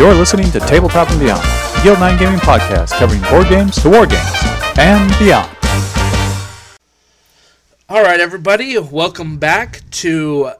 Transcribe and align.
You're 0.00 0.14
listening 0.14 0.50
to 0.52 0.60
Tabletop 0.60 1.10
and 1.10 1.20
Beyond, 1.20 1.42
the 1.42 1.80
Guild 1.82 2.00
9 2.00 2.18
gaming 2.18 2.38
podcast 2.38 2.92
covering 2.92 3.20
board 3.30 3.50
games 3.50 3.76
to 3.82 3.90
war 3.90 4.06
games 4.06 4.32
and 4.78 5.10
beyond. 5.18 5.54
All 7.86 8.02
right, 8.02 8.18
everybody, 8.18 8.78
welcome 8.78 9.36
back 9.36 9.82
to 9.90 10.52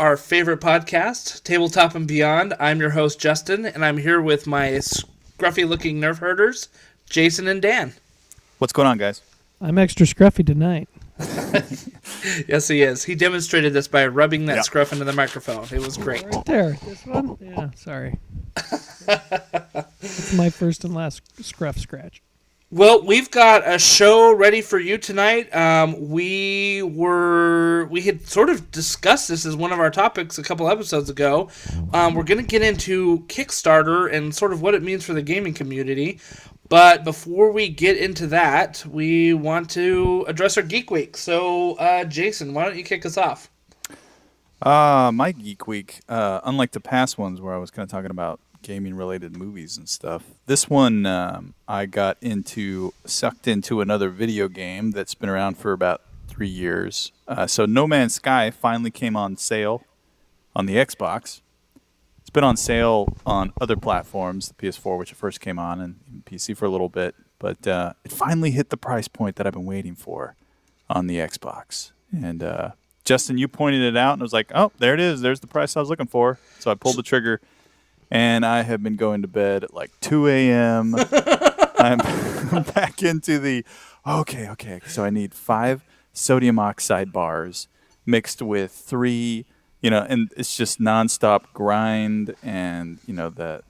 our 0.00 0.16
favorite 0.16 0.60
podcast, 0.60 1.44
Tabletop 1.44 1.94
and 1.94 2.08
Beyond. 2.08 2.54
I'm 2.58 2.80
your 2.80 2.90
host, 2.90 3.20
Justin, 3.20 3.64
and 3.64 3.84
I'm 3.84 3.98
here 3.98 4.20
with 4.20 4.44
my 4.48 4.70
scruffy 4.70 5.68
looking 5.68 6.00
nerf 6.00 6.18
herders, 6.18 6.68
Jason 7.08 7.46
and 7.46 7.62
Dan. 7.62 7.92
What's 8.58 8.72
going 8.72 8.88
on, 8.88 8.98
guys? 8.98 9.22
I'm 9.60 9.78
extra 9.78 10.04
scruffy 10.04 10.44
tonight. 10.44 10.88
Yes, 12.48 12.68
he 12.68 12.82
is. 12.82 13.04
He 13.04 13.14
demonstrated 13.14 13.74
this 13.74 13.86
by 13.86 14.06
rubbing 14.06 14.46
that 14.46 14.56
Yeah. 14.56 14.62
scruff 14.62 14.92
into 14.92 15.04
the 15.04 15.12
microphone. 15.12 15.66
It 15.70 15.80
was 15.80 15.96
great. 15.98 16.24
Right 16.24 16.44
there. 16.46 16.72
This 16.86 17.04
one? 17.04 17.36
Yeah, 17.40 17.68
sorry. 17.76 18.18
it's 20.02 20.32
my 20.34 20.48
first 20.50 20.84
and 20.84 20.94
last 20.94 21.22
scruff 21.44 21.78
scratch. 21.78 22.22
Well, 22.70 23.04
we've 23.04 23.30
got 23.30 23.62
a 23.68 23.78
show 23.78 24.34
ready 24.34 24.60
for 24.62 24.80
you 24.80 24.98
tonight. 24.98 25.54
Um, 25.54 26.08
we 26.08 26.82
were 26.82 27.84
we 27.90 28.00
had 28.02 28.26
sort 28.26 28.48
of 28.48 28.72
discussed 28.72 29.28
this 29.28 29.46
as 29.46 29.54
one 29.54 29.70
of 29.70 29.78
our 29.78 29.90
topics 29.90 30.38
a 30.38 30.42
couple 30.42 30.68
episodes 30.68 31.08
ago. 31.10 31.50
Um, 31.92 32.14
we're 32.14 32.24
going 32.24 32.40
to 32.40 32.46
get 32.46 32.62
into 32.62 33.20
Kickstarter 33.28 34.12
and 34.12 34.34
sort 34.34 34.52
of 34.52 34.60
what 34.60 34.74
it 34.74 34.82
means 34.82 35.04
for 35.04 35.12
the 35.12 35.22
gaming 35.22 35.54
community. 35.54 36.18
But 36.68 37.04
before 37.04 37.52
we 37.52 37.68
get 37.68 37.96
into 37.96 38.26
that, 38.28 38.84
we 38.86 39.34
want 39.34 39.68
to 39.70 40.24
address 40.26 40.56
our 40.56 40.62
Geek 40.62 40.90
Week. 40.90 41.16
So, 41.16 41.74
uh, 41.74 42.04
Jason, 42.04 42.54
why 42.54 42.64
don't 42.64 42.76
you 42.76 42.84
kick 42.84 43.04
us 43.04 43.18
off? 43.18 43.50
Uh, 44.62 45.10
my 45.12 45.32
Geek 45.32 45.66
Week, 45.66 46.00
uh, 46.08 46.40
unlike 46.44 46.72
the 46.72 46.80
past 46.80 47.18
ones 47.18 47.40
where 47.40 47.54
I 47.54 47.58
was 47.58 47.70
kind 47.70 47.84
of 47.84 47.90
talking 47.90 48.10
about 48.10 48.40
gaming 48.62 48.94
related 48.94 49.36
movies 49.36 49.76
and 49.76 49.86
stuff, 49.86 50.24
this 50.46 50.70
one 50.70 51.04
um, 51.04 51.52
I 51.68 51.84
got 51.84 52.16
into, 52.22 52.94
sucked 53.04 53.46
into 53.46 53.82
another 53.82 54.08
video 54.08 54.48
game 54.48 54.92
that's 54.92 55.14
been 55.14 55.28
around 55.28 55.58
for 55.58 55.72
about 55.72 56.00
three 56.28 56.48
years. 56.48 57.12
Uh, 57.28 57.46
so, 57.46 57.66
No 57.66 57.86
Man's 57.86 58.14
Sky 58.14 58.50
finally 58.50 58.90
came 58.90 59.16
on 59.16 59.36
sale 59.36 59.84
on 60.56 60.64
the 60.64 60.76
Xbox. 60.76 61.42
Been 62.34 62.44
on 62.44 62.56
sale 62.56 63.16
on 63.24 63.52
other 63.60 63.76
platforms, 63.76 64.48
the 64.48 64.54
PS4, 64.54 64.98
which 64.98 65.12
it 65.12 65.14
first 65.16 65.40
came 65.40 65.56
on, 65.56 65.80
and 65.80 66.00
PC 66.26 66.56
for 66.56 66.64
a 66.64 66.68
little 66.68 66.88
bit. 66.88 67.14
But 67.38 67.64
uh, 67.66 67.92
it 68.04 68.10
finally 68.10 68.50
hit 68.50 68.70
the 68.70 68.76
price 68.76 69.06
point 69.06 69.36
that 69.36 69.46
I've 69.46 69.52
been 69.52 69.66
waiting 69.66 69.94
for 69.94 70.34
on 70.90 71.06
the 71.06 71.18
Xbox. 71.18 71.92
And 72.12 72.42
uh, 72.42 72.72
Justin, 73.04 73.38
you 73.38 73.46
pointed 73.46 73.82
it 73.82 73.96
out, 73.96 74.14
and 74.14 74.22
I 74.22 74.24
was 74.24 74.32
like, 74.32 74.50
"Oh, 74.52 74.72
there 74.78 74.94
it 74.94 75.00
is. 75.00 75.20
There's 75.20 75.38
the 75.38 75.46
price 75.46 75.76
I 75.76 75.80
was 75.80 75.88
looking 75.88 76.08
for." 76.08 76.40
So 76.58 76.72
I 76.72 76.74
pulled 76.74 76.96
the 76.96 77.04
trigger, 77.04 77.40
and 78.10 78.44
I 78.44 78.62
have 78.62 78.82
been 78.82 78.96
going 78.96 79.22
to 79.22 79.28
bed 79.28 79.62
at 79.62 79.72
like 79.72 79.92
2 80.00 80.26
a.m. 80.26 80.96
I'm 81.78 82.62
back 82.74 83.02
into 83.02 83.38
the 83.38 83.64
okay, 84.04 84.48
okay. 84.50 84.80
So 84.86 85.04
I 85.04 85.10
need 85.10 85.34
five 85.34 85.84
sodium 86.12 86.58
oxide 86.58 87.12
bars 87.12 87.68
mixed 88.04 88.42
with 88.42 88.72
three, 88.72 89.44
you 89.84 89.90
know, 89.90 90.04
and 90.08 90.32
it's 90.36 90.56
just 90.56 90.80
nonstop 90.80 91.42
grind, 91.52 92.34
and 92.42 92.98
you 93.06 93.12
know 93.14 93.28
that 93.30 93.64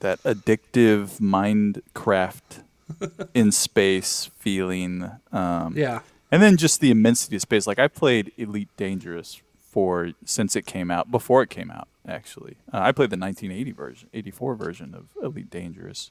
that 0.00 0.22
addictive 0.22 1.20
Minecraft 1.20 2.62
in 3.34 3.52
space 3.52 4.30
feeling. 4.38 5.10
Um, 5.32 5.74
Yeah. 5.76 6.00
and 6.32 6.42
then 6.42 6.56
just 6.56 6.80
the 6.80 6.90
immensity 6.90 7.36
of 7.36 7.42
space. 7.42 7.66
Like 7.66 7.78
I 7.78 7.88
played 7.88 8.32
Elite 8.38 8.68
Dangerous 8.76 9.40
for 9.70 10.12
since 10.24 10.56
it 10.56 10.64
came 10.66 10.90
out, 10.90 11.10
before 11.10 11.42
it 11.42 11.50
came 11.50 11.70
out. 11.70 11.88
Actually, 12.06 12.56
uh, 12.72 12.78
I 12.80 12.92
played 12.92 13.10
the 13.10 13.18
1980 13.18 13.72
version, 13.72 14.08
84 14.14 14.54
version 14.54 14.94
of 14.94 15.04
Elite 15.22 15.50
Dangerous, 15.50 16.10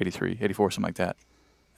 83, 0.00 0.38
84, 0.40 0.70
something 0.70 0.88
like 0.88 0.94
that. 0.96 1.16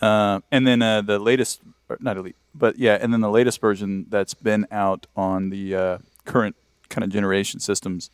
Uh, 0.01 0.41
and 0.53 0.65
then 0.67 0.81
uh, 0.83 1.01
the 1.03 1.19
latest, 1.19 1.63
not 1.99 2.17
Elite, 2.17 2.37
but 2.55 2.79
yeah, 2.79 2.97
and 3.01 3.13
then 3.13 3.23
the 3.23 3.31
latest 3.31 3.61
version 3.61 4.07
that's 4.09 4.35
been 4.35 4.67
out 4.71 5.07
on 5.17 5.51
the 5.51 5.75
uh, 5.75 5.99
current 6.25 6.55
kind 6.89 7.05
of 7.05 7.11
generation 7.11 7.61
systems. 7.61 8.11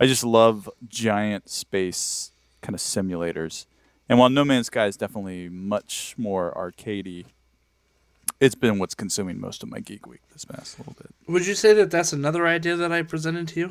I 0.00 0.06
just 0.06 0.24
love 0.24 0.68
giant 0.88 1.48
space 1.48 2.32
kind 2.62 2.74
of 2.74 2.80
simulators. 2.80 3.66
And 4.08 4.18
while 4.18 4.28
No 4.30 4.44
Man's 4.44 4.66
Sky 4.66 4.86
is 4.86 4.96
definitely 4.96 5.48
much 5.48 6.14
more 6.18 6.52
arcadey, 6.54 7.26
it's 8.40 8.54
been 8.54 8.78
what's 8.78 8.94
consuming 8.94 9.40
most 9.40 9.62
of 9.62 9.70
my 9.70 9.80
geek 9.80 10.06
week 10.06 10.20
this 10.32 10.44
past 10.44 10.78
little 10.78 10.94
bit. 10.94 11.10
Would 11.28 11.46
you 11.46 11.54
say 11.54 11.72
that 11.74 11.90
that's 11.90 12.12
another 12.12 12.46
idea 12.46 12.76
that 12.76 12.92
I 12.92 13.02
presented 13.02 13.48
to 13.48 13.60
you? 13.60 13.66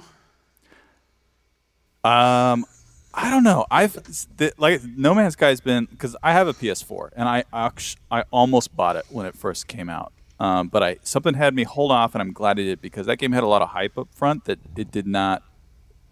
Um, 2.09 2.65
I 3.13 3.29
don't 3.29 3.43
know. 3.43 3.65
I've 3.69 3.93
the, 4.37 4.53
like 4.57 4.81
No 4.83 5.13
Man's 5.13 5.33
Sky's 5.33 5.61
been 5.61 5.85
because 5.85 6.15
I 6.23 6.31
have 6.33 6.47
a 6.47 6.53
PS4 6.53 7.11
and 7.15 7.29
I 7.29 7.43
act- 7.53 7.97
I 8.09 8.23
almost 8.31 8.75
bought 8.75 8.95
it 8.95 9.05
when 9.09 9.25
it 9.25 9.35
first 9.35 9.67
came 9.67 9.89
out. 9.89 10.11
Um, 10.43 10.67
but 10.67 10.83
I 10.83 10.97
something 11.03 11.35
had 11.35 11.55
me 11.55 11.63
hold 11.63 11.89
off, 11.89 12.13
and 12.13 12.21
I'm 12.21 12.33
glad 12.33 12.59
it 12.59 12.65
did 12.65 12.81
because 12.81 13.05
that 13.05 13.15
game 13.15 13.31
had 13.31 13.43
a 13.43 13.47
lot 13.47 13.61
of 13.61 13.69
hype 13.69 13.97
up 13.97 14.09
front 14.13 14.43
that 14.43 14.59
it 14.75 14.91
did 14.91 15.07
not 15.07 15.41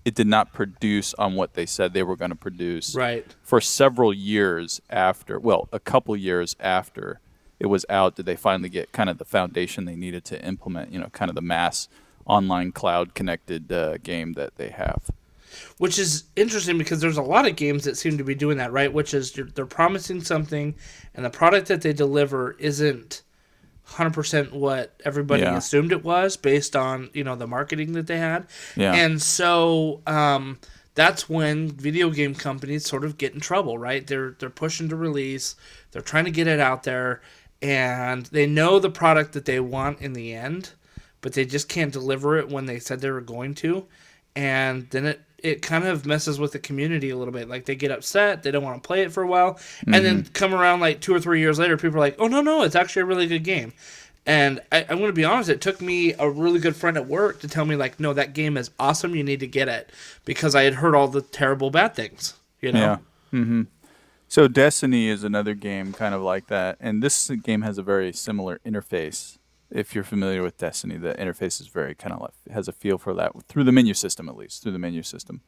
it 0.06 0.16
did 0.16 0.26
not 0.26 0.54
produce 0.54 1.14
on 1.16 1.36
what 1.36 1.54
they 1.54 1.66
said 1.66 1.94
they 1.94 2.02
were 2.02 2.16
going 2.16 2.32
to 2.32 2.38
produce. 2.38 2.96
Right. 2.96 3.26
for 3.44 3.60
several 3.60 4.14
years 4.14 4.82
after, 4.90 5.38
well, 5.38 5.68
a 5.74 5.80
couple 5.80 6.16
years 6.16 6.56
after 6.62 7.20
it 7.60 7.68
was 7.68 7.86
out, 7.90 8.16
did 8.16 8.26
they 8.26 8.38
finally 8.38 8.70
get 8.70 8.94
kind 8.94 9.10
of 9.10 9.18
the 9.18 9.26
foundation 9.26 9.84
they 9.84 9.98
needed 9.98 10.24
to 10.26 10.44
implement, 10.44 10.94
you 10.94 11.00
know, 11.00 11.10
kind 11.10 11.30
of 11.30 11.36
the 11.36 11.42
mass 11.42 11.90
online 12.26 12.72
cloud 12.72 13.14
connected 13.14 13.70
uh, 13.72 13.98
game 13.98 14.34
that 14.34 14.56
they 14.56 14.70
have. 14.70 15.12
which 15.78 16.00
is 16.00 16.24
interesting 16.38 16.78
because 16.78 17.02
there's 17.02 17.18
a 17.18 17.22
lot 17.22 17.46
of 17.46 17.58
games 17.58 17.84
that 17.84 17.98
seem 17.98 18.18
to 18.18 18.24
be 18.24 18.34
doing 18.34 18.58
that 18.58 18.72
right 18.72 18.94
which 18.94 19.14
is 19.14 19.34
they're 19.56 19.66
promising 19.66 20.22
something 20.22 20.74
and 21.14 21.26
the 21.26 21.30
product 21.30 21.68
that 21.68 21.82
they 21.82 21.92
deliver 21.92 22.54
isn't 22.54 23.24
100% 23.92 24.52
what 24.54 25.00
everybody 25.06 25.44
Yeah. 25.44 25.58
assumed 25.58 25.92
it 25.92 26.04
was 26.04 26.38
based 26.38 26.76
on 26.76 27.10
you 27.14 27.24
know 27.24 27.36
the 27.36 27.48
marketing 27.48 27.94
that 27.94 28.08
they 28.08 28.18
had 28.18 28.48
Yeah. 28.76 28.94
and 28.94 29.22
so 29.22 30.02
um, 30.08 30.60
that's 30.96 31.30
when 31.30 31.70
video 31.72 32.10
game 32.10 32.36
companies 32.36 32.86
sort 32.86 33.04
of 33.04 33.18
get 33.18 33.34
in 33.34 33.40
trouble 33.40 33.78
right 33.78 34.06
they're 34.08 34.32
they're 34.40 34.50
pushing 34.50 34.90
to 34.90 34.96
release 34.96 35.56
they're 35.92 36.02
trying 36.02 36.26
to 36.26 36.32
get 36.32 36.48
it 36.48 36.60
out 36.60 36.84
there 36.84 37.22
and 37.62 38.26
they 38.28 38.46
know 38.48 38.80
the 38.80 38.90
product 38.90 39.34
that 39.34 39.46
they 39.46 39.60
want 39.60 40.00
in 40.02 40.14
the 40.14 40.34
end 40.34 40.72
but 41.22 41.34
they 41.34 41.46
just 41.46 41.70
can't 41.70 41.94
deliver 41.94 42.38
it 42.38 42.50
when 42.50 42.66
they 42.66 42.80
said 42.80 43.00
they 43.00 43.12
were 43.12 43.22
going 43.22 43.54
to 43.56 43.86
and 44.36 44.90
then 44.92 45.06
it 45.06 45.22
it 45.44 45.62
kind 45.62 45.86
of 45.86 46.06
messes 46.06 46.40
with 46.40 46.52
the 46.52 46.60
community 46.60 47.10
a 47.10 47.18
little 47.18 47.34
bit. 47.34 47.50
Like 47.50 47.66
they 47.66 47.76
get 47.76 47.92
upset 47.92 48.44
they 48.44 48.52
don't 48.52 48.64
want 48.64 48.82
to 48.82 48.88
play 48.88 49.02
it 49.02 49.12
for 49.12 49.24
a 49.24 49.28
while 49.28 49.60
and 49.86 50.06
then 50.06 50.24
come 50.34 50.54
around 50.54 50.80
like 50.80 51.02
two 51.02 51.14
or 51.14 51.20
three 51.20 51.40
years 51.40 51.60
later 51.60 51.78
people 51.78 51.98
are 51.98 52.02
like 52.02 52.16
oh 52.20 52.28
no 52.28 52.42
no 52.42 52.64
it's 52.64 52.76
actually 52.76 53.04
a 53.04 53.06
really 53.06 53.28
good 53.28 53.44
game. 53.44 53.74
And 54.26 54.60
I, 54.72 54.86
i'm 54.90 54.98
going 54.98 55.08
to 55.10 55.14
be 55.14 55.26
honest 55.26 55.50
it 55.50 55.62
took 55.62 55.82
me 55.82 56.14
a 56.20 56.30
really 56.30 56.60
good 56.60 56.76
friend 56.76 56.96
at 56.96 57.08
work 57.08 57.40
to 57.42 57.48
tell 57.48 57.66
me 57.66 57.76
like 57.76 58.00
no 58.00 58.14
that 58.14 58.34
game 58.34 58.56
is 58.58 58.70
awesome 58.80 59.16
you 59.16 59.24
need 59.24 59.40
to 59.40 59.48
get 59.48 59.68
it. 59.68 59.92
Because 60.26 60.56
i 60.56 60.64
had 60.64 60.76
heard 60.76 60.96
all 60.96 61.08
the 61.08 61.22
terrible 61.22 61.72
bad 61.72 61.96
things 61.96 62.36
you 62.62 62.72
know? 62.72 62.80
Yeah. 62.80 62.98
hmm 63.32 63.64
So 64.28 64.48
Destiny 64.48 65.08
is 65.10 65.24
another 65.24 65.54
game 65.54 65.92
kind 65.92 66.16
of 66.16 66.22
like 66.22 66.48
that, 66.48 66.78
and 66.80 67.04
this 67.04 67.30
game 67.30 67.64
has 67.64 67.78
a 67.78 67.84
very 67.84 68.14
similar 68.14 68.60
interface. 68.66 69.38
If 69.72 69.96
you're 69.96 70.04
familiar 70.04 70.44
with 70.44 70.58
Destiny, 70.58 70.98
the 70.98 71.14
interface 71.14 71.62
is 71.62 71.68
very 71.68 71.96
kind 71.96 72.14
of 72.14 72.22
like 72.22 72.34
has 72.54 72.68
a 72.68 72.72
feel 72.74 72.98
for 72.98 73.14
that 73.14 73.32
through 73.48 73.64
the 73.64 73.72
menu 73.72 73.94
system, 73.94 74.28
at 74.28 74.36
least 74.36 74.64
through 74.64 74.74
the 74.74 74.80
menu 74.80 75.04
system. 75.04 75.42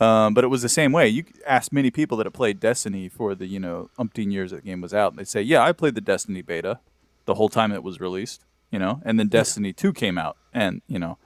Um, 0.00 0.34
but 0.34 0.44
it 0.44 0.48
was 0.48 0.62
the 0.62 0.68
same 0.68 0.92
way. 0.92 1.08
You 1.08 1.24
ask 1.46 1.72
many 1.72 1.90
people 1.90 2.16
that 2.18 2.26
have 2.26 2.32
played 2.32 2.60
Destiny 2.60 3.08
for 3.08 3.34
the 3.34 3.46
you 3.46 3.58
know 3.58 3.90
umpteen 3.98 4.32
years 4.32 4.50
that 4.50 4.62
the 4.62 4.68
game 4.70 4.80
was 4.80 4.94
out, 4.94 5.12
and 5.12 5.18
they 5.18 5.24
say, 5.24 5.42
"Yeah, 5.42 5.62
I 5.62 5.72
played 5.72 5.94
the 5.94 6.00
Destiny 6.00 6.42
beta 6.42 6.80
the 7.24 7.34
whole 7.34 7.48
time 7.48 7.72
it 7.72 7.82
was 7.82 8.00
released." 8.00 8.44
You 8.70 8.78
know, 8.78 9.00
and 9.04 9.18
then 9.18 9.28
Destiny 9.28 9.72
Two 9.72 9.92
came 9.92 10.18
out, 10.18 10.36
and 10.52 10.82
you 10.86 10.98
know, 10.98 11.18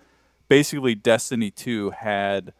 basically 0.48 0.94
Destiny 0.94 1.50
Two 1.50 1.90
had 1.90 2.52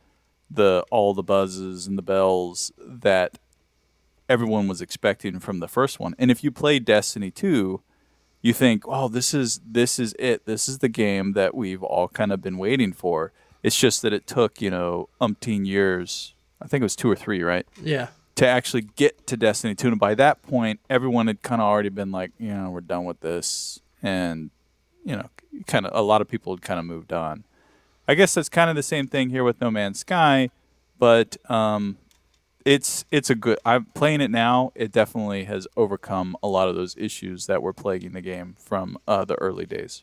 the 0.51 0.85
all 0.91 1.15
the 1.15 1.23
buzzes 1.23 1.87
and 1.87 1.97
the 1.97 2.03
bells 2.03 2.73
that 2.79 3.39
everyone 4.29 4.67
was 4.69 4.81
expecting 4.81 5.39
from 5.39 5.61
the 5.61 5.69
first 5.69 6.01
one. 6.01 6.15
And 6.19 6.31
if 6.31 6.43
you 6.43 6.51
play 6.51 6.79
Destiny 6.79 7.31
2, 7.31 7.83
you 8.43 8.53
think, 8.53 8.85
"Oh, 8.87 9.09
this 9.09 9.33
is 9.33 9.61
this 9.67 9.99
is 9.99 10.15
it. 10.19 10.45
This 10.45 10.69
is 10.69 10.79
the 10.79 10.89
game 10.89 11.33
that 11.33 11.55
we've 11.55 11.83
all 11.83 12.09
kind 12.09 12.33
of 12.33 12.43
been 12.43 12.59
waiting 12.59 12.93
for." 12.93 13.33
It's 13.63 13.79
just 13.79 14.03
that 14.03 14.13
it 14.13 14.27
took, 14.27 14.61
you 14.61 14.71
know, 14.71 15.09
umpteen 15.21 15.67
years. 15.67 16.35
I 16.61 16.67
think 16.67 16.83
it 16.83 16.85
was 16.85 16.97
2 16.97 17.11
or 17.11 17.17
3, 17.17 17.43
right? 17.43 17.67
yeah 17.83 18.09
To 18.37 18.47
actually 18.47 18.83
get 18.83 19.27
to 19.29 19.37
Destiny 19.37 19.75
2 19.75 19.89
and 19.89 20.01
by 20.01 20.15
that 20.15 20.43
point 20.43 20.81
everyone 20.91 21.27
had 21.27 21.43
kind 21.43 21.61
of 21.61 21.67
already 21.67 21.89
been 21.89 22.11
like, 22.13 22.31
you 22.39 22.53
know, 22.55 22.71
we're 22.71 22.81
done 22.81 23.05
with 23.05 23.21
this 23.21 23.81
and 24.03 24.51
you 25.05 25.17
know, 25.17 25.29
kind 25.67 25.87
of 25.87 25.93
a 25.95 26.03
lot 26.03 26.21
of 26.21 26.29
people 26.29 26.53
had 26.55 26.63
kind 26.63 26.79
of 26.79 26.87
moved 26.87 27.13
on. 27.13 27.45
I 28.07 28.15
guess 28.15 28.35
that's 28.35 28.49
kind 28.49 28.71
of 28.71 28.77
the 28.77 28.83
same 28.83 29.07
thing 29.07 29.31
here 29.31 29.45
with 29.45 29.61
No 29.61 29.71
Man's 29.71 30.01
Sky, 30.01 30.51
but 30.99 31.37
um, 31.51 31.99
it's 32.65 33.05
it's 33.11 33.31
a 33.31 33.35
good. 33.35 33.59
I'm 33.65 33.87
playing 33.87 34.21
it 34.21 34.31
now. 34.31 34.73
It 34.75 34.93
definitely 34.93 35.45
has 35.45 35.67
overcome 35.77 36.37
a 36.43 36.49
lot 36.49 36.69
of 36.69 36.75
those 36.75 36.97
issues 36.97 37.47
that 37.47 37.63
were 37.63 37.73
plaguing 37.73 38.13
the 38.13 38.21
game 38.21 38.57
from 38.59 38.97
uh, 39.09 39.25
the 39.25 39.35
early 39.37 39.67
days. 39.67 40.03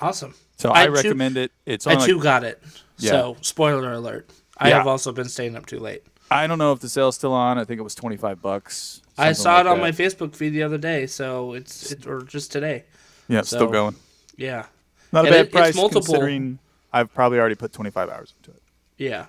awesome 0.00 0.34
So 0.56 0.72
I, 0.72 0.86
too- 0.86 0.92
recommend 0.92 1.36
it. 1.36 1.52
It's 1.66 1.86
i 1.86 1.94
too 2.06 2.20
got 2.20 2.44
it 2.44 2.62
Yeah. 2.98 3.10
so 3.10 3.36
spoiler 3.40 3.92
alert 3.92 4.30
I 4.58 4.68
Yeah. 4.68 4.78
have 4.78 4.86
also 4.86 5.12
been 5.12 5.28
staying 5.28 5.56
up 5.56 5.66
too 5.66 5.80
late. 5.80 6.04
I 6.30 6.46
don't 6.46 6.58
know 6.58 6.72
if 6.72 6.80
the 6.80 6.88
sale's 6.88 7.16
still 7.16 7.32
on. 7.32 7.58
I 7.58 7.64
think 7.64 7.78
it 7.80 7.82
was 7.82 7.94
twenty 7.94 8.16
five 8.16 8.40
bucks. 8.40 9.02
I 9.18 9.32
saw 9.32 9.56
like 9.56 9.60
it 9.60 9.66
on 9.68 9.76
that. 9.78 9.82
my 9.82 9.90
Facebook 9.92 10.34
feed 10.34 10.50
the 10.50 10.62
other 10.62 10.78
day, 10.78 11.06
so 11.06 11.52
it's 11.54 11.92
it, 11.92 12.06
or 12.06 12.22
just 12.22 12.50
today. 12.52 12.84
Yeah, 13.28 13.40
it's 13.40 13.48
still 13.48 13.66
going. 13.68 13.94
Yeah, 14.36 14.66
Not 15.12 15.24
a 15.24 15.28
and 15.28 15.34
bad 15.34 15.40
it- 15.40 15.40
it's 15.46 15.52
price 15.52 15.76
multiple- 15.76 16.02
considering 16.02 16.58
I've 16.92 17.12
probably 17.14 17.38
already 17.38 17.54
put 17.56 17.72
twenty 17.72 17.90
five 17.90 18.08
hours 18.08 18.32
into 18.38 18.50
it. 18.52 18.62
yeah, 18.96 19.26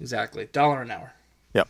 exactly. 0.00 0.48
Dollar 0.52 0.82
an 0.82 0.90
hour. 0.90 1.12
Yep. 1.54 1.68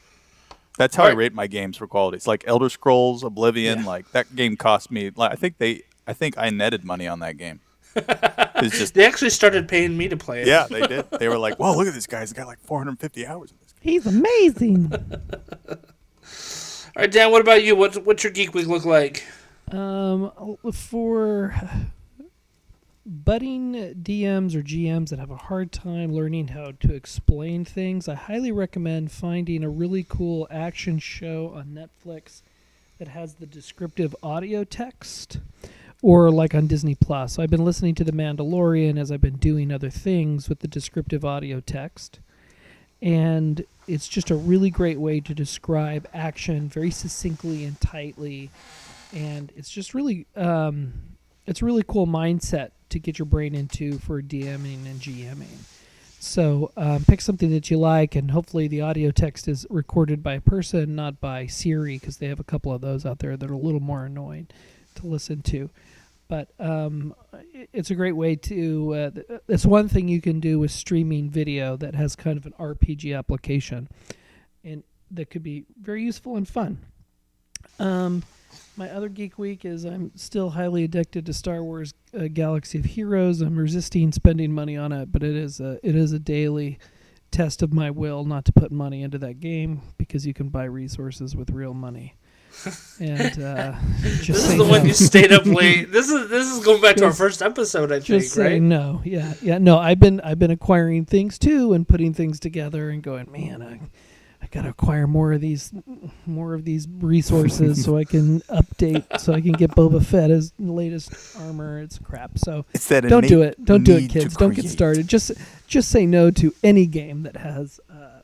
That's 0.79 0.95
how 0.97 1.05
I 1.05 1.11
rate 1.11 1.35
my 1.35 1.47
games 1.47 1.77
for 1.77 1.87
quality. 1.87 2.17
It's 2.17 2.27
like 2.27 2.45
Elder 2.47 2.69
Scrolls, 2.69 3.25
Oblivion. 3.25 3.81
Yeah. 3.81 3.87
Like 3.87 4.11
that 4.13 4.35
game 4.37 4.57
cost 4.57 4.91
me. 4.91 5.11
Like 5.15 5.33
I 5.33 5.35
think 5.35 5.59
they. 5.59 5.83
I 6.07 6.15
think 6.15 6.39
I 6.39 6.49
netted 6.49 6.85
money 6.85 7.07
on 7.07 7.19
that 7.21 7.37
game. 7.37 7.61
it's 7.95 8.79
just 8.79 8.95
They 8.95 9.05
actually 9.05 9.31
started 9.31 9.69
paying 9.69 9.97
me 9.97 10.09
to 10.09 10.17
play 10.17 10.43
it. 10.43 10.47
yeah, 10.47 10.67
they 10.71 10.87
did. 10.87 11.11
They 11.11 11.29
were 11.29 11.37
like, 11.37 11.59
"Whoa, 11.59 11.77
look 11.77 11.87
at 11.87 11.95
this 11.95 12.07
guy! 12.07 12.21
He's 12.21 12.33
got 12.33 12.47
like 12.47 12.61
450 12.61 13.27
hours 13.27 13.51
in 13.51 13.57
this." 13.61 13.73
game. 13.73 13.93
He's 13.93 14.07
amazing. 14.07 14.93
All 15.69 17.03
right, 17.03 17.11
Dan. 17.11 17.31
What 17.31 17.41
about 17.41 17.63
you? 17.63 17.77
What's 17.77 17.99
what's 17.99 18.25
your 18.25 18.33
geek 18.33 18.55
week 18.55 18.67
look 18.67 18.85
like? 18.85 19.25
um, 19.73 20.33
for 20.73 21.55
budding 23.29 23.75
DMs 24.03 24.55
or 24.55 24.63
GMs 24.63 25.11
that 25.11 25.19
have 25.19 25.31
a 25.31 25.37
hard 25.37 25.71
time 25.71 26.11
learning 26.15 26.49
how 26.49 26.73
to 26.81 26.95
explain 26.95 27.63
things, 27.63 28.09
I 28.09 28.15
highly 28.15 28.51
recommend 28.51 29.13
finding 29.13 29.63
a 29.63 29.69
really 29.69 30.03
cool 30.09 30.49
action 30.51 30.99
show 30.99 31.53
on 31.55 31.67
Netflix 31.67 32.41
that 32.97 33.09
has 33.09 33.35
the 33.35 33.45
descriptive 33.45 34.17
audio 34.23 34.65
text 34.65 35.41
or 36.01 36.31
like 36.31 36.55
on 36.55 36.69
Disney 36.69 36.95
Plus. 36.95 37.35
So 37.35 37.43
I've 37.43 37.51
been 37.51 37.67
listening 37.67 37.95
to 37.97 38.05
The 38.05 38.13
Mandalorian 38.13 38.99
as 38.99 39.13
I've 39.13 39.21
been 39.21 39.37
doing 39.37 39.71
other 39.71 39.91
things 39.91 40.49
with 40.49 40.61
the 40.61 40.69
descriptive 40.69 41.23
audio 41.23 41.61
text. 41.61 42.21
And 43.03 43.63
it's 43.87 44.09
just 44.09 44.31
a 44.31 44.37
really 44.37 44.71
great 44.71 44.99
way 44.99 45.21
to 45.21 45.35
describe 45.35 46.09
action 46.15 46.71
very 46.71 46.91
succinctly 46.91 47.67
and 47.67 47.79
tightly. 47.79 48.49
And 49.13 49.53
it's 49.55 49.69
just 49.69 49.93
really 49.93 50.25
um, 50.35 50.95
it's 51.47 51.61
a 51.61 51.67
really 51.67 51.85
cool 51.87 52.07
mindset 52.07 52.71
to 52.91 52.99
get 52.99 53.19
your 53.19 53.27
brain 53.27 53.55
into 53.55 53.99
for 53.99 54.23
DMing 54.23 54.87
and 54.87 55.01
GMing. 55.01 55.59
So 56.21 56.73
um, 56.77 57.05
pick 57.05 57.21
something 57.21 57.51
that 57.51 57.71
you 57.71 57.79
like, 57.79 58.17
and 58.17 58.31
hopefully 58.31 58.67
the 58.67 58.81
audio 58.81 59.11
text 59.13 59.47
is 59.47 59.67
recorded 59.71 60.23
by 60.23 60.35
a 60.35 60.41
person, 60.41 60.97
not 60.97 61.21
by 61.21 61.47
Siri, 61.47 61.97
because 61.97 62.17
they 62.17 62.27
have 62.27 62.41
a 62.41 62.45
couple 62.45 62.73
of 62.73 62.81
those 62.81 63.07
out 63.07 63.21
there 63.21 63.37
that 63.37 63.49
are 63.49 63.55
a 63.55 63.59
little 63.59 63.81
more 63.81 64.05
annoying 64.05 64.49
to 64.97 65.07
listen 65.07 65.43
to. 65.43 65.71
But 66.27 66.51
um, 66.59 67.15
it's 67.73 67.91
a 67.91 67.95
great 67.95 68.13
way 68.13 68.37
to. 68.37 68.95
Uh, 68.95 69.39
it's 69.49 69.65
one 69.65 69.89
thing 69.89 70.09
you 70.09 70.21
can 70.21 70.41
do 70.41 70.59
with 70.59 70.71
streaming 70.71 71.31
video 71.31 71.77
that 71.77 71.95
has 71.95 72.17
kind 72.17 72.37
of 72.37 72.45
an 72.45 72.53
RPG 72.59 73.17
application, 73.17 73.89
and 74.65 74.83
that 75.13 75.31
could 75.31 75.43
be 75.43 75.65
very 75.81 76.03
useful 76.03 76.37
and 76.37 76.47
fun. 76.47 76.79
Um, 77.79 78.25
my 78.77 78.91
other 78.91 79.09
geek 79.09 79.39
week 79.39 79.65
is 79.65 79.85
I'm 79.85 80.13
still 80.17 80.51
highly 80.51 80.85
addicted 80.85 81.27
to 81.27 81.33
Star 81.33 81.63
Wars 81.63 81.95
uh, 82.19 82.29
Galaxy 82.33 82.79
of 82.79 82.85
Heroes. 82.85 83.41
I'm 83.41 83.57
resisting 83.57 84.13
spending 84.13 84.53
money 84.53 84.77
on 84.77 84.93
it, 84.93 85.11
but 85.13 85.23
it 85.23 85.37
is 85.37 85.61
a 85.61 85.79
it 85.83 85.97
is 85.97 86.13
a 86.13 86.19
daily 86.19 86.79
test 87.31 87.63
of 87.63 87.73
my 87.73 87.91
will 87.91 88.25
not 88.25 88.45
to 88.47 88.53
put 88.53 88.73
money 88.73 89.03
into 89.03 89.19
that 89.19 89.41
game 89.41 89.83
because 89.99 90.27
you 90.27 90.33
can 90.33 90.49
buy 90.49 90.65
resources 90.65 91.37
with 91.37 91.51
real 91.51 91.75
money. 91.75 92.15
And 93.01 93.41
uh, 93.41 93.79
just 94.21 94.27
This 94.27 94.51
is 94.51 94.57
the 94.57 94.65
one 94.65 94.85
you 94.85 94.93
stayed 94.93 95.31
up 95.33 95.47
late. 95.47 95.89
This 95.93 96.09
is 96.09 96.29
this 96.29 96.47
is 96.51 96.65
going 96.65 96.81
back 96.83 96.97
to 96.97 97.05
our 97.05 97.13
first 97.13 97.41
episode, 97.43 97.93
I 97.93 98.01
think, 98.01 98.25
say 98.25 98.55
right? 98.55 98.63
no. 98.63 99.01
Yeah, 99.05 99.35
yeah. 99.41 99.59
No, 99.59 99.79
I've 99.79 100.01
been 100.01 100.21
I've 100.23 100.41
been 100.41 100.51
acquiring 100.51 101.05
things 101.05 101.39
too 101.39 101.73
and 101.75 101.87
putting 101.87 102.13
things 102.13 102.41
together 102.41 102.91
and 102.91 103.01
going, 103.01 103.31
man, 103.31 103.63
I 103.63 103.81
I 104.41 104.47
gotta 104.47 104.69
acquire 104.71 105.07
more 105.07 105.33
of 105.33 105.41
these 105.41 105.73
more 106.27 106.55
of 106.55 106.65
these 106.65 106.87
resources 107.01 107.85
so 107.85 107.97
I 107.97 108.05
can 108.05 108.41
update 108.43 109.21
so 109.21 109.33
I 109.33 109.41
can 109.41 109.53
get 109.53 109.73
Boba 109.73 110.05
Fett 110.05 110.31
as 110.31 110.53
latest 110.59 111.37
armor. 111.39 111.81
It's 111.81 111.99
crap. 111.99 112.39
So 112.39 112.65
don't 112.89 113.27
do 113.27 113.43
it. 113.43 113.63
Don't 113.65 113.85
do 113.85 113.97
it, 113.97 114.09
kids. 114.09 114.37
Don't 114.37 114.55
get 114.55 114.69
started. 114.69 115.09
Just 115.09 115.33
just 115.67 115.91
say 115.91 116.07
no 116.07 116.31
to 116.33 116.55
any 116.63 116.87
game 116.87 117.25
that 117.25 117.37
has 117.37 117.81
uh, 117.91 118.19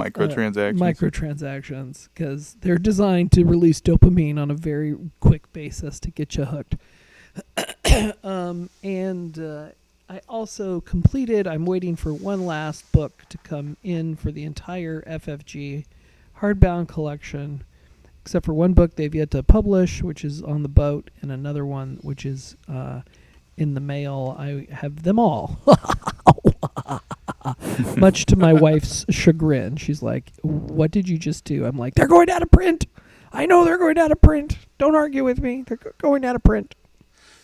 Microtransactions. 0.00 0.78
microtransactions 0.78 2.08
because 2.14 2.56
they're 2.60 2.78
designed 2.78 3.32
to 3.32 3.44
release 3.44 3.80
dopamine 3.80 4.38
on 4.38 4.50
a 4.50 4.54
very 4.54 4.96
quick 5.20 5.52
basis 5.52 6.00
to 6.00 6.10
get 6.10 6.36
you 6.36 6.46
hooked. 6.46 6.76
um, 8.24 8.70
and 8.82 9.38
uh, 9.38 9.68
I 10.10 10.20
also 10.28 10.80
completed. 10.80 11.46
I'm 11.46 11.64
waiting 11.64 11.94
for 11.94 12.12
one 12.12 12.44
last 12.44 12.90
book 12.90 13.22
to 13.28 13.38
come 13.38 13.76
in 13.84 14.16
for 14.16 14.32
the 14.32 14.42
entire 14.42 15.02
FFG 15.02 15.84
hardbound 16.40 16.88
collection, 16.88 17.62
except 18.20 18.44
for 18.44 18.52
one 18.52 18.72
book 18.72 18.96
they've 18.96 19.14
yet 19.14 19.30
to 19.30 19.44
publish, 19.44 20.02
which 20.02 20.24
is 20.24 20.42
on 20.42 20.64
the 20.64 20.68
boat, 20.68 21.10
and 21.22 21.30
another 21.30 21.64
one 21.64 22.00
which 22.02 22.26
is 22.26 22.56
uh, 22.68 23.02
in 23.56 23.74
the 23.74 23.80
mail. 23.80 24.34
I 24.36 24.66
have 24.72 25.04
them 25.04 25.20
all. 25.20 25.60
Much 27.96 28.26
to 28.26 28.34
my 28.34 28.52
wife's 28.52 29.06
chagrin, 29.10 29.76
she's 29.76 30.02
like, 30.02 30.32
"What 30.42 30.90
did 30.90 31.08
you 31.08 31.18
just 31.18 31.44
do?" 31.44 31.64
I'm 31.64 31.78
like, 31.78 31.94
"They're 31.94 32.08
going 32.08 32.30
out 32.30 32.42
of 32.42 32.50
print. 32.50 32.88
I 33.32 33.46
know 33.46 33.64
they're 33.64 33.78
going 33.78 33.96
out 33.96 34.10
of 34.10 34.20
print. 34.20 34.58
Don't 34.76 34.96
argue 34.96 35.22
with 35.22 35.40
me. 35.40 35.62
They're 35.62 35.78
going 35.98 36.24
out 36.24 36.34
of 36.34 36.42
print." 36.42 36.74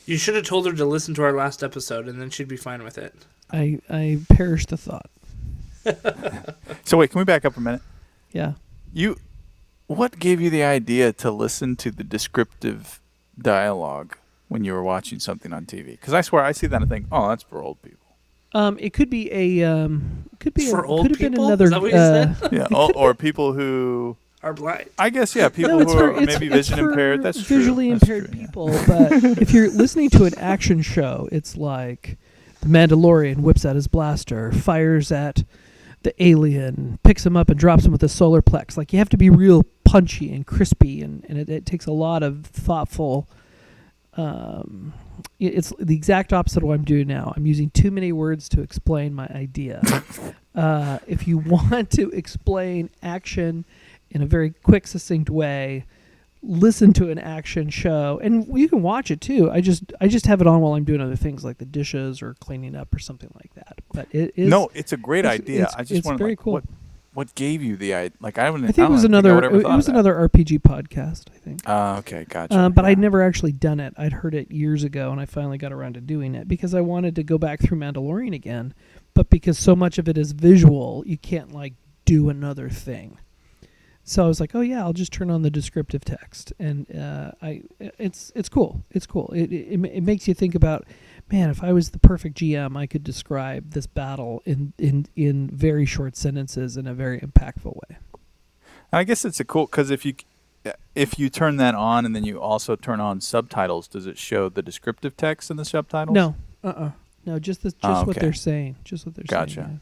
You 0.06 0.16
should 0.16 0.36
have 0.36 0.46
told 0.46 0.66
her 0.66 0.72
to 0.72 0.84
listen 0.84 1.14
to 1.14 1.22
our 1.22 1.32
last 1.32 1.62
episode, 1.62 2.08
and 2.08 2.20
then 2.20 2.30
she'd 2.30 2.48
be 2.48 2.56
fine 2.56 2.82
with 2.82 2.96
it. 2.96 3.14
I 3.52 3.80
I 3.90 4.20
perished 4.28 4.70
the 4.70 4.76
thought. 4.76 5.10
So 6.84 6.96
wait, 6.96 7.10
can 7.10 7.18
we 7.18 7.24
back 7.24 7.44
up 7.44 7.56
a 7.56 7.60
minute? 7.60 7.82
Yeah. 8.32 8.54
You, 8.92 9.16
what 9.86 10.18
gave 10.18 10.40
you 10.40 10.50
the 10.50 10.62
idea 10.62 11.12
to 11.14 11.30
listen 11.30 11.76
to 11.76 11.90
the 11.90 12.04
descriptive 12.04 13.00
dialogue 13.38 14.16
when 14.48 14.64
you 14.64 14.72
were 14.72 14.82
watching 14.82 15.18
something 15.18 15.52
on 15.52 15.66
TV? 15.66 15.92
Because 15.92 16.14
I 16.14 16.20
swear 16.20 16.42
I 16.42 16.52
see 16.52 16.66
that 16.66 16.80
and 16.80 16.90
think, 16.90 17.06
oh, 17.10 17.28
that's 17.28 17.42
for 17.42 17.62
old 17.62 17.82
people. 17.82 18.06
Um, 18.52 18.78
it 18.80 18.92
could 18.92 19.10
be 19.10 19.30
a 19.32 19.64
um, 19.64 20.24
could 20.38 20.54
be 20.54 20.70
For 20.70 20.84
a, 20.84 20.88
old 20.88 21.02
could 21.02 21.10
have 21.12 21.18
been 21.18 21.34
another. 21.34 21.64
Is 21.64 21.70
that 21.70 21.82
what 21.82 21.92
you 21.92 21.98
uh, 21.98 22.34
said? 22.34 22.52
Yeah, 22.52 22.66
or, 22.74 22.90
or 22.96 23.14
people 23.14 23.52
who, 23.52 24.16
Our 24.46 24.54
blind. 24.54 24.90
I 24.96 25.10
guess, 25.10 25.34
yeah, 25.34 25.48
people 25.48 25.80
no, 25.80 25.84
who 25.84 25.92
for, 25.92 26.12
are 26.12 26.22
it's, 26.22 26.38
maybe 26.38 26.46
it's 26.46 26.68
vision 26.68 26.84
for 26.84 26.90
impaired. 26.90 27.20
That's 27.24 27.44
true. 27.44 27.58
visually 27.58 27.90
That's 27.90 28.04
impaired 28.04 28.26
true, 28.30 28.38
yeah. 28.38 28.46
people. 28.46 28.66
But 28.86 29.12
if 29.42 29.50
you're 29.50 29.68
listening 29.70 30.08
to 30.10 30.24
an 30.24 30.38
action 30.38 30.82
show, 30.82 31.28
it's 31.32 31.56
like 31.56 32.16
the 32.60 32.68
Mandalorian 32.68 33.38
whips 33.38 33.66
out 33.66 33.74
his 33.74 33.88
blaster, 33.88 34.52
fires 34.52 35.10
at 35.10 35.42
the 36.04 36.14
alien, 36.22 37.00
picks 37.02 37.26
him 37.26 37.36
up 37.36 37.50
and 37.50 37.58
drops 37.58 37.86
him 37.86 37.90
with 37.90 38.04
a 38.04 38.08
solar 38.08 38.40
plex. 38.40 38.76
Like 38.76 38.92
you 38.92 39.00
have 39.00 39.08
to 39.08 39.16
be 39.16 39.30
real 39.30 39.64
punchy 39.82 40.32
and 40.32 40.46
crispy, 40.46 41.02
and, 41.02 41.26
and 41.28 41.38
it, 41.38 41.48
it 41.48 41.66
takes 41.66 41.86
a 41.86 41.92
lot 41.92 42.22
of 42.22 42.46
thoughtful. 42.46 43.28
Um, 44.16 44.94
it's 45.40 45.72
the 45.80 45.96
exact 45.96 46.32
opposite 46.32 46.58
of 46.58 46.68
what 46.68 46.74
I'm 46.74 46.84
doing 46.84 47.08
now. 47.08 47.32
I'm 47.36 47.46
using 47.46 47.70
too 47.70 47.90
many 47.90 48.12
words 48.12 48.48
to 48.50 48.60
explain 48.60 49.12
my 49.12 49.26
idea. 49.26 49.82
uh, 50.54 51.00
if 51.08 51.26
you 51.26 51.38
want 51.38 51.90
to 51.90 52.10
explain 52.10 52.90
action 53.02 53.64
in 54.16 54.22
a 54.22 54.26
very 54.26 54.50
quick, 54.50 54.86
succinct 54.86 55.28
way, 55.30 55.84
listen 56.42 56.92
to 56.94 57.10
an 57.10 57.18
action 57.18 57.68
show, 57.70 58.18
and 58.22 58.46
you 58.58 58.68
can 58.68 58.82
watch 58.82 59.10
it 59.10 59.20
too. 59.20 59.50
I 59.50 59.60
just 59.60 59.92
I 60.00 60.08
just 60.08 60.26
have 60.26 60.40
it 60.40 60.46
on 60.46 60.60
while 60.60 60.74
I'm 60.74 60.84
doing 60.84 61.00
other 61.00 61.16
things 61.16 61.44
like 61.44 61.58
the 61.58 61.64
dishes 61.64 62.22
or 62.22 62.34
cleaning 62.40 62.74
up 62.74 62.94
or 62.94 62.98
something 62.98 63.30
like 63.34 63.54
that. 63.54 63.80
But 63.92 64.08
it 64.12 64.32
is 64.36 64.48
no, 64.48 64.70
it's 64.74 64.92
a 64.92 64.96
great 64.96 65.24
it's- 65.24 65.40
idea. 65.40 65.56
it's- 65.62 65.74
I 65.76 65.82
just 65.82 65.92
it's 65.92 66.06
wondered, 66.06 66.18
very 66.18 66.30
like, 66.32 66.38
cool. 66.38 66.52
what, 66.54 66.64
what 67.14 67.34
gave 67.34 67.62
you 67.62 67.76
the 67.76 67.94
idea? 67.94 68.16
Like, 68.20 68.38
I 68.38 68.44
haven't. 68.44 68.64
I 68.64 68.68
think 68.72 68.88
it 68.88 68.92
was 68.92 69.04
another 69.04 69.42
it 69.44 69.64
was 69.64 69.88
another 69.88 70.14
RPG 70.14 70.60
podcast. 70.60 71.24
I 71.34 71.38
think. 71.38 71.68
Uh, 71.68 71.96
okay, 72.00 72.24
gotcha. 72.28 72.54
Uh, 72.54 72.68
but 72.68 72.84
yeah. 72.84 72.90
I'd 72.90 72.98
never 72.98 73.22
actually 73.22 73.52
done 73.52 73.80
it. 73.80 73.94
I'd 73.96 74.12
heard 74.12 74.34
it 74.34 74.50
years 74.50 74.84
ago, 74.84 75.10
and 75.12 75.20
I 75.20 75.24
finally 75.26 75.58
got 75.58 75.72
around 75.72 75.94
to 75.94 76.00
doing 76.00 76.34
it 76.34 76.46
because 76.48 76.74
I 76.74 76.80
wanted 76.80 77.16
to 77.16 77.22
go 77.22 77.38
back 77.38 77.60
through 77.60 77.78
Mandalorian 77.78 78.34
again. 78.34 78.74
But 79.14 79.30
because 79.30 79.58
so 79.58 79.74
much 79.74 79.96
of 79.98 80.08
it 80.10 80.18
is 80.18 80.32
visual, 80.32 81.02
you 81.06 81.16
can't 81.16 81.52
like 81.52 81.72
do 82.04 82.28
another 82.28 82.68
thing. 82.68 83.18
So 84.08 84.24
I 84.24 84.28
was 84.28 84.38
like, 84.38 84.54
oh 84.54 84.60
yeah, 84.60 84.82
I'll 84.82 84.92
just 84.92 85.12
turn 85.12 85.32
on 85.32 85.42
the 85.42 85.50
descriptive 85.50 86.04
text, 86.04 86.52
and 86.60 86.86
uh, 86.96 87.32
I 87.42 87.62
it's 87.80 88.30
it's 88.36 88.48
cool. 88.48 88.84
It's 88.92 89.04
cool. 89.04 89.32
It, 89.34 89.52
it 89.52 89.84
it 89.84 90.02
makes 90.04 90.28
you 90.28 90.32
think 90.32 90.54
about, 90.54 90.84
man, 91.30 91.50
if 91.50 91.64
I 91.64 91.72
was 91.72 91.90
the 91.90 91.98
perfect 91.98 92.36
GM, 92.36 92.76
I 92.76 92.86
could 92.86 93.02
describe 93.02 93.72
this 93.72 93.88
battle 93.88 94.44
in 94.46 94.72
in 94.78 95.06
in 95.16 95.50
very 95.50 95.86
short 95.86 96.16
sentences 96.16 96.76
in 96.76 96.86
a 96.86 96.94
very 96.94 97.18
impactful 97.18 97.74
way. 97.74 97.96
I 98.92 99.02
guess 99.02 99.24
it's 99.24 99.40
a 99.40 99.44
cool 99.44 99.66
because 99.66 99.90
if 99.90 100.06
you 100.06 100.14
if 100.94 101.18
you 101.18 101.28
turn 101.28 101.56
that 101.56 101.74
on 101.74 102.06
and 102.06 102.14
then 102.14 102.22
you 102.22 102.40
also 102.40 102.76
turn 102.76 103.00
on 103.00 103.20
subtitles, 103.20 103.88
does 103.88 104.06
it 104.06 104.18
show 104.18 104.48
the 104.48 104.62
descriptive 104.62 105.16
text 105.16 105.50
in 105.50 105.56
the 105.56 105.64
subtitles? 105.64 106.14
No, 106.14 106.36
uh, 106.62 106.68
uh 106.68 106.90
no, 107.24 107.40
just 107.40 107.64
the, 107.64 107.70
just 107.70 107.82
Oh, 107.82 108.04
what 108.04 108.14
they're 108.14 108.32
saying, 108.32 108.76
just 108.84 109.04
what 109.04 109.16
they're 109.16 109.24
saying. 109.28 109.40
Gotcha. 109.40 109.62
saying. 109.62 109.80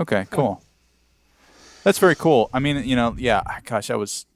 Okay, 0.00 0.26
cool. 0.32 0.60
That's 1.84 1.98
very 1.98 2.16
cool. 2.16 2.50
I 2.52 2.58
mean, 2.58 2.84
you 2.84 2.96
know, 2.96 3.14
yeah. 3.16 3.42
Gosh, 3.64 3.90
I 3.90 3.96
was. 3.96 4.26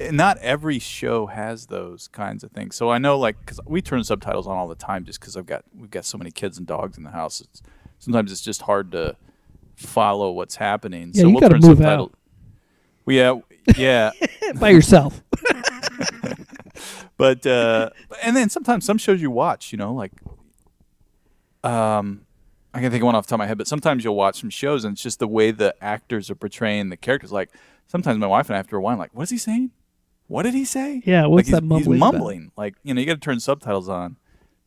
Not 0.00 0.38
every 0.38 0.80
show 0.80 1.26
has 1.26 1.66
those 1.66 2.08
kinds 2.08 2.42
of 2.42 2.50
things. 2.50 2.74
So 2.74 2.90
I 2.90 2.98
know, 2.98 3.16
like, 3.16 3.38
because 3.38 3.60
we 3.66 3.80
turn 3.80 4.02
subtitles 4.02 4.48
on 4.48 4.56
all 4.56 4.66
the 4.66 4.74
time, 4.74 5.04
just 5.04 5.20
because 5.20 5.36
I've 5.36 5.46
got 5.46 5.64
we've 5.78 5.90
got 5.90 6.04
so 6.04 6.18
many 6.18 6.30
kids 6.30 6.58
and 6.58 6.66
dogs 6.66 6.98
in 6.98 7.04
the 7.04 7.10
house. 7.10 7.40
It's, 7.40 7.62
sometimes 8.00 8.32
it's 8.32 8.40
just 8.40 8.62
hard 8.62 8.90
to 8.92 9.16
follow 9.76 10.32
what's 10.32 10.56
happening. 10.56 11.12
Yeah, 11.14 11.22
so 11.22 11.28
you 11.28 11.34
we'll 11.34 11.48
turn 11.48 11.60
move 11.60 11.78
subtitle. 11.78 12.06
out. 12.06 12.14
We 13.04 13.18
yeah 13.18 13.40
yeah, 13.76 14.10
by 14.56 14.70
yourself. 14.70 15.22
but 17.16 17.46
uh, 17.46 17.90
and 18.22 18.36
then 18.36 18.50
sometimes 18.50 18.84
some 18.84 18.98
shows 18.98 19.20
you 19.20 19.30
watch, 19.30 19.72
you 19.72 19.78
know, 19.78 19.92
like 19.92 20.12
um, 21.64 22.26
I 22.74 22.80
can 22.80 22.90
think 22.90 23.02
of 23.02 23.06
one 23.06 23.14
off 23.14 23.26
the 23.26 23.30
top 23.30 23.36
of 23.36 23.40
my 23.40 23.46
head, 23.46 23.58
but 23.58 23.66
sometimes 23.68 24.02
you'll 24.04 24.16
watch 24.16 24.40
some 24.40 24.50
shows 24.50 24.84
and 24.84 24.94
it's 24.94 25.02
just 25.02 25.18
the 25.18 25.28
way 25.28 25.50
the 25.50 25.74
actors 25.82 26.30
are 26.30 26.34
portraying 26.34 26.88
the 26.88 26.96
characters. 26.96 27.30
Like 27.32 27.50
sometimes 27.86 28.18
my 28.18 28.26
wife 28.26 28.48
and 28.48 28.54
I 28.54 28.58
have 28.58 28.68
to 28.68 28.76
rewind, 28.76 28.98
like, 28.98 29.14
what 29.14 29.24
is 29.24 29.30
he 29.30 29.38
saying? 29.38 29.70
What 30.26 30.44
did 30.44 30.54
he 30.54 30.64
say? 30.64 31.02
Yeah, 31.04 31.26
what's 31.26 31.48
like 31.50 31.60
that 31.60 31.62
he's, 31.62 31.68
mumbling 31.68 31.92
He's 31.94 32.00
about? 32.02 32.12
mumbling. 32.14 32.52
Like 32.56 32.74
you 32.82 32.94
know, 32.94 33.00
you 33.00 33.06
got 33.06 33.14
to 33.14 33.20
turn 33.20 33.40
subtitles 33.40 33.88
on 33.88 34.16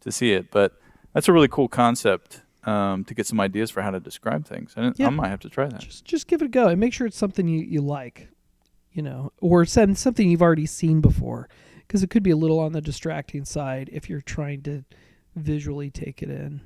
to 0.01 0.11
see 0.11 0.33
it. 0.33 0.51
But 0.51 0.73
that's 1.13 1.27
a 1.27 1.33
really 1.33 1.47
cool 1.47 1.67
concept 1.67 2.41
um, 2.65 3.03
to 3.05 3.15
get 3.15 3.25
some 3.25 3.39
ideas 3.39 3.71
for 3.71 3.81
how 3.81 3.89
to 3.89 3.99
describe 3.99 4.45
things. 4.45 4.73
And 4.77 4.93
Yeah. 4.99 5.07
I 5.07 5.09
might 5.09 5.29
have 5.29 5.39
to 5.39 5.49
try 5.49 5.65
that. 5.67 5.79
just 5.79 6.05
just 6.05 6.27
give 6.27 6.41
it 6.41 6.45
a 6.45 6.49
go 6.49 6.67
and 6.67 6.79
make 6.79 6.93
sure 6.93 7.07
it's 7.07 7.17
something 7.17 7.47
you, 7.47 7.61
you 7.61 7.81
like, 7.81 8.27
you 8.91 9.01
know, 9.01 9.31
or 9.41 9.65
send 9.65 9.97
something 9.97 10.29
you've 10.29 10.43
already 10.43 10.67
seen 10.67 11.01
before, 11.01 11.49
because 11.87 12.03
it 12.03 12.11
could 12.11 12.21
be 12.23 12.31
a 12.31 12.37
little 12.37 12.59
on 12.59 12.73
the 12.73 12.81
distracting 12.81 13.45
side 13.45 13.89
if 13.91 14.07
you're 14.09 14.21
trying 14.21 14.61
to 14.63 14.83
visually 15.35 15.89
take 15.89 16.21
it 16.21 16.29
in. 16.29 16.61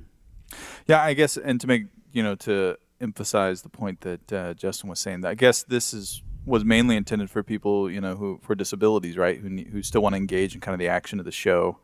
Yeah, 0.86 1.02
I 1.02 1.14
guess, 1.14 1.36
and 1.36 1.60
to 1.60 1.66
make 1.66 1.86
you 2.12 2.22
know 2.22 2.34
to 2.36 2.76
emphasize 3.00 3.62
the 3.62 3.68
point 3.68 4.00
that 4.02 4.32
uh, 4.32 4.54
Justin 4.54 4.90
was 4.90 5.00
saying, 5.00 5.22
that 5.22 5.28
I 5.28 5.34
guess 5.34 5.62
this 5.62 5.94
is 5.94 6.22
was 6.46 6.64
mainly 6.64 6.96
intended 6.96 7.30
for 7.30 7.42
people 7.42 7.90
you 7.90 8.00
know 8.00 8.16
who 8.16 8.38
for 8.42 8.54
disabilities, 8.54 9.16
right? 9.16 9.38
Who 9.38 9.48
who 9.48 9.82
still 9.82 10.02
want 10.02 10.14
to 10.14 10.16
engage 10.18 10.54
in 10.54 10.60
kind 10.60 10.74
of 10.74 10.78
the 10.78 10.88
action 10.88 11.18
of 11.18 11.24
the 11.24 11.32
show, 11.32 11.78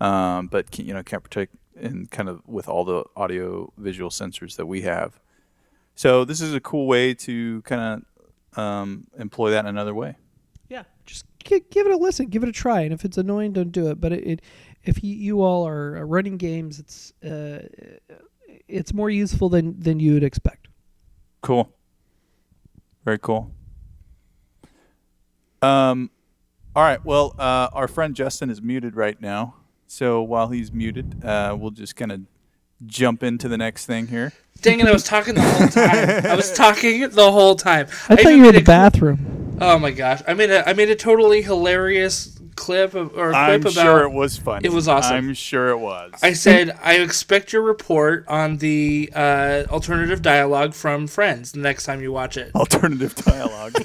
um, 0.00 0.48
but 0.48 0.70
can, 0.70 0.86
you 0.86 0.94
know 0.94 1.02
can't 1.02 1.22
protect 1.22 1.54
and 1.76 2.10
kind 2.10 2.28
of 2.28 2.40
with 2.46 2.68
all 2.68 2.84
the 2.84 3.04
audio 3.16 3.72
visual 3.76 4.10
sensors 4.10 4.56
that 4.56 4.66
we 4.66 4.82
have. 4.82 5.20
So 5.94 6.24
this 6.24 6.40
is 6.40 6.54
a 6.54 6.60
cool 6.60 6.86
way 6.86 7.14
to 7.14 7.62
kind 7.62 8.04
of 8.54 8.58
um, 8.58 9.06
employ 9.18 9.50
that 9.50 9.60
in 9.60 9.66
another 9.66 9.94
way. 9.94 10.16
Yeah, 10.68 10.84
just 11.04 11.24
give 11.44 11.62
it 11.72 11.92
a 11.92 11.96
listen, 11.96 12.26
give 12.26 12.42
it 12.42 12.48
a 12.48 12.52
try, 12.52 12.80
and 12.80 12.92
if 12.92 13.04
it's 13.04 13.18
annoying, 13.18 13.52
don't 13.52 13.72
do 13.72 13.88
it. 13.90 14.00
But 14.00 14.12
it, 14.12 14.26
it 14.26 14.42
if 14.84 15.02
you, 15.02 15.14
you 15.14 15.42
all 15.42 15.66
are 15.66 15.96
uh, 15.96 16.00
running 16.02 16.36
games, 16.36 16.78
it's 16.78 17.12
uh, 17.24 17.66
it's 18.68 18.92
more 18.92 19.10
useful 19.10 19.48
than 19.48 19.78
than 19.78 20.00
you 20.00 20.14
would 20.14 20.24
expect. 20.24 20.68
Cool. 21.40 21.70
Very 23.04 23.18
cool. 23.18 23.50
Um, 25.60 26.10
all 26.74 26.82
right. 26.82 27.04
Well, 27.04 27.34
uh, 27.38 27.68
our 27.72 27.88
friend 27.88 28.14
Justin 28.14 28.50
is 28.50 28.62
muted 28.62 28.96
right 28.96 29.20
now. 29.20 29.54
So 29.86 30.22
while 30.22 30.48
he's 30.48 30.72
muted, 30.72 31.24
uh, 31.24 31.56
we'll 31.58 31.70
just 31.70 31.96
kind 31.96 32.10
of 32.12 32.22
jump 32.86 33.22
into 33.22 33.48
the 33.48 33.58
next 33.58 33.86
thing 33.86 34.08
here. 34.08 34.32
Dang 34.60 34.80
it! 34.80 34.86
I 34.86 34.92
was 34.92 35.04
talking 35.04 35.34
the 35.34 35.42
whole 35.42 35.68
time. 35.68 36.26
I 36.26 36.34
was 36.34 36.52
talking 36.56 37.08
the 37.10 37.30
whole 37.30 37.54
time. 37.54 37.86
I, 38.08 38.16
thought 38.16 38.34
you 38.34 38.42
were 38.42 38.48
in 38.48 38.54
the 38.54 38.62
bathroom. 38.62 39.58
Oh 39.60 39.78
my 39.78 39.90
gosh! 39.90 40.22
I 40.26 40.34
made 40.34 40.50
a 40.50 40.68
I 40.68 40.72
made 40.72 40.88
a 40.90 40.96
totally 40.96 41.42
hilarious 41.42 42.33
clip 42.56 42.94
of, 42.94 43.16
or 43.16 43.30
a 43.30 43.36
I'm 43.36 43.60
clip 43.62 43.72
about. 43.74 43.82
sure 43.82 44.02
it 44.04 44.10
was 44.12 44.36
fun. 44.36 44.64
It 44.64 44.72
was 44.72 44.88
awesome. 44.88 45.16
I'm 45.16 45.34
sure 45.34 45.68
it 45.70 45.78
was. 45.78 46.12
I 46.22 46.32
said 46.32 46.78
I 46.82 46.94
expect 46.96 47.52
your 47.52 47.62
report 47.62 48.24
on 48.28 48.58
the 48.58 49.10
uh, 49.14 49.64
alternative 49.70 50.22
dialogue 50.22 50.74
from 50.74 51.06
Friends 51.06 51.52
the 51.52 51.60
next 51.60 51.84
time 51.84 52.00
you 52.02 52.12
watch 52.12 52.36
it. 52.36 52.54
Alternative 52.54 53.14
dialogue. 53.14 53.74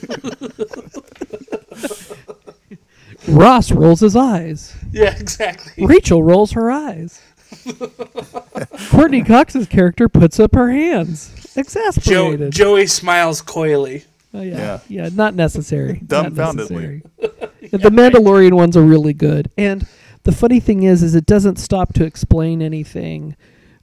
Ross 3.27 3.71
rolls 3.71 3.99
his 3.99 4.15
eyes. 4.15 4.75
Yeah, 4.91 5.15
exactly. 5.17 5.85
Rachel 5.85 6.23
rolls 6.23 6.51
her 6.53 6.71
eyes. 6.71 7.21
Courteney 8.89 9.23
Cox's 9.23 9.67
character 9.67 10.07
puts 10.07 10.39
up 10.39 10.53
her 10.55 10.69
hands, 10.71 11.33
Joe, 11.53 11.61
exasperated. 11.61 12.51
Joey 12.53 12.87
smiles 12.87 13.41
coyly. 13.41 14.05
oh, 14.33 14.41
yeah. 14.41 14.57
Yeah. 14.87 15.03
yeah, 15.03 15.09
not 15.13 15.35
necessary. 15.35 16.01
Not 16.09 16.33
Dumbfoundedly. 16.33 17.03
necessary. 17.17 17.48
The 17.71 17.89
Mandalorian 17.89 18.53
ones 18.53 18.75
are 18.77 18.83
really 18.83 19.13
good, 19.13 19.49
and 19.57 19.87
the 20.23 20.31
funny 20.31 20.59
thing 20.59 20.83
is, 20.83 21.01
is 21.03 21.15
it 21.15 21.25
doesn't 21.25 21.57
stop 21.57 21.93
to 21.93 22.03
explain 22.05 22.61
anything. 22.61 23.35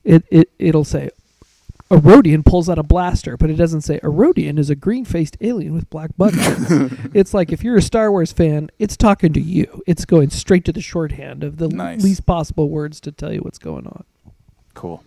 It 0.05 0.25
it 0.31 0.51
it'll 0.59 0.85
say. 0.85 1.11
A 1.89 1.99
Rodian 1.99 2.45
pulls 2.45 2.69
out 2.69 2.79
a 2.81 2.83
blaster, 2.83 3.37
but 3.37 3.49
it 3.49 3.55
doesn't 3.55 3.83
say 3.83 3.99
a 3.99 4.09
Rodian 4.09 4.59
is 4.59 4.71
a 4.71 4.75
green-faced 4.75 5.37
alien 5.41 5.73
with 5.73 5.89
black 5.89 6.11
buttons. 6.17 6.67
it's 7.15 7.33
like 7.33 7.53
if 7.53 7.63
you're 7.63 7.77
a 7.77 7.83
Star 7.83 8.11
Wars 8.11 8.33
fan, 8.33 8.71
it's 8.81 8.97
talking 8.97 9.33
to 9.35 9.41
you. 9.41 9.85
It's 9.87 10.05
going 10.05 10.31
straight 10.31 10.65
to 10.65 10.73
the 10.73 10.81
shorthand 10.81 11.45
of 11.45 11.59
the 11.59 11.69
Nice. 11.69 12.03
least 12.03 12.27
possible 12.27 12.71
words 12.71 13.01
to 13.03 13.13
tell 13.13 13.33
you 13.33 13.39
what's 13.39 13.59
going 13.61 13.87
on. 13.87 14.03
cool. 14.75 15.05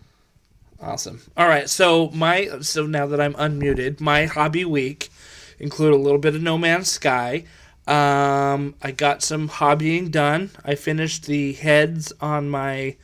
Awesome. 0.82 1.20
All 1.36 1.50
right, 1.50 1.70
so 1.70 2.12
my 2.12 2.48
so 2.62 2.86
now 2.86 3.06
that 3.08 3.20
I'm 3.20 3.34
unmuted, 3.34 4.00
my 4.00 4.26
hobby 4.28 4.64
week 4.64 5.10
include 5.60 5.92
a 5.94 5.98
little 5.98 6.18
bit 6.20 6.34
of 6.34 6.42
No 6.42 6.58
Man's 6.58 6.90
Sky. 6.90 7.44
Um, 7.90 8.76
I 8.84 8.92
got 8.92 9.24
some 9.24 9.50
hobbying 9.50 10.12
done. 10.12 10.52
I 10.64 10.76
finished 10.76 11.26
the 11.26 11.54
heads 11.54 12.14
on 12.22 12.48
my 12.50 12.98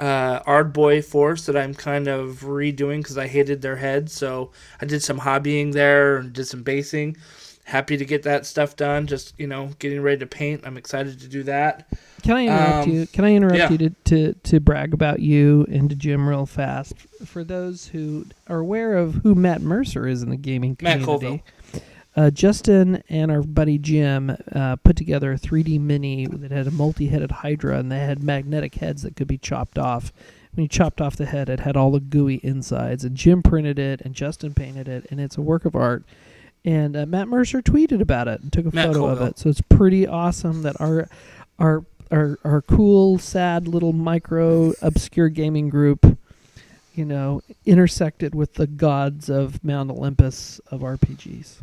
uh, 0.00 0.40
Ardboy 0.44 1.04
Force 1.04 1.44
that 1.46 1.56
I'm 1.56 1.74
kind 1.74 2.08
of 2.08 2.40
redoing 2.40 2.98
because 3.02 3.18
I 3.18 3.26
hated 3.26 3.60
their 3.60 3.76
heads. 3.76 4.12
So 4.14 4.50
I 4.80 4.86
did 4.86 5.02
some 5.02 5.20
hobbying 5.20 5.72
there 5.74 6.16
and 6.16 6.32
did 6.32 6.46
some 6.46 6.62
basing. 6.62 7.18
Happy 7.64 7.96
to 7.96 8.04
get 8.04 8.22
that 8.22 8.46
stuff 8.46 8.74
done. 8.74 9.06
Just 9.06 9.34
you 9.38 9.46
know, 9.46 9.70
getting 9.78 10.00
ready 10.00 10.18
to 10.20 10.26
paint. 10.26 10.62
I'm 10.64 10.76
excited 10.78 11.20
to 11.20 11.28
do 11.28 11.42
that. 11.44 11.86
Can 12.22 12.36
I 12.36 12.44
interrupt 12.46 12.86
Um, 12.86 12.90
you? 12.90 13.06
Can 13.08 13.24
I 13.24 13.34
interrupt 13.34 13.58
yeah. 13.58 13.70
you 13.70 13.78
to, 13.78 13.90
to, 14.04 14.32
to 14.32 14.60
brag 14.60 14.94
about 14.94 15.20
you 15.20 15.66
and 15.70 15.90
to 15.90 15.96
Jim 15.96 16.28
real 16.28 16.46
fast? 16.46 16.94
For 17.24 17.44
those 17.44 17.88
who 17.88 18.26
are 18.48 18.58
aware 18.58 18.96
of 18.96 19.16
who 19.16 19.34
Matt 19.34 19.60
Mercer 19.60 20.06
is 20.08 20.22
in 20.22 20.30
the 20.30 20.36
gaming 20.36 20.76
Matt 20.80 21.02
community, 21.02 21.42
uh, 22.14 22.30
Justin 22.30 23.02
and 23.08 23.30
our 23.30 23.42
buddy 23.42 23.78
Jim 23.78 24.36
uh, 24.52 24.76
put 24.76 24.96
together 24.96 25.32
a 25.32 25.38
3D 25.38 25.80
mini 25.80 26.26
that 26.26 26.50
had 26.50 26.66
a 26.66 26.70
multi-headed 26.70 27.30
Hydra, 27.30 27.78
and 27.78 27.90
they 27.90 28.00
had 28.00 28.22
magnetic 28.22 28.74
heads 28.76 29.02
that 29.02 29.16
could 29.16 29.28
be 29.28 29.38
chopped 29.38 29.78
off. 29.78 30.12
When 30.54 30.64
you 30.64 30.68
chopped 30.68 31.00
off 31.00 31.16
the 31.16 31.24
head, 31.24 31.48
it 31.48 31.60
had 31.60 31.76
all 31.76 31.90
the 31.90 32.00
gooey 32.00 32.38
insides, 32.42 33.04
and 33.04 33.16
Jim 33.16 33.42
printed 33.42 33.78
it, 33.78 34.02
and 34.02 34.14
Justin 34.14 34.52
painted 34.52 34.88
it, 34.88 35.06
and 35.10 35.20
it's 35.20 35.38
a 35.38 35.42
work 35.42 35.64
of 35.64 35.74
art. 35.74 36.04
And 36.64 36.96
uh, 36.96 37.06
Matt 37.06 37.28
Mercer 37.28 37.62
tweeted 37.62 38.00
about 38.00 38.28
it 38.28 38.42
and 38.42 38.52
took 38.52 38.66
a 38.66 38.74
Matt 38.74 38.88
photo 38.88 39.06
of 39.06 39.22
it. 39.22 39.38
So 39.38 39.48
it's 39.48 39.62
pretty 39.62 40.06
awesome 40.06 40.62
that 40.62 40.80
our 40.80 41.08
our 41.58 41.84
our 42.10 42.38
our 42.44 42.62
cool, 42.62 43.18
sad 43.18 43.66
little 43.66 43.92
micro 43.92 44.74
obscure 44.82 45.30
gaming 45.30 45.70
group, 45.70 46.18
you 46.94 47.06
know, 47.06 47.40
intersected 47.64 48.34
with 48.34 48.54
the 48.54 48.66
gods 48.66 49.30
of 49.30 49.64
Mount 49.64 49.90
Olympus 49.90 50.60
of 50.70 50.82
RPGs. 50.82 51.62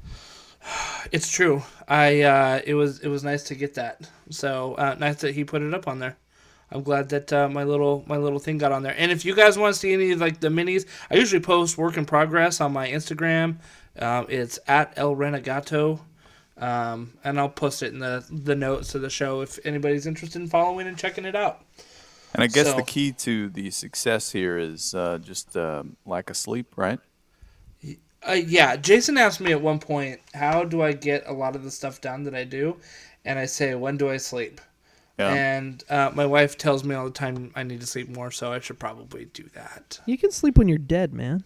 It's 1.11 1.29
true. 1.31 1.63
I 1.87 2.21
uh, 2.21 2.61
it 2.65 2.75
was 2.75 2.99
it 2.99 3.07
was 3.07 3.23
nice 3.23 3.43
to 3.45 3.55
get 3.55 3.73
that. 3.75 4.07
So 4.29 4.75
uh, 4.75 4.95
nice 4.99 5.15
that 5.21 5.33
he 5.33 5.43
put 5.43 5.61
it 5.63 5.73
up 5.73 5.87
on 5.87 5.97
there. 5.99 6.17
I'm 6.71 6.83
glad 6.83 7.09
that 7.09 7.33
uh, 7.33 7.49
my 7.49 7.63
little 7.63 8.03
my 8.05 8.17
little 8.17 8.37
thing 8.37 8.57
got 8.59 8.71
on 8.71 8.83
there. 8.83 8.93
And 8.97 9.11
if 9.11 9.25
you 9.25 9.33
guys 9.33 9.57
want 9.57 9.73
to 9.73 9.79
see 9.79 9.93
any 9.93 10.11
of 10.11 10.19
like 10.19 10.39
the 10.39 10.49
minis, 10.49 10.85
I 11.09 11.15
usually 11.15 11.41
post 11.41 11.77
work 11.77 11.97
in 11.97 12.05
progress 12.05 12.61
on 12.61 12.73
my 12.73 12.87
Instagram. 12.87 13.57
Um, 13.97 14.27
it's 14.29 14.59
at 14.67 14.93
El 14.97 15.15
Renegato, 15.15 15.99
um, 16.57 17.13
and 17.23 17.39
I'll 17.39 17.49
post 17.49 17.81
it 17.81 17.91
in 17.93 17.99
the 17.99 18.23
the 18.29 18.55
notes 18.55 18.93
of 18.93 19.01
the 19.01 19.09
show 19.09 19.41
if 19.41 19.57
anybody's 19.65 20.05
interested 20.05 20.39
in 20.41 20.47
following 20.47 20.87
and 20.87 20.97
checking 20.97 21.25
it 21.25 21.35
out. 21.35 21.61
And 22.35 22.43
I 22.43 22.47
guess 22.47 22.67
So- 22.67 22.75
the 22.75 22.83
key 22.83 23.13
to 23.13 23.49
the 23.49 23.71
success 23.71 24.31
here 24.31 24.59
is 24.59 24.93
uh, 24.93 25.17
just 25.17 25.57
um, 25.57 25.95
lack 26.05 26.29
of 26.29 26.37
sleep, 26.37 26.73
right? 26.75 26.99
Uh, 28.27 28.33
yeah, 28.33 28.75
Jason 28.75 29.17
asked 29.17 29.39
me 29.39 29.51
at 29.51 29.61
one 29.61 29.79
point, 29.79 30.19
"How 30.33 30.63
do 30.63 30.81
I 30.81 30.93
get 30.93 31.23
a 31.25 31.33
lot 31.33 31.55
of 31.55 31.63
the 31.63 31.71
stuff 31.71 32.01
done 32.01 32.23
that 32.23 32.35
I 32.35 32.43
do?" 32.43 32.77
And 33.25 33.39
I 33.39 33.45
say, 33.45 33.75
"When 33.75 33.97
do 33.97 34.09
I 34.09 34.17
sleep?" 34.17 34.61
Yeah. 35.17 35.33
And 35.33 35.83
uh, 35.89 36.11
my 36.13 36.25
wife 36.25 36.57
tells 36.57 36.83
me 36.83 36.95
all 36.95 37.05
the 37.05 37.11
time 37.11 37.51
I 37.55 37.63
need 37.63 37.81
to 37.81 37.87
sleep 37.87 38.09
more, 38.09 38.31
so 38.31 38.53
I 38.53 38.59
should 38.59 38.79
probably 38.79 39.25
do 39.25 39.43
that. 39.53 39.99
You 40.05 40.17
can 40.17 40.31
sleep 40.31 40.57
when 40.57 40.69
you're 40.69 40.77
dead, 40.77 41.13
man. 41.13 41.43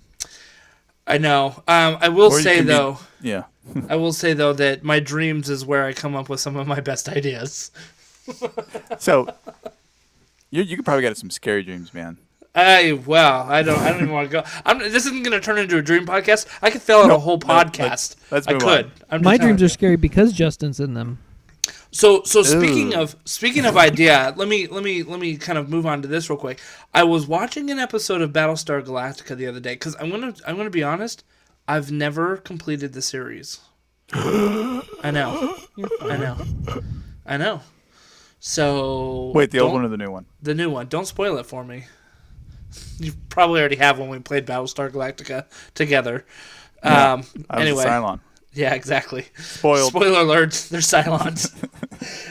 I 1.07 1.17
know. 1.17 1.63
Um, 1.67 1.97
I 1.99 2.09
will 2.09 2.31
say 2.31 2.57
can 2.57 2.65
be- 2.65 2.73
though, 2.73 2.99
yeah. 3.21 3.43
I 3.89 3.95
will 3.95 4.13
say 4.13 4.33
though 4.33 4.53
that 4.53 4.83
my 4.83 4.99
dreams 4.99 5.49
is 5.49 5.65
where 5.65 5.85
I 5.85 5.93
come 5.93 6.15
up 6.15 6.29
with 6.29 6.39
some 6.39 6.55
of 6.55 6.67
my 6.67 6.79
best 6.79 7.09
ideas. 7.09 7.71
So 8.99 9.27
you 10.49 10.63
you 10.63 10.77
could 10.77 10.85
probably 10.85 11.01
get 11.01 11.17
some 11.17 11.29
scary 11.29 11.61
dreams, 11.61 11.93
man. 11.93 12.17
I 12.55 12.93
well, 13.05 13.43
I 13.49 13.63
don't, 13.63 13.79
I 13.79 13.89
don't 13.89 14.01
even 14.03 14.11
want 14.13 14.29
to 14.29 14.31
go. 14.31 14.43
I'm, 14.65 14.77
this 14.79 15.05
isn't 15.07 15.23
going 15.23 15.31
to 15.31 15.39
turn 15.43 15.57
into 15.57 15.77
a 15.77 15.81
dream 15.81 16.05
podcast. 16.05 16.45
I 16.61 16.69
could 16.69 16.81
fill 16.83 16.99
out 16.99 17.07
No, 17.07 17.15
a 17.15 17.19
whole 17.19 17.37
no, 17.37 17.47
podcast. 17.47 17.79
let's- 17.79 18.15
let's 18.31 18.47
I 18.47 18.53
could. 18.59 18.91
I'm 19.09 19.21
My 19.23 19.37
telling 19.37 19.47
dreams 19.55 19.61
you. 19.61 19.65
are 19.65 19.69
scary 19.69 19.95
because 19.95 20.33
Justin's 20.33 20.79
in 20.79 20.93
them. 20.93 21.19
So 21.91 22.23
so 22.23 22.41
speaking 22.41 22.91
Ew. 22.93 22.99
of 23.01 23.15
speaking 23.25 23.65
of 23.65 23.77
idea, 23.77 24.33
let 24.35 24.47
me 24.47 24.65
let 24.67 24.83
me 24.83 25.03
let 25.03 25.19
me 25.19 25.37
kind 25.37 25.57
of 25.59 25.69
move 25.69 25.85
on 25.85 26.01
to 26.01 26.07
this 26.07 26.27
real 26.29 26.37
quick. 26.39 26.59
I 26.93 27.03
was 27.03 27.27
watching 27.27 27.69
an 27.69 27.77
episode 27.77 28.21
of 28.21 28.31
Battlestar 28.33 28.83
Galactica 28.83 29.37
the 29.37 29.45
other 29.45 29.59
day 29.59 29.75
because 29.75 29.95
I'm 29.99 30.09
gonna 30.09 30.33
I'm 30.47 30.57
gonna 30.57 30.71
be 30.71 30.81
honest. 30.83 31.23
I've 31.67 31.91
never 31.91 32.37
completed 32.37 32.93
the 32.93 33.01
series. 33.03 33.59
I 34.11 35.11
know, 35.11 35.55
I 36.01 36.17
know, 36.17 36.37
I 37.27 37.37
know. 37.37 37.61
So 38.39 39.31
Wait, 39.35 39.51
the 39.51 39.59
old 39.59 39.73
one 39.73 39.85
or 39.85 39.87
the 39.87 39.97
new 39.97 40.11
one? 40.11 40.25
the 40.41 40.53
new 40.55 40.69
one. 40.69 40.87
Don't 40.87 41.07
spoil 41.07 41.37
it 41.37 41.45
for 41.45 41.63
me. 41.63 41.85
You 42.99 43.13
probably 43.29 43.59
already 43.59 43.75
have 43.77 43.99
when 43.99 44.09
we 44.09 44.19
played 44.19 44.45
Battlestar 44.45 44.89
Galactica 44.89 45.45
together. 45.73 46.25
Yeah, 46.83 47.13
um, 47.13 47.23
I 47.49 47.59
was 47.59 47.67
anyway, 47.67 47.83
a 47.83 47.87
Cylon. 47.87 48.19
yeah, 48.53 48.73
exactly. 48.73 49.25
Spoiled. 49.37 49.89
Spoiler 49.89 50.19
alert: 50.21 50.51
they're 50.69 50.81
Cylons. 50.81 51.51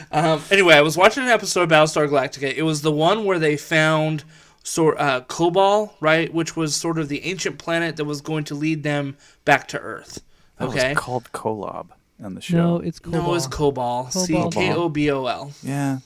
um, 0.11 0.41
anyway, 0.51 0.75
I 0.75 0.81
was 0.81 0.95
watching 0.97 1.23
an 1.23 1.29
episode 1.29 1.63
of 1.63 1.69
Battlestar 1.69 2.07
Galactica. 2.07 2.53
It 2.55 2.63
was 2.63 2.81
the 2.81 2.91
one 2.91 3.25
where 3.25 3.39
they 3.39 3.57
found 3.57 4.23
sort 4.63 4.97
uh, 4.99 5.21
Kobol, 5.21 5.91
right, 5.99 6.33
which 6.33 6.55
was 6.55 6.75
sort 6.75 6.97
of 6.99 7.09
the 7.09 7.25
ancient 7.25 7.57
planet 7.57 7.97
that 7.97 8.05
was 8.05 8.21
going 8.21 8.43
to 8.45 8.55
lead 8.55 8.83
them 8.83 9.17
back 9.43 9.67
to 9.69 9.79
Earth. 9.79 10.21
That 10.59 10.69
Okay. 10.69 10.89
was 10.89 10.97
called 10.97 11.31
Kolob 11.33 11.87
on 12.23 12.35
the 12.35 12.41
show. 12.41 12.57
No, 12.57 12.77
it's 12.79 12.99
Cobol. 12.99 13.11
No, 13.11 13.33
it's 13.33 13.47
Kobol. 13.47 14.11
C 14.11 14.33
Kobol. 14.33 14.53
K 14.53 14.71
O 14.73 14.87
B 14.87 15.09
O 15.11 15.25
L. 15.25 15.51
yeah, 15.63 15.97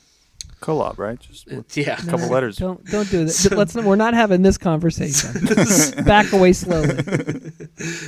Kolob, 0.61 0.97
right? 0.97 1.19
Just 1.19 1.45
with 1.47 1.77
Yeah. 1.77 2.01
a 2.01 2.05
couple 2.09 2.27
letters. 2.29 2.57
Don't 2.57 2.83
don't 2.85 3.09
do 3.11 3.25
that. 3.25 3.51
Let's. 3.55 3.75
We're 3.75 3.95
not 3.95 4.13
having 4.15 4.41
this 4.41 4.57
conversation. 4.57 5.45
Back 6.05 6.31
away 6.33 6.53
slowly. 6.53 6.97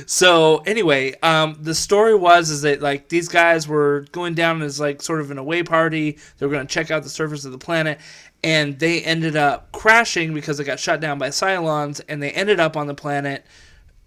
So 0.06 0.58
anyway, 0.66 1.14
um, 1.22 1.56
the 1.60 1.74
story 1.76 2.14
was 2.16 2.50
is 2.50 2.62
that 2.62 2.80
like 2.82 3.08
these 3.08 3.28
guys 3.28 3.68
were 3.68 4.06
going 4.10 4.34
down 4.34 4.62
as 4.62 4.80
like 4.80 5.00
sort 5.00 5.20
of 5.20 5.30
an 5.30 5.38
away 5.38 5.62
party. 5.62 6.18
They 6.38 6.46
were 6.46 6.52
going 6.52 6.66
to 6.66 6.72
check 6.72 6.90
out 6.90 7.04
the 7.04 7.08
surface 7.08 7.44
of 7.44 7.52
the 7.52 7.58
planet, 7.58 8.00
and 8.42 8.78
they 8.80 9.00
ended 9.02 9.36
up 9.36 9.70
crashing 9.70 10.34
because 10.34 10.58
they 10.58 10.64
got 10.64 10.80
shut 10.80 11.00
down 11.00 11.18
by 11.18 11.28
Cylons, 11.28 12.00
and 12.08 12.20
they 12.20 12.32
ended 12.32 12.58
up 12.58 12.76
on 12.76 12.88
the 12.88 12.94
planet, 12.94 13.46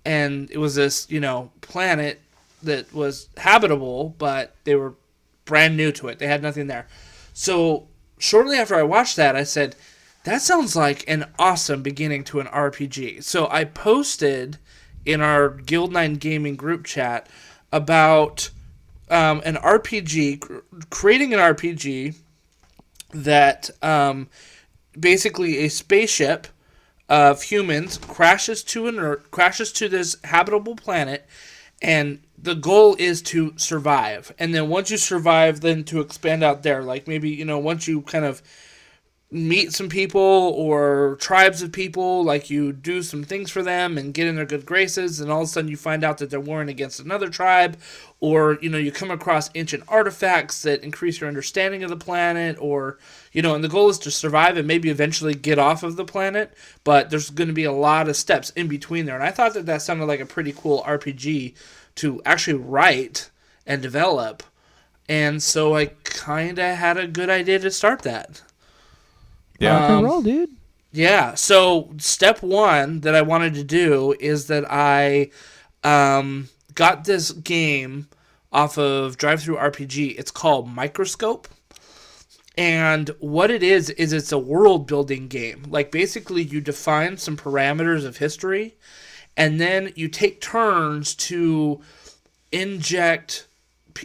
and 0.04 0.52
it 0.52 0.58
was 0.58 0.76
this 0.76 1.10
you 1.10 1.22
know 1.22 1.50
planet 1.62 2.20
that 2.64 2.94
was 2.94 3.30
habitable, 3.38 4.16
but 4.18 4.54
they 4.66 4.76
were 4.76 4.96
brand 5.46 5.78
new 5.78 5.94
to 5.94 6.10
it. 6.10 6.20
They 6.20 6.28
had 6.28 6.42
nothing 6.44 6.68
there. 6.68 6.88
So 7.34 7.88
shortly 8.24 8.58
after 8.58 8.76
I 8.76 8.84
watched 8.84 9.18
that, 9.18 9.36
I 9.36 9.44
said, 9.44 9.76
"That 10.24 10.42
sounds 10.42 10.76
like 10.76 11.04
an 11.08 11.26
awesome 11.38 11.84
beginning 11.84 12.24
to 12.26 12.40
an 12.40 12.48
RPG." 12.48 13.24
So 13.24 13.48
I 13.52 13.66
posted 13.66 14.58
in 15.06 15.22
our 15.22 15.50
Guild 15.50 15.92
Nine 15.92 16.16
Gaming 16.16 16.56
group 16.56 16.86
chat 16.86 17.28
about 17.72 18.50
um, 19.10 19.42
an 19.44 19.56
RPG, 19.58 20.62
creating 20.90 21.34
an 21.34 21.40
RPG 21.40 22.16
that 23.12 23.70
um, 23.82 24.30
basically 24.98 25.60
a 25.60 25.70
spaceship 25.70 26.48
of 27.10 27.44
humans 27.44 27.98
crashes 27.98 28.64
to 28.64 28.88
an 28.88 29.18
crashes 29.32 29.72
to 29.74 29.90
this 29.90 30.16
habitable 30.24 30.76
planet, 30.76 31.28
and 31.84 32.20
the 32.42 32.56
goal 32.56 32.96
is 32.98 33.22
to 33.22 33.54
survive. 33.58 34.34
And 34.40 34.56
then 34.56 34.70
once 34.70 34.90
you 34.90 34.98
survive, 34.98 35.62
then 35.62 35.84
to 35.86 36.02
expand 36.02 36.44
out 36.44 36.64
there. 36.64 36.82
Like 36.82 37.08
maybe 37.08 37.30
you 37.30 37.46
know 37.46 37.60
once 37.60 37.88
you 37.88 38.02
kind 38.02 38.26
of 38.26 38.42
meet 39.30 39.74
some 39.74 39.90
people 39.90 40.22
or 40.22 41.18
tribes 41.20 41.64
of 41.64 41.72
people, 41.72 42.24
like 42.24 42.52
you 42.52 42.72
do 42.72 43.02
some 43.02 43.24
things 43.24 43.50
for 43.50 43.64
them 43.64 43.98
and 43.98 44.14
get 44.14 44.28
in 44.28 44.36
their 44.36 44.46
good 44.46 44.66
graces, 44.66 45.20
and 45.20 45.32
all 45.32 45.42
of 45.42 45.46
a 45.46 45.48
sudden 45.48 45.70
you 45.70 45.78
find 45.78 46.04
out 46.04 46.20
that 46.20 46.30
they're 46.30 46.40
warring 46.40 46.70
against 46.70 47.00
another 47.00 47.30
tribe, 47.30 47.78
or 48.20 48.58
you 48.62 48.70
know 48.70 48.78
you 48.78 48.92
come 48.92 49.12
across 49.12 49.50
ancient 49.56 49.84
artifacts 49.88 50.62
that 50.62 50.84
increase 50.84 51.20
your 51.20 51.28
understanding 51.28 51.84
of 51.84 51.90
the 51.90 51.98
planet, 51.98 52.58
or 52.60 52.98
you 53.34 53.42
know, 53.42 53.56
and 53.56 53.64
the 53.64 53.70
goal 53.70 53.90
is 53.90 54.00
to 54.00 54.12
survive 54.12 54.58
and 54.58 54.68
maybe 54.68 54.90
eventually 54.90 55.34
get 55.34 55.60
off 55.60 55.84
of 55.84 55.96
the 55.96 56.06
planet, 56.06 56.54
but 56.84 57.10
there's 57.10 57.30
going 57.30 57.48
to 57.50 57.54
be 57.54 57.66
a 57.66 57.72
lot 57.72 58.08
of 58.08 58.16
steps 58.16 58.52
in 58.52 58.68
between 58.68 59.06
there, 59.06 59.16
and 59.16 59.24
I 59.24 59.32
thought 59.32 59.54
that 59.56 59.66
that 59.66 59.82
sounded 59.82 60.06
like 60.06 60.20
a 60.22 60.26
pretty 60.26 60.54
cool 60.54 60.84
RPG 60.88 61.56
to 61.96 62.22
actually 62.26 62.60
write 62.60 63.30
and 63.66 63.82
develop. 63.82 64.44
And 65.10 65.44
so 65.44 65.76
I 65.76 65.88
kind 66.04 66.60
of 66.60 66.78
had 66.78 66.98
a 66.98 67.08
good 67.08 67.30
idea 67.30 67.60
to 67.60 67.72
start 67.72 68.04
that. 68.04 68.42
Yeah. 69.60 69.98
Um, 69.98 70.06
roll, 70.06 70.22
dude. 70.22 70.50
Yeah. 70.92 71.36
So 71.36 71.92
step 71.98 72.42
one 72.42 73.02
that 73.02 73.16
I 73.16 73.22
wanted 73.22 73.54
to 73.56 73.64
do 73.64 74.16
is 74.20 74.48
that 74.48 74.66
I 74.70 75.32
um, 75.84 76.50
got 76.76 77.06
this 77.06 77.32
game 77.32 78.08
off 78.52 78.78
of 78.78 79.18
DriveThruRPG. 79.18 80.18
It's 80.18 80.32
called 80.32 80.70
Microscope. 80.70 81.48
And 82.56 83.10
what 83.20 83.50
it 83.50 83.64
is 83.64 83.90
is 83.92 84.14
it's 84.14 84.32
a 84.32 84.38
world 84.38 84.86
building 84.86 85.28
game. 85.28 85.64
Like 85.68 85.92
basically 85.92 86.44
you 86.44 86.62
define 86.62 87.18
some 87.18 87.36
parameters 87.36 88.06
of 88.06 88.18
history 88.18 88.76
and 89.36 89.60
then 89.60 89.92
you 89.96 90.08
take 90.08 90.40
turns 90.40 91.16
to 91.16 91.82
inject 92.52 93.48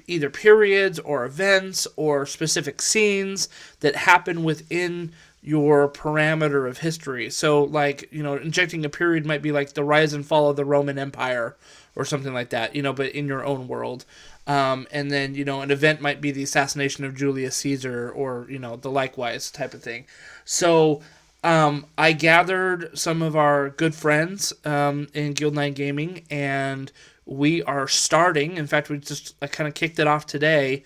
either 0.07 0.31
periods 0.31 0.99
or 0.99 1.25
events 1.25 1.87
or 1.97 2.27
specific 2.27 2.81
scenes 2.81 3.49
that 3.81 3.97
happen 3.97 4.43
within 4.45 5.13
your 5.43 5.89
parameter 5.89 6.69
of 6.69 6.79
history. 6.79 7.31
So, 7.31 7.65
like, 7.65 8.09
you 8.11 8.23
know, 8.23 8.35
injecting 8.35 8.85
a 8.85 8.91
period 8.91 9.25
might 9.25 9.43
be 9.43 9.53
like 9.53 9.73
the 9.73 9.85
rise 9.85 10.13
and 10.13 10.27
fall 10.27 10.51
of 10.51 10.57
the 10.57 10.65
Roman 10.65 10.99
Empire 10.99 11.57
or 11.95 12.05
something 12.05 12.35
like 12.35 12.51
that, 12.51 12.75
you 12.75 12.83
know, 12.83 12.93
but 12.93 13.13
in 13.13 13.27
your 13.27 13.45
own 13.45 13.69
world. 13.69 14.05
Um, 14.49 14.89
and 14.91 15.11
then, 15.11 15.35
you 15.35 15.45
know, 15.45 15.61
an 15.61 15.71
event 15.71 16.01
might 16.01 16.21
be 16.21 16.31
the 16.33 16.43
assassination 16.43 17.05
of 17.05 17.15
Julius 17.15 17.55
Caesar 17.57 18.11
or, 18.11 18.47
you 18.49 18.59
know, 18.59 18.77
the 18.77 18.91
likewise 18.91 19.51
type 19.51 19.75
of 19.75 19.83
thing. 19.83 20.07
So, 20.45 21.03
um, 21.45 21.87
I 21.97 22.13
gathered 22.13 22.99
some 22.99 23.23
of 23.23 23.37
our 23.37 23.71
good 23.71 23.95
friends 23.95 24.53
um, 24.65 25.07
in 25.15 25.35
Guild 25.35 25.55
9 25.55 25.73
Gaming, 25.73 26.25
and 26.31 26.91
we 27.27 27.63
are 27.63 27.87
starting. 27.87 28.57
In 28.57 28.67
fact, 28.67 28.89
we 28.89 28.99
just 28.99 29.35
I 29.41 29.47
kind 29.47 29.69
of 29.69 29.75
kicked 29.75 29.99
it 29.99 30.07
off 30.07 30.27
today. 30.27 30.83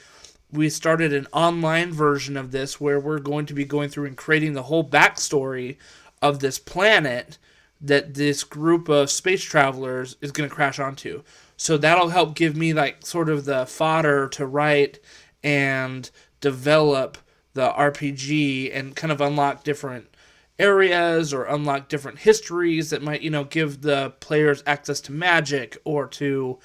We 0.50 0.68
started 0.68 1.14
an 1.14 1.26
online 1.32 1.92
version 1.92 2.36
of 2.36 2.50
this 2.50 2.78
where 2.80 3.00
we're 3.00 3.20
going 3.20 3.46
to 3.46 3.54
be 3.54 3.64
going 3.64 3.88
through 3.88 4.06
and 4.06 4.16
creating 4.16 4.52
the 4.52 4.64
whole 4.64 4.84
backstory 4.84 5.76
of 6.20 6.40
this 6.40 6.58
planet 6.58 7.38
that 7.80 8.14
this 8.14 8.44
group 8.44 8.88
of 8.88 9.10
space 9.10 9.42
travelers 9.42 10.16
is 10.20 10.32
going 10.32 10.48
to 10.48 10.54
crash 10.54 10.78
onto. 10.78 11.22
So 11.62 11.76
that'll 11.76 12.08
help 12.08 12.34
give 12.34 12.56
me 12.56 12.72
like 12.72 13.06
sort 13.06 13.28
of 13.28 13.44
the 13.44 13.66
fodder 13.66 14.26
to 14.30 14.44
write 14.44 14.98
and 15.44 16.10
develop 16.40 17.18
the 17.54 17.68
RPG 17.68 18.76
and 18.76 18.96
kind 18.96 19.12
of 19.12 19.20
unlock 19.20 19.62
different 19.62 20.12
areas 20.58 21.32
or 21.32 21.44
unlock 21.44 21.88
different 21.88 22.18
histories 22.18 22.90
that 22.90 23.00
might 23.00 23.22
you 23.22 23.30
know 23.30 23.44
give 23.44 23.82
the 23.82 24.12
players 24.18 24.64
access 24.66 25.00
to 25.02 25.12
magic 25.12 25.78
or 25.84 26.08
to 26.08 26.58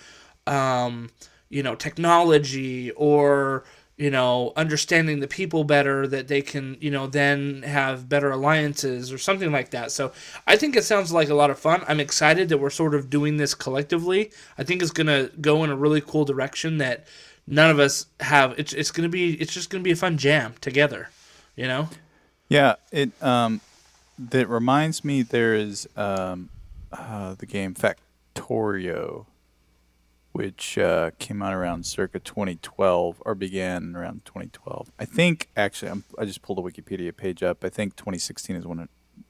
um, 0.48 1.12
you 1.48 1.62
know 1.62 1.76
technology 1.76 2.90
or 2.94 3.66
you 3.98 4.10
know 4.10 4.54
understanding 4.56 5.20
the 5.20 5.28
people 5.28 5.64
better 5.64 6.08
that 6.08 6.28
they 6.28 6.42
can 6.42 6.78
you 6.80 6.92
know 6.92 7.08
then 7.08 7.64
have 7.64 8.08
better 8.08 8.32
alliances 8.32 9.12
or 9.12 9.18
something 9.18 9.52
like 9.52 9.72
that. 9.72 9.92
So 9.92 10.12
i 10.46 10.56
think 10.56 10.76
it 10.76 10.84
sounds 10.84 11.12
like 11.12 11.30
a 11.30 11.36
lot 11.36 11.50
of 11.50 11.60
fun. 11.60 11.84
I'm 11.88 12.00
excited 12.00 12.50
that 12.50 12.60
we're 12.60 12.70
sort 12.70 12.96
of 12.96 13.10
doing 13.10 13.38
this 13.38 13.54
collectively. 13.54 14.32
I 14.58 14.64
think 14.64 14.82
it's 14.82 14.92
going 14.92 15.08
to 15.08 15.32
go 15.42 15.64
in 15.64 15.70
a 15.70 15.76
really 15.76 16.02
cool 16.02 16.26
direction 16.26 16.78
that 16.78 17.08
none 17.46 17.70
of 17.70 17.80
us 17.80 18.08
have. 18.20 18.58
It's, 18.58 18.74
it's 18.74 18.92
going 18.92 19.04
to 19.04 19.10
be 19.10 19.34
it's 19.42 19.54
just 19.54 19.70
going 19.70 19.84
to 19.84 19.88
be 19.88 19.92
a 19.92 19.96
fun 19.96 20.18
jam 20.18 20.56
together 20.62 21.10
you 21.58 21.68
know? 21.68 21.90
Yeah, 22.48 22.76
it 22.94 23.12
um, 23.22 23.60
that 24.18 24.48
reminds 24.48 25.04
me. 25.04 25.24
There 25.24 25.54
is 25.54 25.90
um, 25.98 26.48
uh, 26.94 27.36
the 27.38 27.46
game 27.46 27.76
Factorio, 27.76 29.26
which 30.38 30.78
uh, 30.78 31.10
came 31.18 31.42
out 31.42 31.52
around 31.52 31.84
circa 31.84 32.20
2012 32.20 33.24
or 33.26 33.34
began 33.34 33.96
around 33.96 34.24
2012. 34.24 34.92
I 35.00 35.06
think 35.06 35.50
actually, 35.58 35.90
I'm, 35.90 36.04
I 36.16 36.26
just 36.26 36.44
pulled 36.44 36.60
a 36.60 36.62
Wikipedia 36.62 37.16
page 37.16 37.42
up. 37.42 37.64
I 37.66 37.70
think 37.70 37.96
2016 37.96 38.56
is 38.56 38.68
when 38.68 38.78
it 38.78 38.90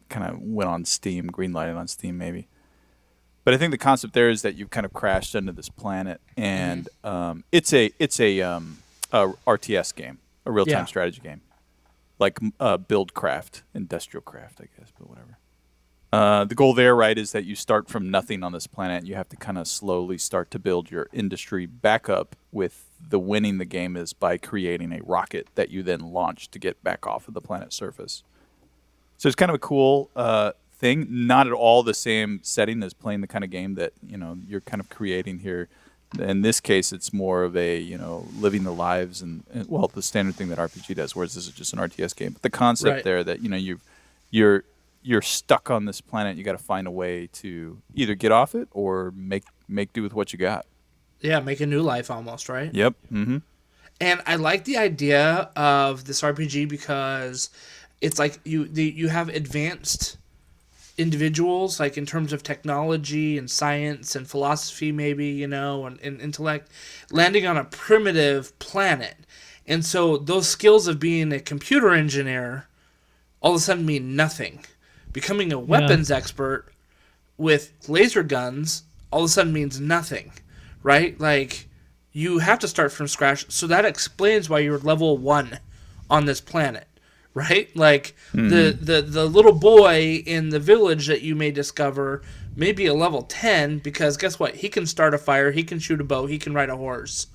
kind 0.10 0.30
of 0.30 0.42
went 0.42 0.70
on 0.70 0.84
Steam, 0.84 1.30
greenlighted 1.30 1.78
on 1.78 1.88
Steam, 1.88 2.18
maybe. 2.18 2.50
But 3.46 3.54
I 3.54 3.58
think 3.58 3.72
the 3.72 3.78
concept 3.78 4.14
there 4.16 4.30
is 4.30 4.42
that 4.42 4.56
you've 4.56 4.70
kind 4.70 4.86
of 4.86 4.92
crashed 4.92 5.34
into 5.34 5.54
this 5.54 5.70
planet, 5.70 6.20
and 6.36 6.90
um, 7.06 7.46
it's 7.54 7.72
a 7.72 7.90
it's 8.00 8.20
a, 8.20 8.42
um, 8.42 8.80
a 9.14 9.30
RTS 9.48 9.96
game, 9.96 10.18
a 10.46 10.52
real 10.52 10.66
time 10.66 10.74
Yeah. 10.74 10.86
strategy 10.86 11.22
game 11.24 11.40
like 12.20 12.38
uh, 12.60 12.76
build 12.76 13.14
craft, 13.14 13.64
industrial 13.74 14.24
craft, 14.24 14.60
I 14.60 14.66
guess, 14.78 14.92
but 15.00 15.08
whatever. 15.08 15.38
Uh, 16.12 16.46
the 16.46 16.56
goal 16.56 16.74
there, 16.74 16.96
right, 16.96 17.18
is 17.18 17.34
that 17.34 17.44
you 17.44 17.54
start 17.56 17.90
from 17.90 18.10
nothing 18.10 18.42
on 18.42 18.54
this 18.54 18.66
planet. 18.66 19.06
You 19.06 19.16
have 19.16 19.28
to 19.30 19.36
kind 19.36 19.58
of 19.58 19.68
slowly 19.68 20.18
start 20.18 20.50
to 20.52 20.60
build 20.60 20.90
your 20.90 21.08
industry 21.12 21.66
back 21.66 22.10
up. 22.10 22.36
With 22.52 22.86
the 23.10 23.20
winning 23.20 23.58
the 23.60 23.66
game 23.66 23.96
is 23.96 24.14
by 24.14 24.38
creating 24.38 24.92
a 24.92 25.02
rocket 25.04 25.48
that 25.56 25.70
you 25.70 25.84
then 25.84 26.00
launch 26.14 26.50
to 26.52 26.60
get 26.60 26.82
back 26.84 27.06
off 27.06 27.28
of 27.28 27.34
the 27.34 27.42
planet's 27.42 27.76
surface. 27.76 28.24
So 29.18 29.28
it's 29.28 29.36
kind 29.36 29.52
of 29.52 29.56
a 29.56 29.60
cool 29.60 30.10
uh, 30.16 30.54
thing. 30.74 31.06
Not 31.10 31.46
at 31.46 31.54
all 31.54 31.84
the 31.84 31.94
same 31.94 32.40
setting 32.42 32.82
as 32.82 32.94
playing 32.94 33.22
the 33.22 33.28
kind 33.28 33.44
of 33.44 33.50
game 33.52 33.76
that 33.76 33.94
you 34.02 34.18
know 34.18 34.38
you're 34.48 34.62
kind 34.62 34.80
of 34.80 34.90
creating 34.90 35.40
here. 35.40 35.68
In 36.18 36.42
this 36.42 36.60
case, 36.62 36.94
it's 36.94 37.12
more 37.14 37.44
of 37.44 37.56
a 37.58 37.78
you 37.78 37.98
know 37.98 38.28
living 38.40 38.64
the 38.64 38.74
lives 38.74 39.22
and, 39.22 39.44
and 39.54 39.68
well 39.68 39.88
the 39.94 40.02
standard 40.02 40.36
thing 40.36 40.48
that 40.50 40.58
RPG 40.58 40.96
does. 40.96 41.16
Whereas 41.16 41.36
this 41.36 41.48
is 41.48 41.54
just 41.54 41.74
an 41.74 41.80
RTS 41.80 42.16
game. 42.16 42.32
But 42.32 42.42
the 42.44 42.50
concept 42.50 42.96
Right. 42.96 43.04
there 43.04 43.24
that 43.26 43.42
you 43.44 43.50
know 43.50 43.58
you 43.58 43.80
you're 44.32 44.64
you're 45.08 45.22
stuck 45.22 45.70
on 45.72 45.86
this 45.86 46.02
planet. 46.02 46.38
You 46.38 46.44
got 46.44 46.58
to 46.58 46.58
find 46.74 46.86
a 46.88 46.92
way 46.92 47.28
to 47.42 47.82
either 47.96 48.14
get 48.16 48.32
off 48.32 48.54
it 48.56 48.68
or 48.72 49.14
make 49.16 49.44
make 49.68 49.94
do 49.94 50.02
with 50.04 50.14
what 50.14 50.34
you 50.34 50.40
got. 50.40 50.66
yeah 51.22 51.40
make 51.40 51.60
a 51.62 51.66
new 51.66 51.82
life 51.82 52.12
almost 52.12 52.48
right 52.50 52.74
Yep. 52.74 52.94
Mm-hmm. 53.12 53.38
and 54.00 54.22
I 54.26 54.36
like 54.36 54.64
the 54.66 54.78
idea 54.78 55.50
of 55.56 56.06
this 56.06 56.22
RPG 56.22 56.68
because 56.70 57.50
it's 58.02 58.20
like 58.20 58.40
you 58.44 58.66
the, 58.68 58.84
you 59.02 59.08
have 59.10 59.30
advanced 59.30 60.18
individuals, 60.98 61.80
like 61.80 61.98
in 61.98 62.06
terms 62.06 62.34
of 62.34 62.42
technology 62.44 63.38
and 63.38 63.50
science 63.52 64.16
and 64.16 64.28
philosophy, 64.28 64.92
maybe, 64.92 65.28
you 65.28 65.48
know, 65.48 65.86
and, 65.86 66.00
and 66.02 66.20
intellect, 66.22 66.72
landing 67.12 67.46
on 67.46 67.56
a 67.58 67.64
primitive 67.64 68.58
planet. 68.60 69.16
And 69.68 69.86
so 69.86 70.18
those 70.18 70.48
skills 70.48 70.88
of 70.88 71.00
being 71.00 71.32
a 71.32 71.40
computer 71.40 71.92
engineer 71.92 72.68
all 73.42 73.52
of 73.52 73.58
a 73.58 73.60
sudden 73.60 73.86
mean 73.86 74.16
nothing. 74.16 74.66
Becoming 75.18 75.52
a 75.52 75.58
weapons 75.58 76.12
expert 76.12 76.68
with 77.38 77.74
laser 77.88 78.22
guns 78.22 78.84
all 79.10 79.22
of 79.22 79.26
a 79.26 79.30
sudden 79.30 79.52
means 79.52 79.82
nothing, 79.82 80.32
right? 80.84 81.20
Like, 81.20 81.68
you 82.12 82.38
have 82.38 82.60
to 82.60 82.68
start 82.68 82.92
from 82.92 83.08
scratch. 83.08 83.50
So 83.50 83.66
that 83.66 83.84
explains 83.84 84.48
why 84.48 84.60
you're 84.60 84.78
level 84.78 85.18
one 85.18 85.58
on 86.08 86.26
this 86.26 86.40
planet, 86.40 86.88
right? 87.34 87.76
Like 87.76 88.14
hmm. 88.32 88.50
the, 88.50 88.78
the 88.80 89.02
the 89.02 89.26
little 89.26 89.54
boy 89.54 90.22
in 90.28 90.50
the 90.50 90.60
village 90.60 91.08
that 91.08 91.24
you 91.24 91.34
may 91.34 91.50
discover 91.50 92.22
may 92.56 92.72
be 92.72 92.86
a 92.86 92.94
level 92.94 93.24
ten 93.24 93.80
because 93.80 94.18
guess 94.18 94.38
what? 94.38 94.58
He 94.58 94.70
can 94.70 94.86
start 94.86 95.16
a 95.16 95.18
fire, 95.18 95.50
he 95.50 95.64
can 95.64 95.80
shoot 95.80 96.00
a 96.00 96.04
bow, 96.04 96.28
he 96.28 96.38
can 96.38 96.54
ride 96.54 96.70
a 96.70 96.78
horse, 96.78 97.26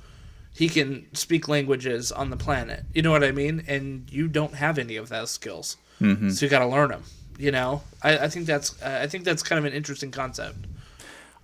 he 0.55 0.69
can 0.69 1.09
speak 1.15 1.49
languages 1.49 2.13
on 2.13 2.31
the 2.31 2.37
planet. 2.37 2.85
You 2.95 3.03
know 3.03 3.11
what 3.11 3.25
I 3.25 3.33
mean? 3.33 3.65
And 3.67 4.09
you 4.09 4.29
don't 4.29 4.55
have 4.55 4.79
any 4.79 4.95
of 4.95 5.09
those 5.09 5.33
skills, 5.33 5.79
mm-hmm. 6.01 6.31
so 6.31 6.47
you 6.47 6.51
got 6.51 6.61
to 6.61 6.67
learn 6.67 6.91
them. 6.91 7.03
You 7.39 7.51
know, 7.51 7.83
I, 8.03 8.19
I 8.19 8.29
think 8.29 8.47
that's 8.47 8.81
I 8.83 9.07
think 9.07 9.25
that's 9.25 9.43
kind 9.43 9.59
of 9.59 9.65
an 9.65 9.73
interesting 9.73 10.11
concept. 10.11 10.67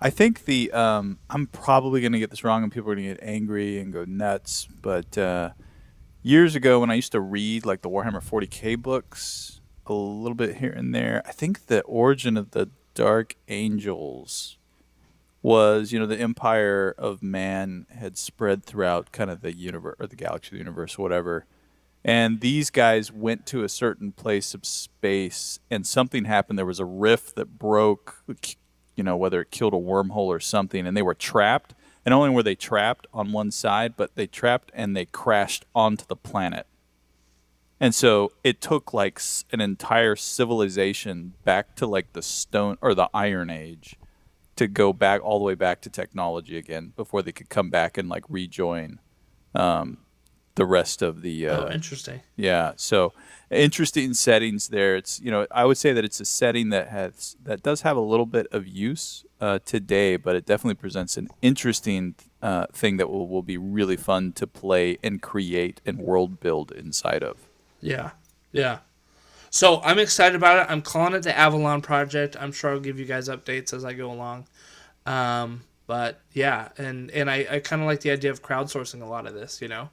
I 0.01 0.09
think 0.09 0.45
the 0.45 0.71
um, 0.71 1.19
I'm 1.29 1.47
probably 1.47 2.01
going 2.01 2.13
to 2.13 2.19
get 2.19 2.29
this 2.29 2.43
wrong, 2.43 2.63
and 2.63 2.71
people 2.71 2.91
are 2.91 2.95
going 2.95 3.07
to 3.07 3.15
get 3.15 3.23
angry 3.23 3.79
and 3.79 3.91
go 3.91 4.05
nuts. 4.05 4.67
But 4.81 5.17
uh, 5.17 5.51
years 6.21 6.55
ago, 6.55 6.79
when 6.79 6.89
I 6.89 6.95
used 6.95 7.11
to 7.11 7.19
read 7.19 7.65
like 7.65 7.81
the 7.81 7.89
Warhammer 7.89 8.23
40k 8.23 8.81
books, 8.81 9.59
a 9.85 9.93
little 9.93 10.35
bit 10.35 10.57
here 10.57 10.71
and 10.71 10.95
there, 10.95 11.21
I 11.25 11.31
think 11.31 11.67
the 11.67 11.81
origin 11.81 12.37
of 12.37 12.51
the 12.51 12.69
Dark 12.93 13.35
Angels 13.47 14.57
was, 15.41 15.91
you 15.91 15.99
know, 15.99 16.05
the 16.05 16.19
empire 16.19 16.93
of 16.97 17.23
man 17.23 17.85
had 17.89 18.17
spread 18.17 18.63
throughout 18.63 19.11
kind 19.11 19.29
of 19.29 19.41
the 19.41 19.55
universe 19.55 19.95
or 19.99 20.07
the 20.07 20.15
galaxy, 20.15 20.51
the 20.51 20.57
universe, 20.57 20.97
whatever. 20.97 21.45
And 22.03 22.39
these 22.39 22.69
guys 22.69 23.11
went 23.11 23.45
to 23.47 23.63
a 23.63 23.69
certain 23.69 24.11
place 24.11 24.53
of 24.53 24.65
space, 24.65 25.59
and 25.69 25.85
something 25.85 26.25
happened. 26.25 26.57
There 26.57 26.65
was 26.65 26.79
a 26.79 26.85
rift 26.85 27.35
that 27.35 27.59
broke, 27.59 28.23
you 28.95 29.03
know, 29.03 29.17
whether 29.17 29.41
it 29.41 29.51
killed 29.51 29.73
a 29.73 29.77
wormhole 29.77 30.27
or 30.27 30.39
something, 30.39 30.87
and 30.87 30.95
they 30.95 31.01
were 31.01 31.15
trapped. 31.15 31.75
And 32.05 32.13
only 32.13 32.29
were 32.29 32.43
they 32.43 32.55
trapped 32.55 33.07
on 33.13 33.33
one 33.33 33.51
side, 33.51 33.95
but 33.97 34.15
they 34.15 34.25
trapped 34.25 34.71
and 34.73 34.95
they 34.95 35.05
crashed 35.05 35.65
onto 35.75 36.05
the 36.05 36.15
planet. 36.15 36.65
And 37.79 37.95
so 37.95 38.31
it 38.43 38.61
took 38.61 38.93
like 38.93 39.21
an 39.51 39.61
entire 39.61 40.15
civilization 40.15 41.33
back 41.43 41.75
to 41.75 41.87
like 41.87 42.13
the 42.13 42.21
stone 42.21 42.77
or 42.81 42.93
the 42.93 43.09
Iron 43.13 43.49
Age 43.49 43.95
to 44.57 44.67
go 44.67 44.91
back 44.91 45.23
all 45.23 45.39
the 45.39 45.45
way 45.45 45.55
back 45.55 45.81
to 45.81 45.89
technology 45.89 46.57
again 46.57 46.91
before 46.95 47.21
they 47.21 47.31
could 47.31 47.49
come 47.49 47.69
back 47.69 47.97
and 47.97 48.09
like 48.09 48.23
rejoin 48.27 48.99
um, 49.55 49.99
the 50.59 50.65
rest 50.65 51.01
of 51.01 51.21
the 51.21 51.47
uh, 51.47 51.67
oh, 51.67 51.71
interesting. 51.71 52.19
yeah. 52.35 52.73
So 52.75 53.13
interesting 53.49 54.13
settings 54.13 54.67
there. 54.67 54.97
It's 54.97 55.21
you 55.21 55.31
know 55.31 55.47
I 55.51 55.63
would 55.63 55.77
say 55.77 55.93
that 55.93 56.03
it's 56.03 56.19
a 56.19 56.25
setting 56.25 56.69
that 56.69 56.89
has 56.89 57.37
that 57.41 57.63
does 57.63 57.81
have 57.81 57.95
a 57.95 58.01
little 58.01 58.25
bit 58.25 58.45
of 58.51 58.67
use 58.67 59.23
uh, 59.39 59.59
today, 59.63 60.17
but 60.17 60.35
it 60.35 60.45
definitely 60.45 60.75
presents 60.75 61.15
an 61.15 61.29
interesting 61.41 62.15
uh, 62.41 62.65
thing 62.73 62.97
that 62.97 63.09
will, 63.09 63.29
will 63.29 63.41
be 63.41 63.57
really 63.57 63.95
fun 63.95 64.33
to 64.33 64.45
play 64.45 64.97
and 65.01 65.21
create 65.21 65.79
and 65.85 65.97
world 65.99 66.41
build 66.41 66.73
inside 66.73 67.23
of. 67.23 67.37
Yeah, 67.79 68.11
yeah. 68.51 68.79
So 69.49 69.79
I'm 69.81 69.97
excited 69.97 70.35
about 70.35 70.59
it. 70.59 70.69
I'm 70.69 70.81
calling 70.81 71.13
it 71.13 71.23
the 71.23 71.35
Avalon 71.35 71.81
Project. 71.81 72.35
I'm 72.37 72.51
sure 72.51 72.71
I'll 72.71 72.81
give 72.81 72.99
you 72.99 73.05
guys 73.05 73.29
updates 73.29 73.73
as 73.73 73.85
I 73.85 73.93
go 73.93 74.11
along. 74.11 74.45
Um, 75.05 75.61
but 75.87 76.19
yeah, 76.33 76.67
and 76.77 77.09
and 77.11 77.31
I, 77.31 77.47
I 77.49 77.59
kind 77.59 77.81
of 77.81 77.87
like 77.87 78.01
the 78.01 78.11
idea 78.11 78.29
of 78.29 78.43
crowdsourcing 78.43 79.01
a 79.01 79.05
lot 79.05 79.25
of 79.25 79.33
this. 79.33 79.61
You 79.61 79.69
know, 79.69 79.89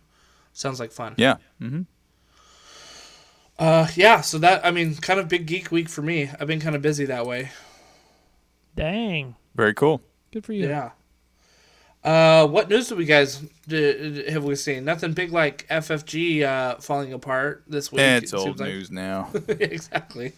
sounds 0.57 0.81
like 0.81 0.93
fun. 0.93 1.15
Yeah. 1.17 1.37
Mm-hmm. 1.61 1.83
Uh, 3.59 3.89
yeah. 3.95 4.21
So 4.21 4.39
that 4.39 4.65
I 4.65 4.71
mean, 4.71 4.95
kind 4.97 5.21
of 5.21 5.29
big 5.29 5.47
geek 5.47 5.71
week 5.71 5.89
for 5.89 6.03
me. 6.03 6.31
I've 6.41 6.47
been 6.47 6.61
kind 6.61 6.77
of 6.77 6.83
busy 6.83 7.05
that 7.07 7.27
way. 7.27 7.51
Dang. 8.75 9.37
Very 9.55 9.75
cool. 9.75 10.03
Good 10.33 10.45
for 10.45 10.53
you. 10.53 10.69
Yeah. 10.69 10.91
Uh, 12.05 12.47
what 12.47 12.69
news 12.69 12.89
do 12.89 12.95
we 12.95 13.05
guys 13.05 13.43
d- 13.67 14.31
have 14.31 14.45
we 14.45 14.55
seen? 14.55 14.85
Nothing 14.85 15.13
big 15.13 15.33
like 15.33 15.67
FFG 15.69 16.43
uh, 16.45 16.77
falling 16.77 17.13
apart 17.13 17.65
this 17.67 17.91
week. 17.91 18.01
Eh, 18.01 18.17
it's 18.19 18.33
it 18.33 18.37
seems 18.39 18.47
old 18.47 18.61
like. 18.61 18.69
news 18.69 18.91
now. 18.93 19.31
exactly. 19.49 20.33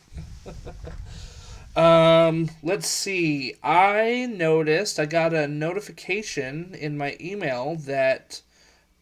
um, 1.76 2.48
let's 2.62 2.88
see. 2.88 3.54
I 3.62 4.26
noticed 4.30 4.98
I 4.98 5.04
got 5.04 5.34
a 5.34 5.46
notification 5.46 6.74
in 6.74 6.96
my 6.96 7.16
email 7.20 7.74
that 7.84 8.40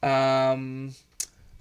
um, 0.03 0.95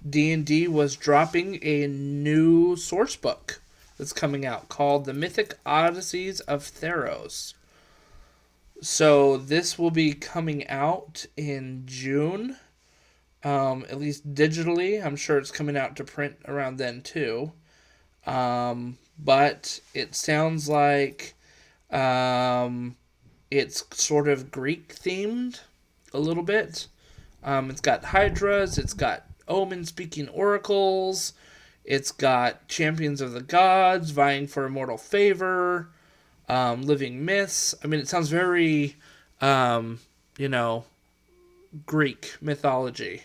D&D 0.08 0.68
was 0.68 0.96
dropping 0.96 1.58
a 1.62 1.86
new 1.86 2.76
source 2.76 3.16
book 3.16 3.60
that's 3.98 4.12
coming 4.12 4.44
out 4.44 4.68
called 4.68 5.04
The 5.04 5.14
Mythic 5.14 5.58
Odysseys 5.64 6.40
of 6.40 6.62
Theros. 6.62 7.54
So 8.80 9.36
this 9.36 9.78
will 9.78 9.90
be 9.90 10.12
coming 10.12 10.66
out 10.68 11.26
in 11.36 11.82
June. 11.86 12.56
Um, 13.42 13.86
at 13.88 13.98
least 13.98 14.34
digitally. 14.34 15.04
I'm 15.04 15.16
sure 15.16 15.38
it's 15.38 15.50
coming 15.50 15.76
out 15.76 15.96
to 15.96 16.04
print 16.04 16.36
around 16.46 16.78
then 16.78 17.00
too. 17.00 17.52
Um, 18.26 18.98
but 19.18 19.80
it 19.94 20.14
sounds 20.14 20.68
like 20.68 21.34
um, 21.90 22.96
it's 23.50 23.84
sort 23.92 24.28
of 24.28 24.50
Greek 24.50 24.94
themed 24.94 25.60
a 26.12 26.18
little 26.18 26.42
bit. 26.42 26.88
Um, 27.44 27.70
it's 27.70 27.80
got 27.80 28.04
hydras, 28.04 28.78
it's 28.78 28.94
got 28.94 29.24
omen 29.48 29.84
speaking 29.84 30.28
oracles, 30.28 31.32
it's 31.84 32.12
got 32.12 32.68
champions 32.68 33.20
of 33.20 33.32
the 33.32 33.42
gods 33.42 34.10
vying 34.10 34.46
for 34.46 34.64
immortal 34.64 34.98
favor, 34.98 35.88
um, 36.48 36.82
living 36.82 37.24
myths. 37.24 37.74
I 37.82 37.86
mean, 37.86 38.00
it 38.00 38.08
sounds 38.08 38.28
very, 38.28 38.96
um, 39.40 40.00
you 40.36 40.48
know, 40.48 40.84
Greek 41.86 42.36
mythology 42.40 43.22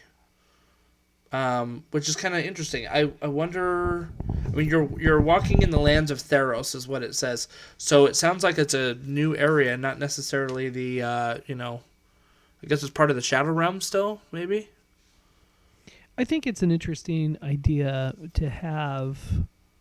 um, 1.31 1.83
which 1.91 2.09
is 2.09 2.15
kind 2.15 2.35
of 2.35 2.43
interesting. 2.43 2.87
I, 2.87 3.11
I 3.21 3.27
wonder. 3.27 4.09
I 4.45 4.49
mean, 4.49 4.67
you're 4.67 4.89
you're 4.99 5.21
walking 5.21 5.61
in 5.61 5.69
the 5.69 5.79
lands 5.79 6.11
of 6.11 6.17
Theros, 6.17 6.75
is 6.75 6.87
what 6.87 7.03
it 7.03 7.15
says. 7.15 7.47
So 7.77 8.05
it 8.05 8.15
sounds 8.15 8.43
like 8.43 8.57
it's 8.57 8.73
a 8.73 8.95
new 8.95 9.35
area, 9.35 9.77
not 9.77 9.97
necessarily 9.97 10.69
the 10.69 11.01
uh, 11.01 11.37
you 11.47 11.55
know. 11.55 11.81
I 12.63 12.67
guess 12.67 12.83
it's 12.83 12.91
part 12.91 13.09
of 13.09 13.15
the 13.15 13.23
Shadow 13.23 13.51
Realm 13.51 13.81
still, 13.81 14.21
maybe. 14.31 14.69
I 16.17 16.23
think 16.23 16.45
it's 16.45 16.61
an 16.61 16.71
interesting 16.71 17.37
idea 17.41 18.13
to 18.33 18.49
have 18.49 19.17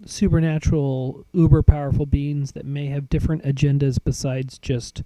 supernatural, 0.07 1.27
uber 1.33 1.63
powerful 1.63 2.07
beings 2.07 2.53
that 2.53 2.65
may 2.65 2.87
have 2.87 3.09
different 3.11 3.45
agendas 3.45 3.99
besides 4.03 4.59
just 4.59 5.03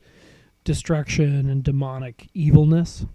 destruction 0.65 1.49
and 1.51 1.63
demonic 1.65 2.29
evilness. 2.35 3.07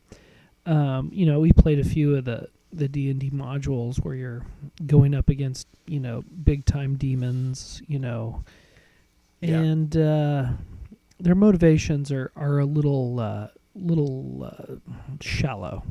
Um, 0.65 1.09
you 1.13 1.25
know, 1.25 1.39
we 1.39 1.51
played 1.53 1.79
a 1.79 1.83
few 1.83 2.15
of 2.15 2.25
the 2.25 2.47
the 2.71 2.87
D 2.87 3.09
and 3.09 3.19
D 3.19 3.31
modules 3.31 3.97
where 4.03 4.13
you're 4.13 4.45
going 4.85 5.15
up 5.15 5.29
against 5.29 5.67
you 5.87 5.99
know 5.99 6.23
big 6.43 6.65
time 6.65 6.95
demons, 6.97 7.81
you 7.87 7.97
know, 7.97 8.43
Yeah. 9.41 9.59
and 9.59 9.97
uh, 9.97 10.45
their 11.19 11.35
motivations 11.35 12.11
are 12.11 12.31
are 12.35 12.59
a 12.59 12.65
little 12.65 13.19
uh, 13.19 13.47
little 13.73 14.43
uh, 14.43 14.75
shallow. 15.21 15.83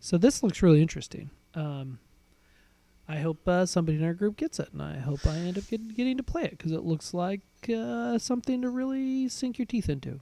So 0.00 0.16
this 0.18 0.42
looks 0.42 0.62
really 0.62 0.80
interesting. 0.80 1.30
Um, 1.54 1.98
I 3.08 3.18
hope 3.18 3.48
uh, 3.48 3.66
somebody 3.66 3.98
in 3.98 4.04
our 4.04 4.14
group 4.14 4.36
gets 4.36 4.60
it, 4.60 4.68
and 4.72 4.82
I 4.82 4.98
hope 4.98 5.26
I 5.26 5.36
end 5.36 5.58
up 5.58 5.66
get, 5.68 5.96
getting 5.96 6.18
to 6.18 6.22
play 6.22 6.44
it 6.44 6.52
because 6.52 6.72
it 6.72 6.84
looks 6.84 7.14
like 7.14 7.40
uh, 7.74 8.18
something 8.18 8.62
to 8.62 8.68
really 8.68 9.28
sink 9.28 9.58
your 9.58 9.66
teeth 9.66 9.88
into. 9.88 10.20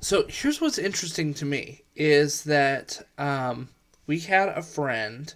So 0.00 0.24
here's 0.28 0.60
what's 0.60 0.78
interesting 0.78 1.34
to 1.34 1.44
me 1.44 1.82
is 1.94 2.44
that 2.44 3.06
um, 3.18 3.68
we 4.06 4.20
had 4.20 4.48
a 4.48 4.62
friend 4.62 5.32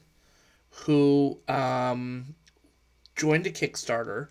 who 0.70 1.38
um, 1.48 2.34
joined 3.14 3.46
a 3.46 3.50
Kickstarter, 3.50 4.28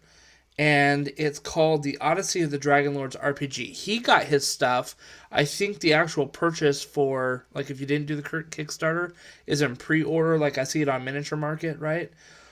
and 0.57 1.11
it's 1.17 1.39
called 1.39 1.83
the 1.83 1.97
Odyssey 1.99 2.41
of 2.41 2.51
the 2.51 2.57
Dragon 2.57 2.93
Lords 2.93 3.15
RPG. 3.15 3.71
He 3.71 3.99
got 3.99 4.25
his 4.25 4.47
stuff. 4.47 4.95
I 5.31 5.45
think 5.45 5.79
the 5.79 5.93
actual 5.93 6.27
purchase 6.27 6.83
for 6.83 7.45
like 7.53 7.71
if 7.71 7.79
you 7.79 7.87
didn't 7.87 8.07
do 8.07 8.15
the 8.15 8.21
Kickstarter 8.21 9.13
is 9.47 9.61
in 9.61 9.75
pre-order. 9.75 10.37
Like 10.37 10.57
I 10.57 10.63
see 10.63 10.81
it 10.81 10.89
on 10.89 11.03
Miniature 11.03 11.37
Market, 11.37 11.79
right? 11.79 12.11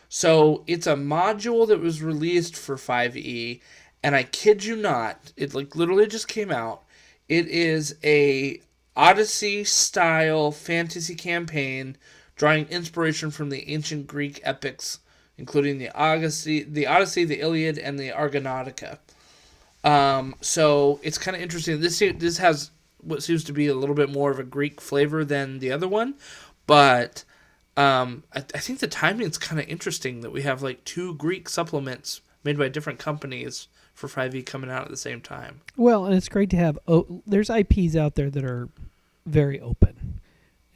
So 0.10 0.64
it's 0.68 0.88
a 0.88 0.96
module 0.96 1.68
that 1.68 1.80
was 1.80 2.02
released 2.02 2.56
for 2.56 2.76
5e, 2.76 3.62
and 4.04 4.16
I 4.16 4.24
kid 4.24 4.66
you 4.66 4.76
not, 4.76 5.32
it 5.38 5.54
like 5.54 5.76
literally 5.76 6.08
just 6.08 6.28
came 6.28 6.52
out. 6.52 6.84
It 7.30 7.48
is 7.48 7.96
a 8.04 8.62
Odyssey 8.96 9.64
style 9.64 10.52
fantasy 10.52 11.16
campaign 11.16 11.96
drawing 12.36 12.66
inspiration 12.66 13.32
from 13.32 13.50
the 13.50 13.72
ancient 13.72 14.08
Greek 14.08 14.42
epics, 14.44 15.00
including 15.38 15.78
the 15.78 15.90
Odyssey, 15.90 16.64
the 16.64 16.88
Odyssey, 16.88 17.26
the 17.26 17.40
Iliad, 17.40 17.78
and 17.78 18.00
the 18.00 18.10
Argonautica. 18.10 18.98
Um, 19.84 20.36
so 20.42 21.00
it's 21.04 21.18
kind 21.18 21.36
of 21.36 21.42
interesting. 21.42 21.82
This 21.82 22.00
this 22.00 22.38
has 22.38 22.72
what 23.02 23.24
seems 23.24 23.44
to 23.46 23.54
be 23.54 23.68
a 23.68 23.76
little 23.76 23.96
bit 23.96 24.12
more 24.12 24.32
of 24.32 24.40
a 24.40 24.44
Greek 24.44 24.80
flavor 24.80 25.26
than 25.26 25.60
the 25.60 25.72
other 25.72 25.88
one, 25.88 26.16
but 26.68 27.24
um, 27.78 28.24
I, 28.34 28.40
I 28.40 28.60
think 28.60 28.80
the 28.80 28.88
timing 28.88 29.28
is 29.28 29.38
kind 29.38 29.60
of 29.60 29.68
interesting 29.68 30.22
that 30.22 30.32
we 30.32 30.44
have 30.44 30.62
like 30.62 30.84
two 30.84 31.16
Greek 31.16 31.50
supplements 31.50 32.22
made 32.44 32.58
by 32.58 32.70
different 32.70 33.00
companies 33.00 33.68
for 33.94 34.08
5e 34.08 34.46
coming 34.46 34.70
out 34.70 34.84
at 34.84 34.90
the 34.90 34.98
same 34.98 35.22
time. 35.22 35.62
Well, 35.78 36.06
and 36.06 36.16
it's 36.16 36.30
great 36.30 36.50
to 36.52 36.58
have. 36.58 36.78
Oh, 36.88 37.22
there's 37.26 37.50
IPs 37.50 37.96
out 37.96 38.16
there 38.16 38.30
that 38.30 38.44
are 38.44 38.70
very 39.26 39.60
open, 39.60 40.20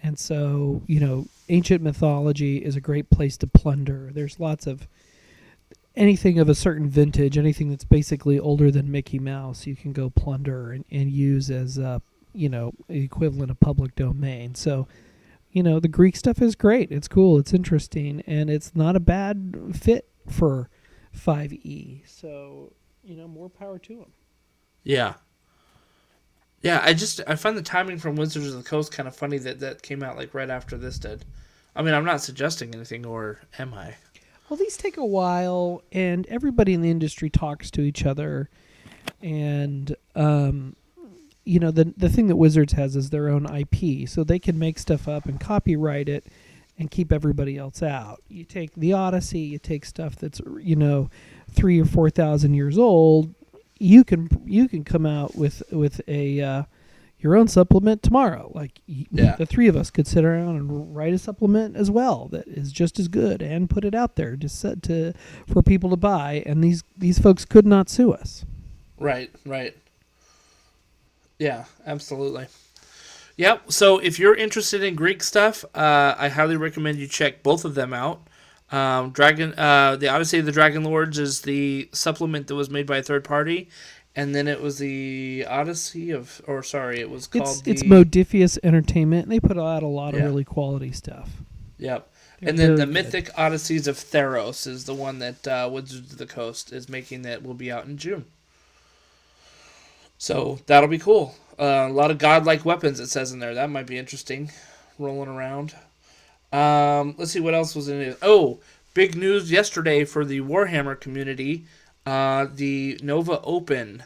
and 0.02 0.18
so 0.18 0.82
you 0.88 1.00
know, 1.00 1.28
ancient 1.50 1.82
mythology 1.82 2.58
is 2.58 2.76
a 2.76 2.82
great 2.82 3.10
place 3.10 3.38
to 3.38 3.48
plunder. 3.48 4.12
There's 4.14 4.40
lots 4.40 4.68
of 4.68 4.88
anything 5.96 6.40
of 6.40 6.50
a 6.50 6.56
certain 6.56 6.90
vintage, 6.90 7.38
anything 7.38 7.70
that's 7.70 7.86
basically 7.86 8.40
older 8.40 8.72
than 8.72 8.92
Mickey 8.92 9.20
Mouse, 9.20 9.66
you 9.66 9.76
can 9.76 9.94
go 9.94 10.10
plunder 10.10 10.72
and, 10.72 10.86
and 10.92 11.12
use 11.12 11.50
as 11.50 11.78
a, 11.78 12.02
you 12.36 12.50
know 12.50 12.74
equivalent 12.90 13.50
of 13.50 13.60
public 13.60 13.96
domain. 13.96 14.54
So, 14.54 14.88
you 15.52 15.64
know, 15.64 15.80
the 15.80 15.88
Greek 15.88 16.16
stuff 16.16 16.42
is 16.42 16.56
great. 16.56 16.92
It's 16.92 17.08
cool. 17.08 17.40
It's 17.40 17.54
interesting, 17.54 18.22
and 18.28 18.50
it's 18.50 18.76
not 18.76 18.96
a 18.96 19.00
bad 19.00 19.72
fit 19.74 20.10
for 20.30 20.70
5e. 21.18 22.08
So, 22.08 22.74
you 23.04 23.16
know, 23.16 23.28
more 23.28 23.50
power 23.50 23.80
to 23.80 23.96
them. 23.96 24.12
Yeah. 24.84 25.14
Yeah, 26.62 26.82
I 26.84 26.94
just 26.94 27.22
I 27.28 27.36
find 27.36 27.58
the 27.58 27.62
timing 27.62 28.00
from 28.00 28.16
Wizards 28.16 28.48
of 28.48 28.64
the 28.64 28.68
Coast 28.68 28.92
kind 28.92 29.08
of 29.08 29.16
funny 29.16 29.38
that 29.40 29.60
that 29.60 29.82
came 29.82 30.02
out 30.02 30.18
like 30.18 30.34
right 30.34 30.50
after 30.50 30.78
this 30.78 30.98
did. 30.98 31.26
I 31.76 31.82
mean, 31.82 31.94
I'm 31.94 32.06
not 32.06 32.22
suggesting 32.22 32.74
anything, 32.74 33.06
or 33.06 33.42
am 33.60 33.74
I? 33.74 33.96
Well, 34.50 34.58
these 34.58 34.78
take 34.78 34.98
a 34.98 35.06
while, 35.06 35.82
and 35.92 36.26
everybody 36.28 36.74
in 36.74 36.82
the 36.82 36.92
industry 36.92 37.30
talks 37.30 37.72
to 37.72 37.82
each 37.82 38.06
other, 38.06 38.50
and 39.22 39.96
um, 40.16 40.76
you 41.44 41.60
know 41.60 41.72
the 41.72 41.94
the 41.98 42.10
thing 42.10 42.28
that 42.28 42.36
Wizards 42.36 42.74
has 42.74 42.96
is 42.96 43.10
their 43.10 43.30
own 43.30 43.46
IP, 43.46 44.08
so 44.08 44.24
they 44.24 44.40
can 44.40 44.58
make 44.58 44.80
stuff 44.80 45.08
up 45.08 45.26
and 45.26 45.40
copyright 45.40 46.10
it, 46.10 46.28
and 46.78 46.92
keep 46.92 47.12
everybody 47.12 47.58
else 47.58 47.82
out. 47.82 48.22
You 48.28 48.44
take 48.44 48.74
the 48.76 48.94
Odyssey, 48.94 49.40
you 49.40 49.60
take 49.60 49.86
stuff 49.86 50.16
that's 50.16 50.42
you 50.60 50.76
know 50.76 51.10
three 51.50 51.82
or 51.82 51.86
four 51.86 52.10
thousand 52.10 52.54
years 52.54 52.78
old. 52.78 53.34
You 53.80 54.04
can 54.04 54.30
you 54.46 54.68
can 54.70 54.84
come 54.84 55.06
out 55.06 55.36
with 55.36 55.62
with 55.72 56.02
a 56.08 56.42
uh, 56.42 56.64
your 57.20 57.36
own 57.36 57.48
supplement 57.48 58.04
tomorrow. 58.04 58.52
Like 58.54 58.82
Yeah. 58.88 59.36
the 59.36 59.46
three 59.46 59.68
of 59.68 59.76
us 59.76 59.90
could 59.92 60.08
sit 60.08 60.24
around 60.24 60.56
and 60.58 60.96
write 60.96 61.14
a 61.14 61.18
supplement 61.18 61.76
as 61.76 61.90
well 61.92 62.28
that 62.32 62.48
is 62.48 62.72
just 62.72 63.00
as 63.00 63.08
good 63.08 63.42
and 63.42 63.70
put 63.70 63.84
it 63.84 63.96
out 63.96 64.16
there 64.16 64.36
just 64.36 64.60
set 64.60 64.82
to 64.84 65.14
for 65.52 65.62
people 65.62 65.90
to 65.90 65.98
buy. 65.98 66.44
And 66.46 66.64
these 66.64 66.84
these 66.98 67.20
folks 67.20 67.44
could 67.46 67.66
not 67.66 67.90
sue 67.90 68.14
us. 68.14 68.46
Right, 68.98 69.30
right. 69.46 69.76
Yeah, 71.40 71.66
absolutely. 71.86 72.48
Yep. 73.38 73.72
So 73.74 73.98
if 73.98 74.18
you're 74.20 74.36
interested 74.36 74.82
in 74.82 74.96
Greek 74.96 75.22
stuff, 75.22 75.66
uh, 75.76 76.16
I 76.18 76.30
highly 76.30 76.56
recommend 76.56 76.98
you 77.00 77.08
check 77.08 77.44
both 77.44 77.66
of 77.66 77.76
them 77.76 77.94
out. 77.94 78.26
Um, 78.72 79.12
Dragon, 79.12 79.54
uh, 79.58 79.96
the 79.96 80.10
Odyssey 80.10 80.40
of 80.40 80.46
the 80.46 80.52
Dragon 80.52 80.84
Lords 80.84 81.20
is 81.20 81.42
the 81.42 81.90
supplement 81.94 82.48
that 82.48 82.56
was 82.56 82.70
made 82.70 82.88
by 82.88 82.98
a 82.98 83.04
third 83.04 83.24
party, 83.24 83.70
and 84.16 84.34
then 84.34 84.48
it 84.48 84.62
was 84.62 84.80
the 84.80 85.46
Odyssey 85.48 86.12
of, 86.12 86.42
or 86.48 86.64
sorry, 86.64 87.00
it 87.00 87.10
was 87.10 87.28
called 87.28 87.48
It's 87.48 87.62
the, 87.62 87.72
it's 87.72 87.84
Modiphius 87.84 88.58
Entertainment. 88.64 89.24
And 89.24 89.32
they 89.32 89.40
put 89.40 89.58
out 89.58 89.84
a 89.84 89.88
lot 89.88 90.16
of 90.16 90.22
really 90.22 90.44
quality 90.44 90.92
stuff. 90.92 91.30
Yep. 91.78 92.12
They're 92.40 92.50
and 92.50 92.60
then 92.60 92.76
the 92.76 92.86
good. 92.86 92.94
Mythic 92.94 93.30
Odysseys 93.38 93.88
of 93.88 93.96
Theros 93.96 94.68
is 94.68 94.86
the 94.86 94.94
one 94.94 95.20
that 95.20 95.48
uh, 95.48 95.70
Wizards 95.72 96.12
of 96.14 96.18
the 96.18 96.26
Coast 96.26 96.74
is 96.74 96.90
making 96.90 97.22
that 97.22 97.44
will 97.44 97.54
be 97.54 97.72
out 97.72 97.86
in 97.86 97.98
June. 97.98 98.26
So 100.18 100.60
that'll 100.66 100.90
be 100.90 100.98
cool. 100.98 101.36
Uh, 101.60 101.88
a 101.88 101.94
lot 101.94 102.12
of 102.12 102.18
godlike 102.18 102.66
weapons 102.66 103.00
it 103.00 103.08
says 103.08 103.32
in 103.32 103.40
there. 103.40 103.54
That 103.54 103.70
might 103.70 103.88
be 103.88 103.98
interesting. 103.98 104.52
Rolling 104.98 105.30
around. 105.30 105.76
Um, 106.56 107.16
let's 107.18 107.32
see 107.32 107.42
what 107.42 107.54
else 107.54 107.76
was 107.76 107.90
in 107.90 108.00
it. 108.02 108.18
Oh, 108.22 108.60
big 108.94 109.16
news 109.16 109.52
yesterday 109.52 110.06
for 110.06 110.24
the 110.24 110.40
Warhammer 110.40 110.98
community. 110.98 111.66
Uh, 112.06 112.48
the 112.54 112.98
Nova 113.04 113.42
Open 113.42 114.04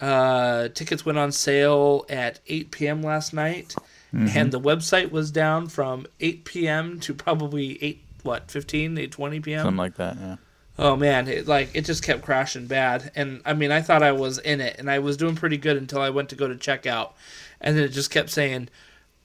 uh, 0.00 0.68
tickets 0.68 1.04
went 1.04 1.18
on 1.18 1.30
sale 1.30 2.06
at 2.08 2.40
8 2.46 2.70
p.m. 2.70 3.02
last 3.02 3.34
night, 3.34 3.74
and 4.12 4.52
the 4.52 4.60
website 4.60 5.10
was 5.10 5.30
down 5.30 5.66
from 5.66 6.06
8 6.20 6.44
p.m. 6.44 7.00
to 7.00 7.12
probably 7.12 7.82
8 7.82 8.04
what 8.22 8.50
15 8.50 8.96
8 8.96 9.12
20 9.12 9.40
p.m. 9.40 9.64
Something 9.64 9.76
like 9.76 9.96
that. 9.96 10.16
Yeah. 10.18 10.36
Oh 10.78 10.96
man, 10.96 11.28
it, 11.28 11.48
like 11.48 11.70
it 11.74 11.84
just 11.84 12.02
kept 12.02 12.22
crashing 12.22 12.66
bad, 12.66 13.10
and 13.14 13.42
I 13.44 13.52
mean 13.52 13.72
I 13.72 13.82
thought 13.82 14.02
I 14.02 14.12
was 14.12 14.38
in 14.38 14.60
it, 14.60 14.76
and 14.78 14.90
I 14.90 15.00
was 15.00 15.16
doing 15.16 15.34
pretty 15.34 15.56
good 15.56 15.76
until 15.76 16.00
I 16.00 16.10
went 16.10 16.30
to 16.30 16.36
go 16.36 16.48
to 16.48 16.54
checkout, 16.54 17.12
and 17.60 17.76
then 17.76 17.84
it 17.84 17.88
just 17.88 18.10
kept 18.10 18.30
saying 18.30 18.68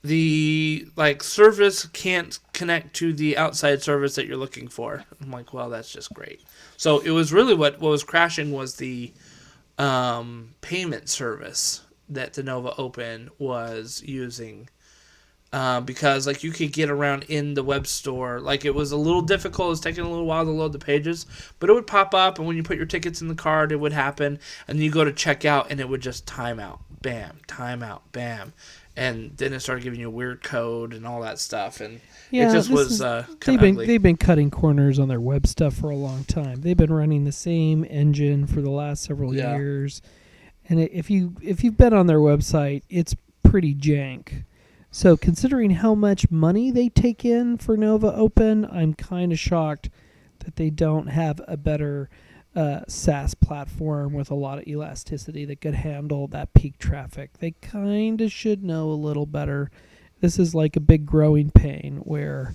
the 0.04 0.88
like 0.98 1.24
service 1.24 1.86
can't 1.88 2.38
connect 2.52 2.94
to 2.98 3.14
the 3.14 3.38
outside 3.38 3.82
service 3.82 4.16
that 4.16 4.28
you're 4.28 4.38
looking 4.38 4.68
for. 4.68 5.06
I'm 5.22 5.32
like, 5.32 5.54
well, 5.54 5.70
that's 5.70 5.92
just 5.92 6.14
great. 6.14 6.42
So 6.78 7.00
it 7.00 7.12
was 7.12 7.32
really 7.32 7.54
what 7.54 7.80
what 7.80 7.90
was 7.90 8.04
crashing 8.04 8.52
was 8.52 8.76
the 8.76 9.14
um, 9.78 10.50
payment 10.62 11.10
service 11.10 11.82
that 12.10 12.34
the 12.34 12.44
Nova 12.44 12.76
Open 12.78 13.30
was 13.40 14.04
using. 14.06 14.70
Uh, 15.54 15.80
because 15.80 16.26
like 16.26 16.44
you 16.44 16.52
could 16.52 16.74
get 16.74 16.90
around 16.90 17.22
in 17.28 17.54
the 17.54 17.64
web 17.64 17.86
store, 17.86 18.40
like 18.40 18.66
it 18.66 18.74
was 18.74 18.92
a 18.92 18.98
little 18.98 19.22
difficult. 19.22 19.68
It 19.68 19.70
was 19.70 19.80
taking 19.82 20.04
a 20.04 20.10
little 20.10 20.26
while 20.26 20.44
to 20.44 20.50
load 20.50 20.74
the 20.74 20.80
pages, 20.80 21.28
but 21.60 21.70
it 21.70 21.74
would 21.74 21.86
pop 21.86 22.16
up, 22.16 22.40
and 22.40 22.48
when 22.48 22.58
you 22.58 22.64
put 22.64 22.76
your 22.76 22.88
tickets 22.88 23.22
in 23.22 23.28
the 23.28 23.36
card, 23.36 23.72
it 23.72 23.80
would 23.80 23.94
happen, 23.94 24.40
and 24.68 24.80
you 24.80 24.90
go 24.90 25.04
to 25.04 25.14
check 25.14 25.46
out, 25.46 25.70
and 25.70 25.80
it 25.80 25.88
would 25.88 26.02
just 26.02 26.26
time 26.26 26.60
out, 26.60 26.80
bam, 27.04 27.38
time 27.46 27.84
out, 27.84 28.12
bam, 28.12 28.54
and 28.96 29.36
then 29.38 29.54
it 29.54 29.60
started 29.60 29.84
giving 29.84 30.00
you 30.00 30.08
a 30.08 30.12
weird 30.12 30.44
code 30.44 30.94
and 30.94 31.06
all 31.08 31.22
that 31.22 31.40
stuff, 31.40 31.82
and 31.82 32.00
Yeah, 32.32 32.50
it 32.50 32.54
just 32.54 32.70
was 32.70 32.92
is- 32.94 33.02
uh, 33.02 33.26
They've 33.46 33.60
been 33.60 33.76
ugly. 33.76 33.86
they've 33.88 34.02
been 34.02 34.18
cutting 34.18 34.52
corners 34.52 35.00
on 35.00 35.08
their 35.08 35.22
web 35.22 35.48
stuff 35.48 35.74
for 35.76 35.90
a 35.90 35.96
long 35.96 36.24
time. 36.26 36.62
They've 36.62 36.78
been 36.78 36.94
running 36.94 37.24
the 37.24 37.32
same 37.32 37.86
engine 37.90 38.46
for 38.48 38.62
the 38.62 38.70
last 38.72 39.04
several 39.04 39.36
Yeah. 39.36 39.56
years, 39.56 40.02
and 40.70 40.80
if 40.80 41.10
you 41.10 41.36
if 41.42 41.64
you've 41.64 41.78
been 41.78 41.94
on 41.94 42.08
their 42.08 42.20
website, 42.20 42.84
it's 42.90 43.16
pretty 43.44 43.74
jank. 43.76 44.44
So 44.92 45.18
considering 45.18 45.72
how 45.72 45.96
much 45.96 46.30
money 46.30 46.70
they 46.70 46.88
take 46.90 47.26
in 47.26 47.58
for 47.58 47.76
Nova 47.76 48.14
Open, 48.16 48.64
I'm 48.66 48.94
kind 48.94 49.32
of 49.32 49.40
shocked 49.40 49.90
that 50.46 50.56
they 50.56 50.70
don't 50.70 51.08
have 51.08 51.42
a 51.48 51.58
better 51.58 52.10
uh, 52.56 52.82
SaaS 52.88 53.34
platform 53.34 54.14
with 54.14 54.30
a 54.30 54.36
lot 54.36 54.60
of 54.60 54.68
elasticity 54.68 55.46
that 55.46 55.62
could 55.62 55.74
handle 55.76 56.28
that 56.28 56.54
peak 56.54 56.78
traffic. 56.78 57.32
They 57.40 57.52
kind 57.62 58.22
of 58.22 58.32
should 58.32 58.64
know 58.64 58.90
a 58.92 58.94
little 58.94 59.26
better. 59.26 59.72
This 60.22 60.38
is 60.40 60.54
like 60.54 60.76
a 60.76 60.80
big 60.80 61.06
growing 61.06 61.50
pain 61.52 61.98
where 62.04 62.54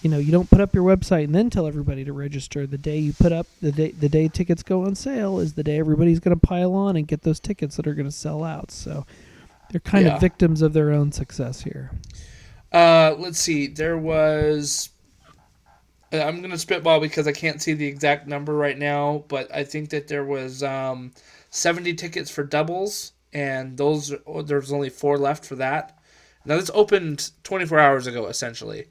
you 0.00 0.10
know 0.10 0.18
you 0.18 0.32
don't 0.32 0.48
put 0.50 0.60
up 0.60 0.74
your 0.74 0.84
website 0.84 1.24
and 1.24 1.34
then 1.34 1.50
tell 1.50 1.66
everybody 1.66 2.04
to 2.04 2.12
register 2.12 2.66
the 2.66 2.78
day 2.78 2.98
you 2.98 3.12
put 3.12 3.30
up 3.32 3.46
the 3.60 3.70
day 3.70 3.90
the 3.92 4.08
day 4.08 4.26
tickets 4.28 4.62
go 4.62 4.84
on 4.84 4.94
sale 4.96 5.38
is 5.38 5.52
the 5.54 5.62
day 5.62 5.78
everybody's 5.78 6.18
going 6.18 6.36
to 6.36 6.46
pile 6.46 6.74
on 6.74 6.96
and 6.96 7.06
get 7.06 7.22
those 7.22 7.38
tickets 7.38 7.76
that 7.76 7.86
are 7.86 7.94
going 7.94 8.08
to 8.08 8.10
sell 8.10 8.42
out 8.42 8.70
so 8.72 9.06
they're 9.70 9.78
kind 9.80 10.06
Yeah. 10.06 10.14
of 10.16 10.20
victims 10.20 10.60
of 10.60 10.72
their 10.72 10.90
own 10.90 11.12
success 11.12 11.62
here 11.62 11.92
Uh, 12.72 13.14
let's 13.18 13.38
see. 13.38 13.66
There 13.66 13.98
was. 13.98 14.88
Uh, 16.12 16.18
I'm 16.18 16.42
gonna 16.42 16.58
spitball 16.58 17.00
because 17.00 17.26
I 17.26 17.32
can't 17.32 17.62
see 17.62 17.72
the 17.72 17.86
exact 17.86 18.26
number 18.26 18.54
right 18.54 18.78
now, 18.78 19.24
but 19.28 19.52
I 19.54 19.64
think 19.64 19.90
that 19.90 20.08
there 20.08 20.24
was 20.24 20.62
um, 20.62 21.12
70 21.50 21.94
tickets 21.94 22.30
for 22.30 22.44
doubles, 22.44 23.12
and 23.32 23.76
those 23.76 24.14
there's 24.44 24.72
only 24.72 24.90
four 24.90 25.18
left 25.18 25.44
for 25.44 25.56
that. 25.56 25.98
Now 26.44 26.56
this 26.56 26.70
opened 26.74 27.30
24 27.44 27.78
hours 27.78 28.06
ago, 28.06 28.26
essentially. 28.26 28.86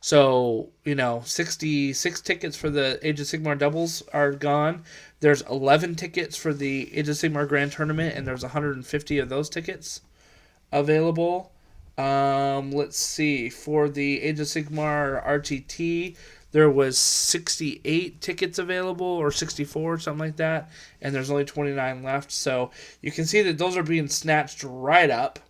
So 0.00 0.70
you 0.84 0.94
know, 0.94 1.22
66 1.24 2.20
tickets 2.20 2.56
for 2.56 2.70
the 2.70 2.98
Age 3.06 3.20
of 3.20 3.26
Sigmar 3.26 3.58
doubles 3.58 4.02
are 4.12 4.32
gone. 4.32 4.82
There's 5.20 5.42
11 5.42 5.94
tickets 5.94 6.36
for 6.36 6.52
the 6.52 6.94
Age 6.94 7.08
of 7.08 7.16
Sigmar 7.16 7.48
Grand 7.48 7.72
Tournament, 7.72 8.14
and 8.16 8.26
there's 8.26 8.42
150 8.42 9.18
of 9.18 9.28
those 9.28 9.48
tickets 9.48 10.02
available. 10.72 11.52
Um, 11.96 12.72
let's 12.72 12.98
see. 12.98 13.48
For 13.48 13.88
the 13.88 14.20
Age 14.22 14.40
of 14.40 14.46
Sigmar 14.46 15.24
RTT, 15.24 16.16
there 16.54 16.70
was 16.70 16.96
68 16.96 18.20
tickets 18.20 18.60
available, 18.60 19.04
or 19.04 19.32
64, 19.32 19.98
something 19.98 20.20
like 20.20 20.36
that, 20.36 20.70
and 21.02 21.12
there's 21.12 21.28
only 21.28 21.44
29 21.44 22.04
left. 22.04 22.30
So 22.30 22.70
you 23.02 23.10
can 23.10 23.26
see 23.26 23.42
that 23.42 23.58
those 23.58 23.76
are 23.76 23.82
being 23.82 24.06
snatched 24.06 24.62
right 24.62 25.10
up. 25.10 25.40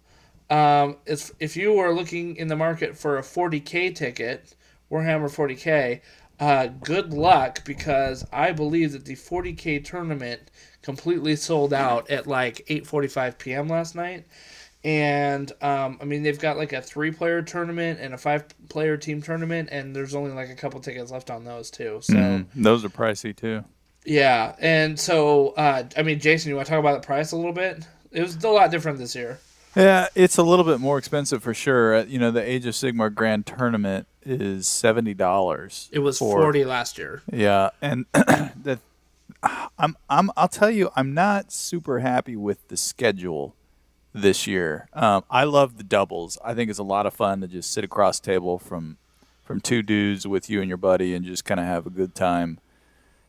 Um, 0.48 0.96
if 1.04 1.30
if 1.38 1.58
you 1.58 1.74
were 1.74 1.92
looking 1.92 2.36
in 2.36 2.48
the 2.48 2.56
market 2.56 2.96
for 2.96 3.18
a 3.18 3.22
40k 3.22 3.94
ticket, 3.94 4.54
Warhammer 4.90 5.28
40k, 5.28 6.00
uh, 6.40 6.68
good 6.68 7.12
luck 7.12 7.66
because 7.66 8.26
I 8.32 8.52
believe 8.52 8.92
that 8.92 9.04
the 9.04 9.14
40k 9.14 9.84
tournament 9.84 10.50
completely 10.80 11.36
sold 11.36 11.74
out 11.74 12.10
at 12.10 12.26
like 12.26 12.64
8:45 12.66 13.36
p.m. 13.36 13.68
last 13.68 13.94
night. 13.94 14.24
And 14.84 15.50
um, 15.62 15.98
I 16.00 16.04
mean, 16.04 16.22
they've 16.22 16.38
got 16.38 16.58
like 16.58 16.74
a 16.74 16.82
three-player 16.82 17.40
tournament 17.42 18.00
and 18.00 18.12
a 18.12 18.18
five-player 18.18 18.98
team 18.98 19.22
tournament, 19.22 19.70
and 19.72 19.96
there's 19.96 20.14
only 20.14 20.30
like 20.32 20.50
a 20.50 20.54
couple 20.54 20.78
tickets 20.80 21.10
left 21.10 21.30
on 21.30 21.44
those 21.44 21.70
too. 21.70 21.98
So 22.02 22.14
Mhm. 22.14 22.46
Those 22.54 22.84
are 22.84 22.90
pricey 22.90 23.34
too. 23.34 23.64
Yeah, 24.04 24.54
and 24.58 25.00
so 25.00 25.48
uh, 25.56 25.84
I 25.96 26.02
mean, 26.02 26.20
Jason, 26.20 26.50
you 26.50 26.56
want 26.56 26.66
to 26.66 26.70
talk 26.72 26.80
about 26.80 27.00
the 27.00 27.06
price 27.06 27.32
a 27.32 27.36
little 27.36 27.54
bit? 27.54 27.86
It 28.12 28.20
was 28.20 28.36
a 28.44 28.48
lot 28.50 28.70
different 28.70 28.98
this 28.98 29.14
year. 29.16 29.38
Yeah, 29.74 30.06
it's 30.14 30.36
a 30.36 30.42
little 30.42 30.64
bit 30.64 30.78
more 30.78 30.98
expensive 30.98 31.42
for 31.42 31.54
sure. 31.54 31.96
Uh, 31.96 32.04
You 32.04 32.18
know, 32.18 32.30
the 32.30 32.42
Age 32.42 32.66
of 32.66 32.74
Sigmar 32.74 33.12
Grand 33.12 33.46
Tournament 33.46 34.06
is 34.24 34.68
seventy 34.68 35.14
dollars. 35.14 35.88
It 35.92 36.00
was 36.00 36.18
forty 36.18 36.64
last 36.64 36.98
year. 36.98 37.22
Yeah, 37.32 37.70
and 37.80 38.04
the 38.12 38.78
I'm 39.78 39.96
I'm 40.10 40.30
I'll 40.36 40.48
tell 40.48 40.70
you, 40.70 40.90
I'm 40.94 41.14
not 41.14 41.50
super 41.52 42.00
happy 42.00 42.36
with 42.36 42.68
the 42.68 42.76
schedule 42.76 43.56
this 44.14 44.46
year. 44.46 44.88
Um, 44.92 45.24
I 45.28 45.44
love 45.44 45.76
the 45.76 45.82
doubles. 45.84 46.38
I 46.44 46.54
think 46.54 46.70
it's 46.70 46.78
a 46.78 46.82
lot 46.84 47.04
of 47.06 47.12
fun 47.14 47.40
to 47.40 47.48
just 47.48 47.72
sit 47.72 47.84
across 47.84 48.20
the 48.20 48.26
table 48.26 48.58
from 48.58 48.96
from 49.42 49.60
two 49.60 49.82
dudes 49.82 50.26
with 50.26 50.48
you 50.48 50.60
and 50.60 50.68
your 50.68 50.78
buddy 50.78 51.14
and 51.14 51.22
just 51.26 51.44
kind 51.44 51.60
of 51.60 51.66
have 51.66 51.86
a 51.86 51.90
good 51.90 52.14
time. 52.14 52.58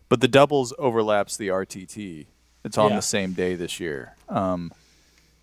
But 0.07 0.21
the 0.21 0.29
doubles 0.29 0.73
overlaps 0.79 1.35
the 1.35 1.49
RTT. 1.49 2.27
It's 2.63 2.77
on 2.77 2.91
Yeah. 2.91 2.95
the 2.97 3.01
same 3.01 3.33
day 3.33 3.55
this 3.55 3.81
year. 3.81 4.15
Um, 4.29 4.71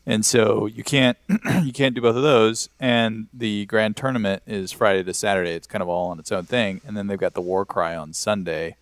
and 0.07 0.25
so 0.25 0.65
you 0.67 0.83
can't 0.83 1.19
you 1.63 1.73
can't 1.73 1.95
do 1.95 2.01
both 2.01 2.17
of 2.17 2.23
those. 2.23 2.69
And 2.81 3.27
the 3.35 3.67
grand 3.67 3.97
tournament 3.97 4.43
is 4.47 4.73
Friday 4.73 5.03
to 5.03 5.13
Saturday. 5.13 5.51
It's 5.53 5.67
kind 5.67 5.83
of 5.83 5.89
all 5.89 6.09
on 6.11 6.19
its 6.19 6.33
own 6.33 6.45
thing. 6.45 6.81
And 6.87 6.97
then 6.97 7.07
they've 7.09 7.19
got 7.19 7.35
the 7.35 7.41
War 7.43 7.67
Cry 7.67 7.95
on 7.97 8.13
Sunday, 8.15 8.77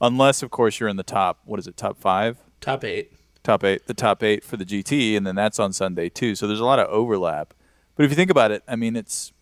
unless 0.00 0.42
of 0.42 0.50
course 0.50 0.80
you're 0.80 0.88
in 0.88 0.96
the 0.96 1.02
top. 1.04 1.38
What 1.44 1.60
is 1.60 1.66
it? 1.66 1.76
Top 1.76 1.96
five, 1.98 2.38
Top 2.60 2.82
eight. 2.84 3.12
Top 3.42 3.64
eight, 3.64 3.86
the 3.86 3.94
top 3.94 4.22
eight 4.22 4.44
for 4.44 4.56
the 4.56 4.64
GT, 4.64 5.16
and 5.16 5.26
then 5.26 5.34
that's 5.34 5.58
on 5.58 5.72
Sunday 5.72 6.08
too. 6.08 6.34
So 6.34 6.46
there's 6.46 6.60
a 6.60 6.64
lot 6.64 6.78
of 6.78 6.88
overlap. 6.88 7.54
But 7.96 8.04
if 8.04 8.10
you 8.10 8.16
think 8.16 8.30
about 8.30 8.50
it, 8.50 8.62
I 8.68 8.76
mean, 8.76 8.96
it's 8.96 9.32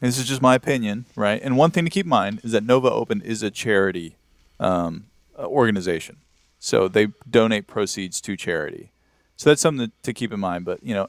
this 0.00 0.18
is 0.18 0.26
just 0.26 0.40
my 0.40 0.54
opinion, 0.54 1.06
right? 1.16 1.40
And 1.42 1.56
one 1.56 1.70
thing 1.70 1.84
to 1.84 1.90
keep 1.90 2.06
in 2.06 2.10
mind 2.10 2.40
is 2.42 2.52
that 2.52 2.64
Nova 2.64 2.90
Open 2.90 3.20
is 3.22 3.42
a 3.42 3.50
charity 3.50 4.16
um, 4.58 5.06
uh, 5.38 5.46
organization, 5.46 6.18
so 6.58 6.88
they 6.88 7.08
donate 7.28 7.66
proceeds 7.66 8.20
to 8.22 8.36
charity. 8.36 8.92
So 9.36 9.50
that's 9.50 9.62
something 9.62 9.90
to, 10.02 10.12
keep 10.12 10.32
in 10.32 10.40
mind. 10.40 10.64
But 10.64 10.82
you 10.82 10.94
know, 10.94 11.08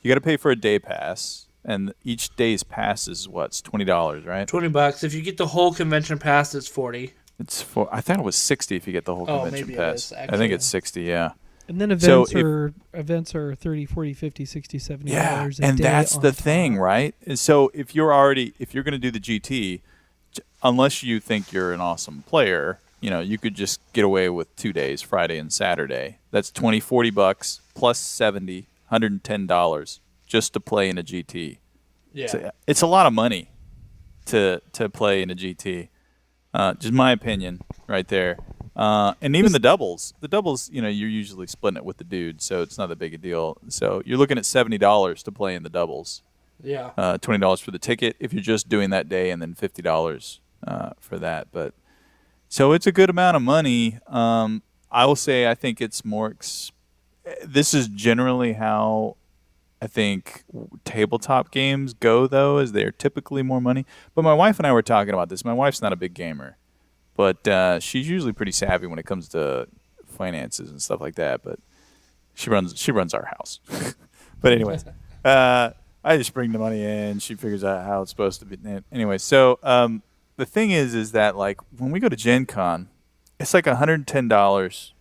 you 0.00 0.08
got 0.08 0.14
to 0.14 0.20
pay 0.20 0.36
for 0.36 0.50
a 0.50 0.56
day 0.56 0.78
pass, 0.78 1.46
and 1.64 1.94
each 2.04 2.34
day's 2.36 2.62
pass 2.62 3.06
is 3.06 3.28
what's 3.28 3.60
twenty 3.60 3.84
dollars, 3.84 4.24
right? 4.24 4.46
Twenty 4.48 4.68
bucks. 4.68 5.04
If 5.04 5.14
you 5.14 5.22
get 5.22 5.36
the 5.36 5.48
whole 5.48 5.72
convention 5.72 6.18
pass, 6.18 6.54
it's 6.54 6.68
forty. 6.68 7.12
It's 7.42 7.60
for 7.62 7.88
I 7.92 8.00
thought 8.00 8.18
it 8.18 8.24
was 8.24 8.36
sixty 8.36 8.76
if 8.76 8.86
you 8.86 8.92
get 8.92 9.04
the 9.04 9.14
whole 9.14 9.26
Oh, 9.28 9.40
convention 9.42 9.68
maybe 9.68 9.76
pass. 9.76 10.06
is, 10.06 10.12
I 10.12 10.36
think 10.36 10.52
it's 10.52 10.64
sixty, 10.66 11.02
yeah. 11.02 11.32
And 11.68 11.80
then 11.80 11.88
So 12.00 12.22
events 12.22 12.32
if- 12.32 12.44
are 12.44 12.72
events 12.94 13.34
are 13.34 13.54
30, 13.54 13.86
40, 13.86 14.12
50, 14.14 14.44
60, 14.44 14.78
70 14.78 15.10
Yeah, 15.10 15.36
dollars 15.36 15.60
a 15.60 15.64
and 15.64 15.78
day 15.78 15.82
that's 15.84 16.16
the 16.18 16.32
top. 16.32 16.40
thing, 16.44 16.76
right? 16.76 17.14
And 17.26 17.38
so 17.38 17.70
if 17.74 17.94
you're 17.94 18.12
already 18.12 18.54
if 18.58 18.74
you're 18.74 18.84
going 18.84 19.00
to 19.00 19.10
do 19.10 19.10
the 19.10 19.20
GT, 19.20 19.80
unless 20.62 21.02
you 21.02 21.20
think 21.20 21.52
you're 21.52 21.72
an 21.72 21.80
awesome 21.80 22.22
player, 22.26 22.78
you 23.00 23.10
know, 23.10 23.20
you 23.20 23.38
could 23.38 23.54
just 23.54 23.80
get 23.92 24.04
away 24.04 24.28
with 24.28 24.54
2 24.56 24.72
days, 24.72 25.02
Friday 25.02 25.38
and 25.38 25.52
Saturday. 25.52 26.18
That's 26.30 26.50
20 26.50 26.80
40 26.80 27.10
bucks 27.10 27.60
plus 27.74 27.98
70, 27.98 28.66
110 28.88 29.46
dollars 29.46 30.00
just 30.26 30.52
to 30.54 30.60
play 30.60 30.88
in 30.88 30.98
a 30.98 31.02
GT. 31.02 31.58
Yeah. 32.12 32.26
So, 32.26 32.50
it's 32.66 32.82
a 32.82 32.86
lot 32.86 33.06
of 33.06 33.12
money 33.12 33.50
to 34.26 34.60
to 34.72 34.88
play 34.88 35.22
in 35.22 35.30
a 35.30 35.34
GT. 35.34 35.88
Uh, 36.54 36.74
just 36.74 36.92
my 36.92 37.12
opinion, 37.12 37.60
right 37.86 38.08
there. 38.08 38.38
Uh, 38.74 39.14
and 39.20 39.36
even 39.36 39.52
the 39.52 39.58
doubles, 39.58 40.14
the 40.20 40.28
doubles, 40.28 40.70
you 40.70 40.80
know, 40.80 40.88
you're 40.88 41.08
usually 41.08 41.46
splitting 41.46 41.76
it 41.76 41.84
with 41.84 41.98
the 41.98 42.04
dude, 42.04 42.40
so 42.40 42.62
it's 42.62 42.78
not 42.78 42.88
that 42.88 42.98
big 42.98 43.14
a 43.14 43.18
deal. 43.18 43.58
So 43.68 44.02
you're 44.04 44.18
looking 44.18 44.38
at 44.38 44.46
seventy 44.46 44.78
dollars 44.78 45.22
to 45.24 45.32
play 45.32 45.54
in 45.54 45.62
the 45.62 45.68
doubles, 45.68 46.22
yeah. 46.62 46.90
uh, 46.96 47.18
twenty 47.18 47.40
dollars 47.40 47.60
for 47.60 47.70
the 47.70 47.78
ticket 47.78 48.16
if 48.18 48.32
you're 48.32 48.42
just 48.42 48.68
doing 48.68 48.90
that 48.90 49.08
day, 49.08 49.30
and 49.30 49.42
then 49.42 49.54
fifty 49.54 49.82
dollars 49.82 50.40
uh, 50.66 50.90
for 51.00 51.18
that. 51.18 51.48
But 51.52 51.74
so 52.48 52.72
it's 52.72 52.86
a 52.86 52.92
good 52.92 53.10
amount 53.10 53.36
of 53.36 53.42
money. 53.42 53.98
Um, 54.06 54.62
I 54.90 55.04
will 55.04 55.16
say 55.16 55.46
I 55.46 55.54
think 55.54 55.80
it's 55.80 56.04
more. 56.04 56.28
Ex- 56.30 56.72
this 57.44 57.72
is 57.72 57.88
generally 57.88 58.54
how 58.54 59.16
I 59.82 59.88
think 59.88 60.44
tabletop 60.84 61.50
games 61.50 61.92
go, 61.92 62.28
though, 62.28 62.58
as 62.58 62.70
they're 62.70 62.92
typically 62.92 63.42
more 63.42 63.60
money. 63.60 63.84
But 64.14 64.22
my 64.22 64.32
wife 64.32 64.60
and 64.60 64.66
I 64.66 64.72
were 64.72 64.80
talking 64.80 65.12
about 65.12 65.28
this. 65.28 65.44
My 65.44 65.52
wife's 65.52 65.82
not 65.82 65.92
a 65.92 65.96
big 65.96 66.14
gamer, 66.14 66.56
but 67.16 67.48
uh, 67.48 67.80
she's 67.80 68.08
usually 68.08 68.32
pretty 68.32 68.52
savvy 68.52 68.86
when 68.86 69.00
it 69.00 69.06
comes 69.06 69.26
to 69.30 69.66
finances 70.06 70.70
and 70.70 70.80
stuff 70.80 71.00
like 71.00 71.16
that. 71.16 71.42
But 71.42 71.58
she 72.32 72.48
runs 72.48 72.78
she 72.78 72.92
runs 72.92 73.12
our 73.12 73.24
house. 73.24 73.58
but 74.40 74.52
anyways, 74.52 74.84
uh, 75.24 75.70
I 76.04 76.16
just 76.16 76.32
bring 76.32 76.52
the 76.52 76.60
money 76.60 76.84
in. 76.84 77.18
She 77.18 77.34
figures 77.34 77.64
out 77.64 77.84
how 77.84 78.02
it's 78.02 78.10
supposed 78.12 78.38
to 78.38 78.46
be. 78.46 78.56
Anyway, 78.92 79.18
so 79.18 79.58
um, 79.64 80.04
the 80.36 80.46
thing 80.46 80.70
is, 80.70 80.94
is 80.94 81.10
that 81.10 81.36
like 81.36 81.58
when 81.76 81.90
we 81.90 81.98
go 81.98 82.08
to 82.08 82.14
Gen 82.14 82.46
Con, 82.46 82.88
it's 83.40 83.52
like 83.52 83.66
hundred 83.66 83.94
and 83.94 84.06
ten 84.06 84.28
dollars, 84.28 84.94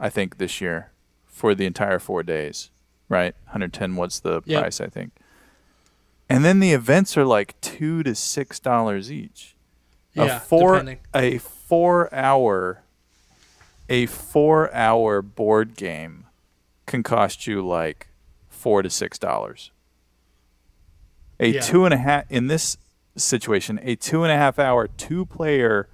I 0.00 0.08
think 0.08 0.38
this 0.38 0.58
year 0.58 0.90
for 1.26 1.54
the 1.54 1.66
entire 1.66 1.98
four 1.98 2.22
days. 2.22 2.70
Right, 3.12 3.34
110 3.44 3.94
was 3.96 4.20
the 4.20 4.40
Yep. 4.46 4.60
price 4.62 4.80
I 4.80 4.86
think. 4.86 5.12
And 6.30 6.46
then 6.46 6.60
the 6.60 6.72
events 6.72 7.14
are 7.18 7.26
like 7.26 7.60
two 7.60 8.02
to 8.04 8.14
six 8.14 8.58
dollars 8.58 9.12
each. 9.12 9.54
Yeah. 10.14 10.36
a 10.36 10.40
four 10.40 10.72
depending. 10.78 10.98
a 11.14 11.36
four 11.38 12.12
hour 12.14 12.82
a 13.90 14.06
four 14.06 14.72
hour 14.74 15.20
board 15.20 15.76
game 15.76 16.24
can 16.86 17.02
cost 17.02 17.46
you 17.46 17.66
like 17.66 18.08
four 18.48 18.80
to 18.82 18.88
six 18.88 19.18
dollars. 19.18 19.70
A 21.38 21.48
Yeah. 21.48 21.60
two 21.60 21.84
and 21.84 21.92
a 21.92 21.98
half 21.98 22.24
in 22.30 22.46
this 22.46 22.78
situation, 23.16 23.78
a 23.82 23.94
two 23.94 24.22
and 24.22 24.32
a 24.32 24.36
half 24.36 24.58
hour 24.58 24.88
two 24.88 25.26
player 25.26 25.88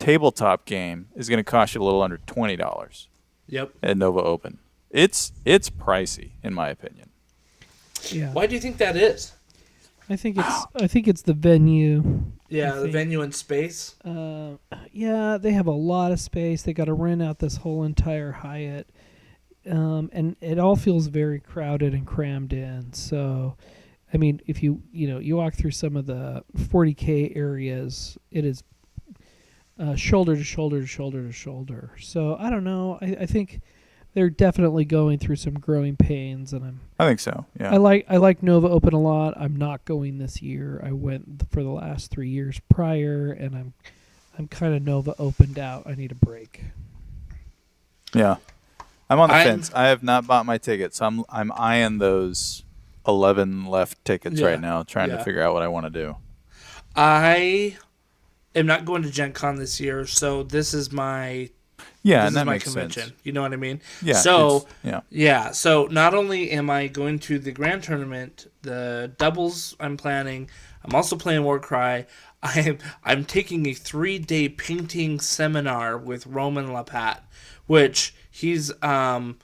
tabletop 0.00 0.64
game 0.64 1.06
is 1.14 1.28
going 1.28 1.38
to 1.38 1.44
cost 1.44 1.74
you 1.76 1.82
a 1.82 1.84
little 1.84 2.02
under 2.02 2.18
twenty 2.18 2.56
dollars 2.56 3.08
Yep. 3.46 3.74
at 3.80 3.96
Nova 3.96 4.20
Open. 4.22 4.58
It's 4.90 5.32
it's 5.44 5.70
pricey 5.70 6.32
in 6.42 6.54
my 6.54 6.68
opinion. 6.68 7.10
Yeah. 8.10 8.32
Why 8.32 8.46
do 8.46 8.54
you 8.54 8.60
think 8.60 8.78
that 8.78 8.96
is? 8.96 9.32
I 10.10 10.16
think 10.16 10.38
it's 10.38 10.66
I 10.76 10.86
think 10.86 11.06
it's 11.06 11.22
the 11.22 11.34
venue. 11.34 12.24
Yeah, 12.48 12.76
the 12.76 12.88
venue 12.88 13.20
and 13.20 13.34
space. 13.34 13.96
Uh, 14.02 14.56
yeah, 14.90 15.36
they 15.36 15.52
have 15.52 15.66
a 15.66 15.72
lot 15.72 16.12
of 16.12 16.20
space. 16.20 16.62
They 16.62 16.72
got 16.72 16.86
to 16.86 16.94
rent 16.94 17.22
out 17.22 17.38
this 17.38 17.56
whole 17.58 17.84
entire 17.84 18.32
Hyatt, 18.32 18.88
um, 19.70 20.08
and 20.14 20.34
it 20.40 20.58
all 20.58 20.76
feels 20.76 21.08
very 21.08 21.40
crowded 21.40 21.92
and 21.92 22.06
crammed 22.06 22.54
in. 22.54 22.90
So, 22.94 23.56
I 24.14 24.16
mean, 24.16 24.40
if 24.46 24.62
you 24.62 24.82
you 24.90 25.08
know 25.08 25.18
you 25.18 25.36
walk 25.36 25.54
through 25.54 25.72
some 25.72 25.94
of 25.94 26.06
the 26.06 26.42
40k 26.56 27.36
areas, 27.36 28.16
it 28.30 28.46
is 28.46 28.62
uh, 29.78 29.94
shoulder 29.94 30.34
to 30.34 30.44
shoulder 30.44 30.80
to 30.80 30.86
shoulder 30.86 31.26
to 31.26 31.32
shoulder. 31.32 31.92
So 32.00 32.34
I 32.40 32.48
don't 32.48 32.64
know. 32.64 32.98
I, 33.02 33.18
I 33.20 33.26
think 33.26 33.60
they're 34.18 34.28
definitely 34.30 34.84
going 34.84 35.16
through 35.20 35.36
some 35.36 35.54
growing 35.54 35.94
pains, 35.96 36.52
and 36.52 36.64
I'm 36.64 36.80
I 36.98 37.06
think 37.06 37.20
so. 37.20 37.46
Yeah. 37.60 37.72
I 37.72 37.76
like 37.76 38.04
I 38.10 38.16
like 38.16 38.42
Nova 38.42 38.68
Open 38.68 38.92
a 38.92 39.00
lot. 39.00 39.34
I'm 39.36 39.54
not 39.54 39.84
going 39.84 40.18
this 40.18 40.42
year. 40.42 40.82
I 40.84 40.90
went 40.90 41.44
for 41.52 41.62
the 41.62 41.68
last 41.68 42.10
three 42.10 42.28
years 42.28 42.60
prior, 42.68 43.30
and 43.30 43.54
I'm 43.54 43.74
I'm 44.36 44.48
kind 44.48 44.74
of 44.74 44.82
Nova 44.82 45.14
opened 45.20 45.56
out. 45.56 45.84
I 45.86 45.94
need 45.94 46.10
a 46.10 46.16
break. 46.16 46.62
Yeah, 48.12 48.38
I'm 49.08 49.20
on 49.20 49.28
the 49.28 49.36
I'm- 49.36 49.46
fence. 49.46 49.70
I 49.72 49.86
have 49.86 50.02
not 50.02 50.26
bought 50.26 50.44
my 50.46 50.58
tickets. 50.58 51.00
I'm 51.00 51.24
I'm 51.28 51.52
eyeing 51.54 51.98
those 51.98 52.64
eleven 53.06 53.66
left 53.66 54.04
tickets 54.04 54.40
Yeah. 54.40 54.48
right 54.48 54.60
now, 54.60 54.82
trying 54.82 55.10
Yeah. 55.10 55.18
to 55.18 55.24
figure 55.24 55.42
out 55.42 55.54
what 55.54 55.62
I 55.62 55.68
want 55.68 55.86
to 55.86 55.90
do. 55.90 56.16
I 56.96 57.76
am 58.56 58.66
not 58.66 58.84
going 58.84 59.04
to 59.04 59.10
Gen 59.12 59.32
Con 59.32 59.56
this 59.58 59.78
year, 59.78 60.06
so 60.06 60.42
this 60.42 60.74
is 60.74 60.90
my 60.90 61.50
Yeah, 62.02 62.18
this 62.18 62.20
and 62.20 62.28
is 62.28 62.34
that 62.34 62.46
my 62.46 62.52
makes 62.52 62.64
convention. 62.64 63.02
sense. 63.02 63.14
You 63.24 63.32
know 63.32 63.42
what 63.42 63.52
I 63.52 63.56
mean? 63.56 63.80
Yeah. 64.02 64.14
So 64.14 64.66
yeah, 64.84 65.00
yeah, 65.10 65.50
so 65.50 65.86
not 65.90 66.14
only 66.14 66.50
am 66.52 66.70
I 66.70 66.86
going 66.86 67.18
to 67.20 67.38
the 67.38 67.52
grand 67.52 67.82
tournament, 67.82 68.46
the 68.62 69.12
doubles 69.18 69.74
I'm 69.80 69.96
planning, 69.96 70.48
I'm 70.84 70.94
also 70.94 71.16
playing 71.16 71.44
Warcry. 71.44 72.06
I'm 72.42 72.78
I'm 73.04 73.24
taking 73.24 73.66
a 73.66 73.74
three 73.74 74.18
day 74.18 74.48
painting 74.48 75.18
seminar 75.18 75.98
with 75.98 76.26
Roman 76.26 76.68
Lappat, 76.68 77.20
which 77.66 78.14
he's 78.30 78.70
um 78.82 79.38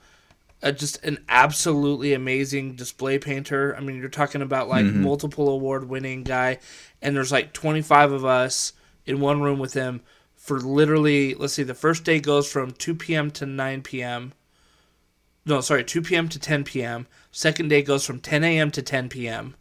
uh, 0.63 0.71
just 0.71 1.03
an 1.03 1.23
absolutely 1.29 2.13
amazing 2.13 2.75
display 2.75 3.19
painter. 3.19 3.75
I 3.75 3.81
mean, 3.81 3.97
you're 3.99 4.09
talking 4.09 4.41
about 4.41 4.67
like 4.69 4.85
multiple 4.85 5.49
award 5.49 5.89
winning 5.89 6.23
guy, 6.23 6.59
and 7.01 7.15
there's 7.15 7.31
like 7.31 7.53
25 7.53 8.13
of 8.13 8.25
us 8.25 8.73
in 9.05 9.19
one 9.19 9.41
room 9.41 9.59
with 9.59 9.73
him 9.73 10.01
for 10.45 10.59
literally. 10.59 11.33
Let's 11.33 11.53
see, 11.53 11.63
the 11.63 11.73
first 11.73 12.03
day 12.03 12.19
goes 12.19 12.49
from 12.49 12.71
2 12.71 12.93
p.m. 12.93 13.31
to 13.31 13.47
9 13.47 13.81
p.m. 13.81 14.33
No, 15.43 15.59
sorry, 15.59 15.83
2 15.83 16.03
p.m. 16.03 16.29
to 16.29 16.39
10 16.39 16.63
p.m. 16.63 17.07
Second 17.31 17.69
day 17.69 17.81
goes 17.81 18.05
from 18.05 18.19
10 18.19 18.43
a.m. 18.43 18.69
to 18.71 18.83
10 18.83 19.09
p.m. 19.09 19.55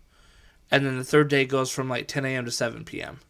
And 0.70 0.84
then 0.84 0.98
the 0.98 1.04
third 1.04 1.28
day 1.28 1.46
goes 1.46 1.70
from 1.70 1.88
like 1.88 2.06
10 2.06 2.26
a.m. 2.26 2.44
to 2.44 2.50
7 2.50 2.84
p.m. 2.84 3.20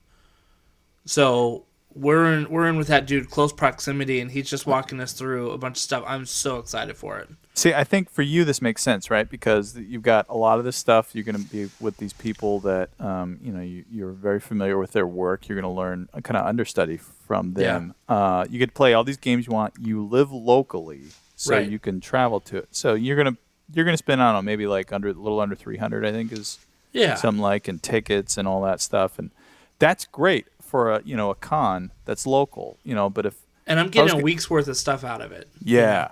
So 1.07 1.67
we're 1.95 2.33
in 2.33 2.51
we're 2.51 2.67
in 2.67 2.77
with 2.77 2.89
that 2.89 3.07
dude 3.07 3.31
close 3.31 3.53
proximity, 3.53 4.21
and 4.21 4.33
he's 4.33 4.51
just 4.51 4.67
walking 4.67 5.01
us 5.01 5.13
through 5.13 5.53
a 5.53 5.59
bunch 5.59 5.77
of 5.77 5.83
stuff. 5.83 6.03
I'm 6.07 6.27
so 6.27 6.59
excited 6.59 6.97
for 6.97 7.19
it. 7.19 7.29
See, 7.55 7.73
I 7.73 7.85
think 7.85 8.11
for 8.11 8.23
you 8.23 8.45
this 8.45 8.61
makes 8.61 8.83
sense, 8.83 9.11
right? 9.11 9.29
Because 9.29 9.77
you've 9.77 10.03
got 10.03 10.27
a 10.29 10.37
lot 10.37 10.59
of 10.59 10.65
this 10.65 10.77
stuff. 10.77 11.15
You're 11.15 11.25
going 11.25 11.41
to 11.41 11.51
be 11.51 11.71
with 11.79 11.99
these 11.99 12.13
people 12.13 12.59
that 12.61 12.91
um, 12.99 13.39
you 13.41 13.53
know 13.53 13.61
you, 13.61 13.85
you're 13.93 14.11
very 14.11 14.41
familiar 14.41 14.77
with 14.77 14.91
their 14.91 15.07
work. 15.07 15.49
You're 15.49 15.61
going 15.61 15.73
to 15.73 15.77
learn 15.77 16.09
a 16.13 16.21
kind 16.21 16.37
of 16.37 16.47
understudy 16.47 16.99
from 17.27 17.55
them. 17.55 17.95
Uh, 18.09 18.45
you 18.51 18.59
get 18.59 18.67
to 18.67 18.73
play 18.73 18.95
all 18.95 19.05
these 19.05 19.17
games 19.17 19.47
you 19.47 19.53
want. 19.53 19.75
You 19.81 20.05
live 20.05 20.31
locally, 20.33 21.03
so 21.37 21.55
Right. 21.55 21.69
you 21.69 21.79
can 21.79 22.01
travel 22.01 22.41
to 22.41 22.59
it. 22.59 22.69
So 22.71 22.95
you're 22.95 23.17
gonna 23.17 23.37
you're 23.73 23.85
gonna 23.85 23.97
spend 23.97 24.23
I 24.23 24.27
don't 24.33 24.35
know 24.35 24.43
maybe 24.43 24.67
like 24.67 24.93
under 24.93 25.09
a 25.09 25.13
little 25.13 25.41
under 25.41 25.55
three 25.55 25.79
hundred 25.79 26.05
I 26.05 26.13
think 26.13 26.33
is 26.33 26.59
Yeah. 26.93 27.15
something 27.15 27.41
like 27.43 27.67
and 27.67 27.83
tickets 27.83 28.37
and 28.37 28.47
all 28.47 28.61
that 28.63 28.81
stuff 28.81 29.19
and 29.19 29.31
that's 29.79 30.05
great 30.05 30.47
for 30.61 30.93
a 30.93 31.03
you 31.05 31.17
know 31.17 31.31
a 31.31 31.35
con 31.35 31.91
that's 32.05 32.27
local 32.27 32.77
you 32.85 32.95
know 32.95 33.09
but 33.09 33.25
if 33.27 33.35
and 33.67 33.81
I'm 33.81 33.89
getting 33.89 34.13
a 34.15 34.17
g- 34.19 34.23
week's 34.23 34.51
worth 34.51 34.69
of 34.69 34.77
stuff 34.77 35.03
out 35.03 35.21
of 35.23 35.33
it. 35.33 35.49
yeah 35.63 36.11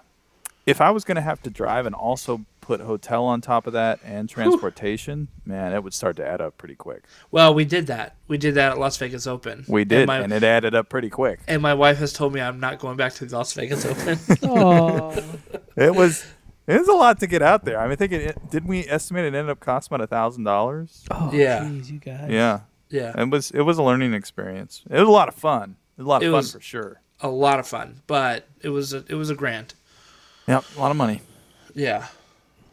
if 0.66 0.80
I 0.80 0.90
was 0.90 1.04
gonna 1.04 1.20
have 1.20 1.42
to 1.42 1.50
drive 1.50 1.84
and 1.86 1.94
also 1.94 2.40
put 2.62 2.80
hotel 2.80 3.24
on 3.24 3.40
top 3.42 3.66
of 3.66 3.74
that 3.74 3.98
and 4.04 4.28
transportation 4.30 5.28
man 5.44 5.72
it 5.74 5.82
would 5.84 5.92
start 5.92 6.16
to 6.16 6.26
add 6.26 6.40
up 6.40 6.56
pretty 6.56 6.74
quick 6.74 7.04
Well, 7.30 7.52
we 7.52 7.64
did 7.66 7.88
that. 7.88 8.16
We 8.28 8.38
did 8.38 8.54
that 8.54 8.72
at 8.72 8.78
Las 8.78 8.96
Vegas 8.96 9.26
Open. 9.26 9.64
we 9.68 9.82
And 9.82 9.90
did 9.90 10.06
my, 10.06 10.20
and 10.20 10.32
it 10.32 10.42
added 10.44 10.74
up 10.74 10.88
pretty 10.88 11.10
quick 11.10 11.40
and 11.46 11.60
my 11.60 11.74
wife 11.74 11.98
has 11.98 12.12
told 12.12 12.32
me 12.32 12.40
I'm 12.40 12.60
not 12.60 12.78
going 12.78 12.96
back 12.96 13.12
to 13.14 13.26
the 13.26 13.36
Las 13.36 13.52
Vegas 13.52 13.84
Open. 13.84 14.18
Oh, 14.48 15.10
it 15.76 15.94
was 15.94 16.24
it 16.66 16.78
was 16.78 16.88
a 16.88 16.92
lot 16.92 17.18
to 17.20 17.26
get 17.26 17.42
out 17.42 17.64
there 17.64 17.78
I 17.78 17.84
mean 17.84 17.92
I 17.92 17.96
think 17.96 18.12
it 18.12 18.50
didn't 18.50 18.68
we 18.68 18.86
estimate 18.88 19.24
it 19.24 19.34
ended 19.34 19.50
up 19.50 19.60
costing 19.60 19.94
about 19.94 20.04
a 20.04 20.06
thousand 20.06 20.44
dollars 20.44 21.04
oh, 21.10 21.30
Yeah. 21.32 21.64
jeez, 21.64 21.90
you 21.90 21.98
guys. 21.98 22.30
yeah 22.30 22.60
yeah. 22.88 23.20
it 23.20 23.28
was 23.30 23.50
it 23.50 23.62
was 23.62 23.76
a 23.78 23.82
learning 23.82 24.14
experience 24.14 24.82
it 24.88 24.98
was 24.98 25.08
a 25.08 25.10
lot 25.10 25.28
of 25.28 25.34
fun 25.34 25.76
it 25.98 26.02
was 26.02 26.06
a 26.06 26.08
lot 26.08 26.22
of 26.22 26.28
It 26.28 26.30
fun 26.30 26.36
was- 26.36 26.52
for 26.52 26.60
sure 26.60 27.00
A 27.20 27.28
lot 27.28 27.58
of 27.58 27.66
fun, 27.66 28.02
but 28.06 28.46
it 28.62 28.68
was 28.70 28.92
a, 28.92 29.04
it 29.08 29.14
was 29.14 29.30
a 29.30 29.34
grand. 29.34 29.74
yep 30.46 30.64
a 30.76 30.80
lot 30.80 30.90
of 30.92 30.96
money 30.96 31.22
Yeah, 31.74 32.06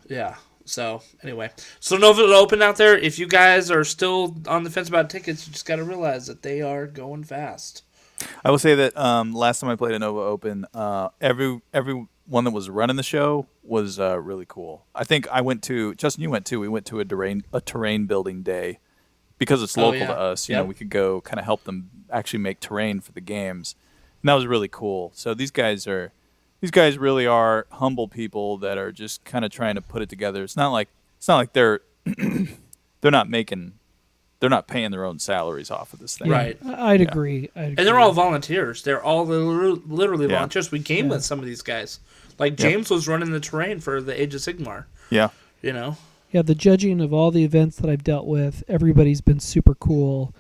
yeah. 0.09 0.35
So 0.65 1.01
anyway, 1.23 1.49
so 1.79 1.97
Nova 1.97 2.21
Open 2.21 2.61
out 2.61 2.75
there. 2.75 2.95
If 2.95 3.17
you 3.17 3.27
guys 3.27 3.71
are 3.71 3.83
still 3.83 4.35
on 4.47 4.63
the 4.63 4.69
fence 4.69 4.87
about 4.87 5.09
tickets, 5.09 5.47
you 5.47 5.53
just 5.53 5.65
got 5.65 5.77
to 5.77 5.83
realize 5.83 6.27
that 6.27 6.43
they 6.43 6.61
are 6.61 6.85
going 6.85 7.23
fast. 7.23 7.83
I 8.43 8.51
will 8.51 8.59
say 8.59 8.75
that 8.75 8.95
um, 8.97 9.33
last 9.33 9.61
time 9.61 9.69
I 9.71 9.75
played 9.75 9.93
a 9.95 9.99
Nova 9.99 10.19
Open, 10.19 10.65
uh, 10.73 11.09
every 11.21 11.61
every 11.73 12.05
one 12.27 12.43
that 12.43 12.51
was 12.51 12.69
running 12.69 12.97
the 12.97 13.03
show 13.03 13.47
was 13.63 13.99
uh, 13.99 14.19
really 14.19 14.45
cool. 14.47 14.85
I 14.93 15.03
think 15.05 15.27
I 15.29 15.41
went 15.41 15.63
to 15.63 15.95
Justin. 15.95 16.21
You 16.21 16.29
went 16.29 16.45
too. 16.45 16.59
We 16.59 16.67
went 16.67 16.85
to 16.87 16.99
a 16.99 17.05
terrain 17.05 17.43
a 17.51 17.61
terrain 17.61 18.05
building 18.05 18.43
day 18.43 18.79
because 19.39 19.63
it's 19.63 19.75
Oh, 19.77 19.83
local 19.85 19.99
yeah. 20.01 20.07
to 20.07 20.19
us. 20.19 20.49
You 20.49 20.53
Yep. 20.55 20.63
know, 20.63 20.67
we 20.67 20.75
could 20.75 20.89
go 20.89 21.21
kind 21.21 21.39
of 21.39 21.45
help 21.45 21.63
them 21.63 21.89
actually 22.11 22.39
make 22.39 22.59
terrain 22.59 22.99
for 22.99 23.11
the 23.13 23.21
games, 23.21 23.73
and 24.21 24.29
that 24.29 24.33
was 24.35 24.45
really 24.45 24.67
cool. 24.67 25.11
So 25.15 25.33
these 25.33 25.49
guys 25.51 25.87
are 25.87 26.11
these 26.61 26.71
guys 26.71 26.97
really 26.97 27.25
are 27.25 27.65
humble 27.71 28.07
people 28.07 28.57
that 28.57 28.77
are 28.77 28.91
just 28.91 29.23
kind 29.25 29.45
of 29.45 29.51
trying 29.51 29.75
to 29.75 29.81
put 29.81 30.01
it 30.01 30.09
together. 30.09 30.43
It's 30.43 30.57
not 30.57 30.69
like 30.69 30.89
it's 31.17 31.27
not 31.27 31.37
like 31.37 31.53
they're 31.53 31.81
they're 33.01 33.11
not 33.11 33.29
making 33.29 33.73
they're 34.39 34.49
not 34.49 34.67
paying 34.67 34.91
their 34.91 35.03
own 35.03 35.19
salaries 35.19 35.69
off 35.69 35.91
of 35.93 35.99
this 35.99 36.17
thing. 36.17 36.29
Right. 36.29 36.57
I- 36.65 36.93
I'd 36.93 37.01
agree. 37.01 37.49
I'd 37.55 37.77
And 37.77 37.79
they're 37.79 37.99
all 37.99 38.13
volunteers. 38.13 38.83
They're 38.83 39.03
all 39.03 39.25
literally, 39.25 39.81
literally 39.85 40.27
Yeah. 40.27 40.35
volunteers. 40.35 40.71
We 40.71 40.79
came 40.81 41.05
Yeah. 41.07 41.11
with 41.15 41.25
some 41.25 41.39
of 41.39 41.45
these 41.45 41.61
guys. 41.61 41.99
Like 42.37 42.55
James 42.55 42.89
was 42.89 43.05
running 43.07 43.31
the 43.31 43.41
terrain 43.41 43.81
for 43.81 44.01
the 44.01 44.19
Age 44.19 44.33
of 44.33 44.39
Sigmar. 44.41 44.85
Yeah. 45.09 45.29
You 45.61 45.73
know. 45.73 45.97
Yeah, 46.31 46.41
the 46.43 46.55
judging 46.55 47.01
of 47.01 47.11
all 47.11 47.31
the 47.31 47.43
events 47.43 47.75
that 47.77 47.89
I've 47.89 48.03
dealt 48.03 48.27
with, 48.27 48.63
everybody's 48.69 49.19
been 49.19 49.39
super 49.41 49.75
cool. 49.75 50.33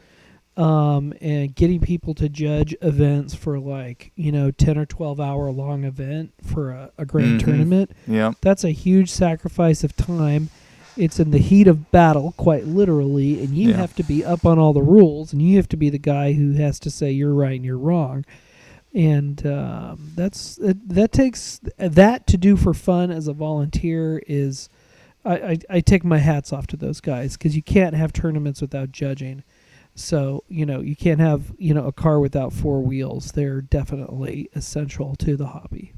Um, 0.59 1.13
and 1.21 1.55
getting 1.55 1.79
people 1.79 2.13
to 2.15 2.27
judge 2.27 2.75
events 2.81 3.33
for 3.33 3.57
like, 3.59 4.11
you 4.17 4.31
know, 4.31 4.51
10 4.51 4.77
or 4.77 4.85
12 4.85 5.19
hour 5.19 5.49
long 5.51 5.85
event 5.85 6.33
for 6.43 6.71
a, 6.71 6.91
a 6.97 7.05
grand 7.05 7.39
Mhm. 7.39 7.45
tournament, 7.45 7.91
Yeah. 8.05 8.33
that's 8.41 8.65
a 8.65 8.71
huge 8.71 9.09
sacrifice 9.09 9.85
of 9.85 9.95
time. 9.95 10.49
It's 10.97 11.17
in 11.17 11.31
the 11.31 11.37
heat 11.37 11.67
of 11.67 11.91
battle, 11.91 12.33
quite 12.35 12.67
literally, 12.67 13.41
and 13.41 13.55
you 13.55 13.69
Yeah. 13.69 13.77
have 13.77 13.95
to 13.95 14.03
be 14.03 14.25
up 14.25 14.45
on 14.45 14.59
all 14.59 14.73
the 14.73 14.81
rules, 14.81 15.31
and 15.31 15.41
you 15.41 15.55
have 15.55 15.69
to 15.69 15.77
be 15.77 15.89
the 15.89 15.97
guy 15.97 16.33
who 16.33 16.51
has 16.53 16.77
to 16.81 16.89
say 16.89 17.09
you're 17.09 17.33
right 17.33 17.55
and 17.55 17.63
you're 17.63 17.77
wrong. 17.77 18.25
And 18.93 19.45
um, 19.47 20.11
that's 20.15 20.55
that, 20.55 20.89
that 20.89 21.11
takes 21.13 21.61
that 21.77 22.27
to 22.27 22.37
do 22.37 22.57
for 22.57 22.73
fun 22.73 23.11
as 23.11 23.27
a 23.29 23.33
volunteer 23.33 24.21
is 24.27 24.67
I, 25.23 25.35
I, 25.35 25.57
I 25.69 25.79
take 25.79 26.03
my 26.03 26.17
hats 26.17 26.51
off 26.51 26.67
to 26.67 26.75
those 26.77 26.99
guys 26.99 27.37
because 27.37 27.55
you 27.55 27.61
can't 27.63 27.95
have 27.95 28.11
tournaments 28.11 28.59
without 28.61 28.91
judging. 28.91 29.43
So 29.99 30.43
you 30.47 30.65
know 30.65 30.79
you 30.79 30.95
can't 30.95 31.19
have 31.19 31.51
you 31.57 31.73
know 31.73 31.85
a 31.85 31.91
car 31.91 32.19
without 32.19 32.53
four 32.53 32.81
wheels. 32.81 33.33
They're 33.33 33.61
definitely 33.61 34.49
essential 34.55 35.15
to 35.17 35.35
the 35.35 35.47
hobby. 35.47 35.93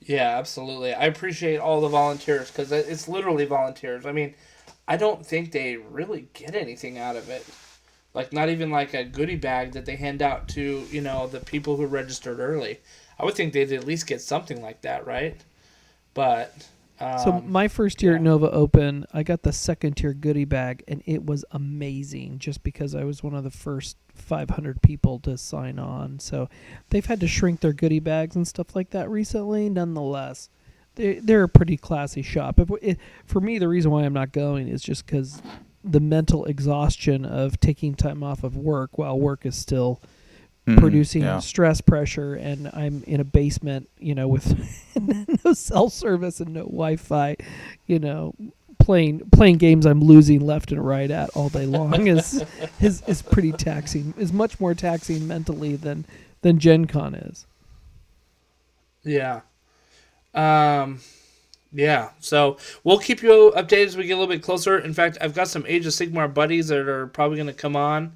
Yeah, 0.00 0.36
absolutely. 0.38 0.94
I 0.94 1.04
appreciate 1.06 1.58
all 1.58 1.80
the 1.80 1.88
volunteers 1.88 2.48
because 2.50 2.72
it's 2.72 3.08
literally 3.08 3.44
volunteers. 3.44 4.04
I 4.06 4.12
mean, 4.12 4.34
I 4.88 4.96
don't 4.96 5.24
think 5.24 5.52
they 5.52 5.76
really 5.76 6.28
get 6.32 6.54
anything 6.54 6.98
out 6.98 7.16
of 7.16 7.28
it. 7.28 7.46
Like, 8.14 8.32
not 8.32 8.48
even 8.48 8.70
like 8.70 8.94
a 8.94 9.04
goodie 9.04 9.36
bag 9.36 9.72
that 9.72 9.86
they 9.86 9.96
hand 9.96 10.20
out 10.20 10.48
to, 10.50 10.86
you 10.90 11.00
know, 11.00 11.28
the 11.28 11.40
people 11.40 11.76
who 11.76 11.86
registered 11.86 12.40
early. 12.40 12.80
I 13.18 13.24
would 13.24 13.34
think 13.34 13.52
they'd 13.52 13.72
at 13.72 13.86
least 13.86 14.06
get 14.06 14.20
something 14.20 14.60
like 14.62 14.82
that, 14.82 15.06
right? 15.06 15.40
But. 16.14 16.68
Um, 17.02 17.18
So 17.18 17.40
my 17.42 17.68
first 17.68 18.02
year 18.02 18.16
at. 18.16 18.22
Nova 18.22 18.50
Open, 18.50 19.04
I 19.12 19.22
got 19.22 19.42
the 19.42 19.52
second 19.52 19.96
tier 19.96 20.14
goodie 20.14 20.44
bag, 20.44 20.84
and 20.86 21.02
it 21.06 21.24
was 21.26 21.44
amazing. 21.50 22.38
Just 22.38 22.62
because 22.62 22.94
I 22.94 23.04
was 23.04 23.22
one 23.22 23.34
of 23.34 23.44
the 23.44 23.50
first 23.50 23.96
500 24.14 24.82
people 24.82 25.18
to 25.20 25.36
sign 25.36 25.78
on, 25.78 26.18
so 26.18 26.48
they've 26.90 27.04
had 27.04 27.20
to 27.20 27.28
shrink 27.28 27.60
their 27.60 27.72
goodie 27.72 28.00
bags 28.00 28.36
and 28.36 28.46
stuff 28.46 28.76
like 28.76 28.90
that 28.90 29.10
recently. 29.10 29.68
Nonetheless, 29.68 30.48
they 30.94 31.14
they're 31.14 31.44
a 31.44 31.48
pretty 31.48 31.76
classy 31.76 32.22
shop. 32.22 32.60
It, 32.80 32.98
for 33.24 33.40
me, 33.40 33.58
the 33.58 33.68
reason 33.68 33.90
why 33.90 34.04
I'm 34.04 34.12
not 34.12 34.32
going 34.32 34.68
is 34.68 34.82
just 34.82 35.06
because 35.06 35.42
the 35.84 36.00
mental 36.00 36.44
exhaustion 36.44 37.24
of 37.24 37.58
taking 37.58 37.94
time 37.94 38.22
off 38.22 38.44
of 38.44 38.56
work 38.56 38.98
while 38.98 39.18
work 39.18 39.44
is 39.44 39.56
still 39.56 40.00
Mhm. 40.66 40.78
producing 40.78 41.22
Yeah. 41.22 41.40
stress 41.40 41.80
pressure 41.80 42.34
and 42.34 42.70
I'm 42.72 43.02
in 43.08 43.20
a 43.20 43.24
basement, 43.24 43.88
you 43.98 44.14
know, 44.14 44.28
with 44.28 44.54
no 45.44 45.52
cell 45.54 45.90
service 45.90 46.38
and 46.40 46.54
no 46.54 46.62
Wi-Fi, 46.62 47.36
you 47.88 47.98
know, 47.98 48.34
playing 48.78 49.20
playing 49.30 49.56
games 49.58 49.86
I'm 49.86 50.00
losing 50.00 50.40
left 50.40 50.70
and 50.72 50.84
right 50.84 51.10
at 51.10 51.30
all 51.30 51.48
day 51.48 51.66
long 51.66 52.06
is 52.06 52.44
is 52.80 53.02
is 53.08 53.22
pretty 53.22 53.52
taxing. 53.52 54.14
Is 54.16 54.32
much 54.32 54.60
more 54.60 54.74
taxing 54.74 55.26
mentally 55.26 55.74
than 55.76 56.04
than 56.42 56.58
Gen 56.60 56.84
Con 56.86 57.14
is. 57.16 57.46
Yeah. 59.04 59.40
Um 60.34 61.00
yeah. 61.72 62.10
So 62.20 62.56
we'll 62.84 62.98
keep 62.98 63.22
you 63.22 63.52
updated 63.56 63.86
as 63.86 63.96
we 63.96 64.04
get 64.04 64.12
a 64.12 64.16
little 64.20 64.32
bit 64.32 64.42
closer. 64.42 64.78
In 64.78 64.92
fact, 64.94 65.18
I've 65.20 65.34
got 65.34 65.48
some 65.48 65.64
Age 65.66 65.86
of 65.86 65.92
Sigmar 65.92 66.32
buddies 66.32 66.68
that 66.68 66.86
are 66.86 67.06
probably 67.08 67.36
going 67.36 67.46
to 67.46 67.54
come 67.54 67.76
on 67.76 68.12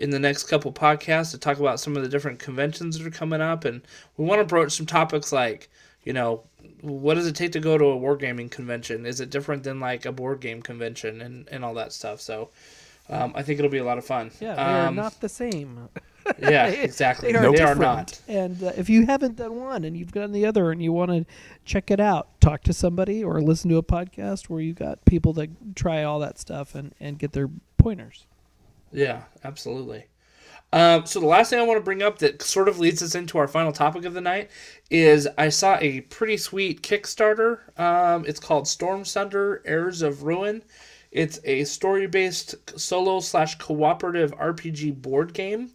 in 0.00 0.10
the 0.10 0.18
next 0.18 0.44
couple 0.44 0.72
podcasts 0.72 1.30
to 1.32 1.38
talk 1.38 1.58
about 1.58 1.80
some 1.80 1.96
of 1.96 2.02
the 2.02 2.08
different 2.08 2.38
conventions 2.38 2.96
that 2.98 3.06
are 3.06 3.10
coming 3.10 3.40
up 3.40 3.64
and 3.64 3.82
we 4.16 4.24
want 4.24 4.40
to 4.40 4.44
broach 4.44 4.72
some 4.72 4.86
topics 4.86 5.32
like, 5.32 5.68
you 6.04 6.12
know, 6.12 6.42
what 6.80 7.14
does 7.14 7.26
it 7.26 7.34
take 7.34 7.52
to 7.52 7.60
go 7.60 7.76
to 7.76 7.84
a 7.86 7.96
wargaming 7.96 8.50
convention? 8.50 9.04
Is 9.04 9.20
it 9.20 9.30
different 9.30 9.62
than 9.64 9.80
like 9.80 10.06
a 10.06 10.12
board 10.12 10.40
game 10.40 10.62
convention 10.62 11.20
and, 11.20 11.48
and 11.50 11.64
all 11.64 11.74
that 11.74 11.92
stuff? 11.92 12.20
So 12.20 12.50
um, 13.10 13.32
I 13.34 13.42
think 13.42 13.58
it'll 13.58 13.70
be 13.70 13.78
a 13.78 13.84
lot 13.84 13.98
of 13.98 14.04
fun. 14.04 14.30
Yeah, 14.40 14.54
they 14.54 14.62
are 14.62 14.86
Um, 14.88 14.94
not 14.94 15.20
the 15.20 15.28
same. 15.28 15.88
Yeah, 16.38 16.66
exactly. 16.68 17.32
They 17.32 17.38
are, 17.38 17.50
They 17.52 17.62
are 17.62 17.74
not. 17.74 18.20
And 18.28 18.62
uh, 18.62 18.72
if 18.76 18.88
you 18.88 19.06
haven't 19.06 19.36
done 19.36 19.56
one 19.56 19.84
and 19.84 19.96
you've 19.96 20.12
done 20.12 20.30
the 20.32 20.46
other 20.46 20.70
and 20.70 20.82
you 20.82 20.92
want 20.92 21.10
to 21.10 21.24
check 21.64 21.90
it 21.90 22.00
out, 22.00 22.40
talk 22.40 22.62
to 22.64 22.72
somebody 22.72 23.24
or 23.24 23.40
listen 23.40 23.70
to 23.70 23.78
a 23.78 23.82
podcast 23.82 24.48
where 24.48 24.60
you've 24.60 24.76
got 24.76 25.04
people 25.06 25.32
that 25.34 25.74
try 25.74 26.04
all 26.04 26.20
that 26.20 26.38
stuff 26.38 26.74
and, 26.74 26.94
and 27.00 27.18
get 27.18 27.32
their 27.32 27.48
pointers. 27.78 28.26
Yeah, 28.92 29.22
absolutely. 29.44 30.06
Um, 30.72 31.06
so 31.06 31.18
the 31.20 31.26
last 31.26 31.50
thing 31.50 31.58
I 31.58 31.62
want 31.62 31.78
to 31.78 31.84
bring 31.84 32.02
up 32.02 32.18
that 32.18 32.42
sort 32.42 32.68
of 32.68 32.78
leads 32.78 33.02
us 33.02 33.14
into 33.14 33.38
our 33.38 33.48
final 33.48 33.72
topic 33.72 34.04
of 34.04 34.12
the 34.12 34.20
night 34.20 34.50
is 34.90 35.26
I 35.38 35.48
saw 35.48 35.78
a 35.80 36.02
pretty 36.02 36.36
sweet 36.36 36.82
Kickstarter. 36.82 37.60
Um, 37.78 38.24
it's 38.26 38.40
called 38.40 38.68
Storm 38.68 39.04
Sunder: 39.04 39.62
Heirs 39.64 40.02
of 40.02 40.24
Ruin. 40.24 40.62
It's 41.10 41.40
a 41.44 41.64
story-based 41.64 42.78
solo 42.78 43.20
slash 43.20 43.54
cooperative 43.56 44.32
RPG 44.32 45.00
board 45.00 45.32
game. 45.32 45.70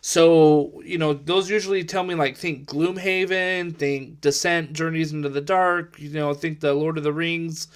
So 0.00 0.80
you 0.84 0.98
know 0.98 1.12
those 1.14 1.50
usually 1.50 1.82
tell 1.82 2.04
me 2.04 2.14
like 2.14 2.36
think 2.36 2.68
Gloomhaven, 2.68 3.76
think 3.76 4.20
Descent, 4.20 4.72
Journeys 4.72 5.12
into 5.12 5.28
the 5.28 5.40
Dark. 5.40 5.98
You 5.98 6.10
know 6.10 6.32
think 6.34 6.60
the 6.60 6.72
Lord 6.72 6.98
of 6.98 7.02
the 7.02 7.12
Rings. 7.12 7.66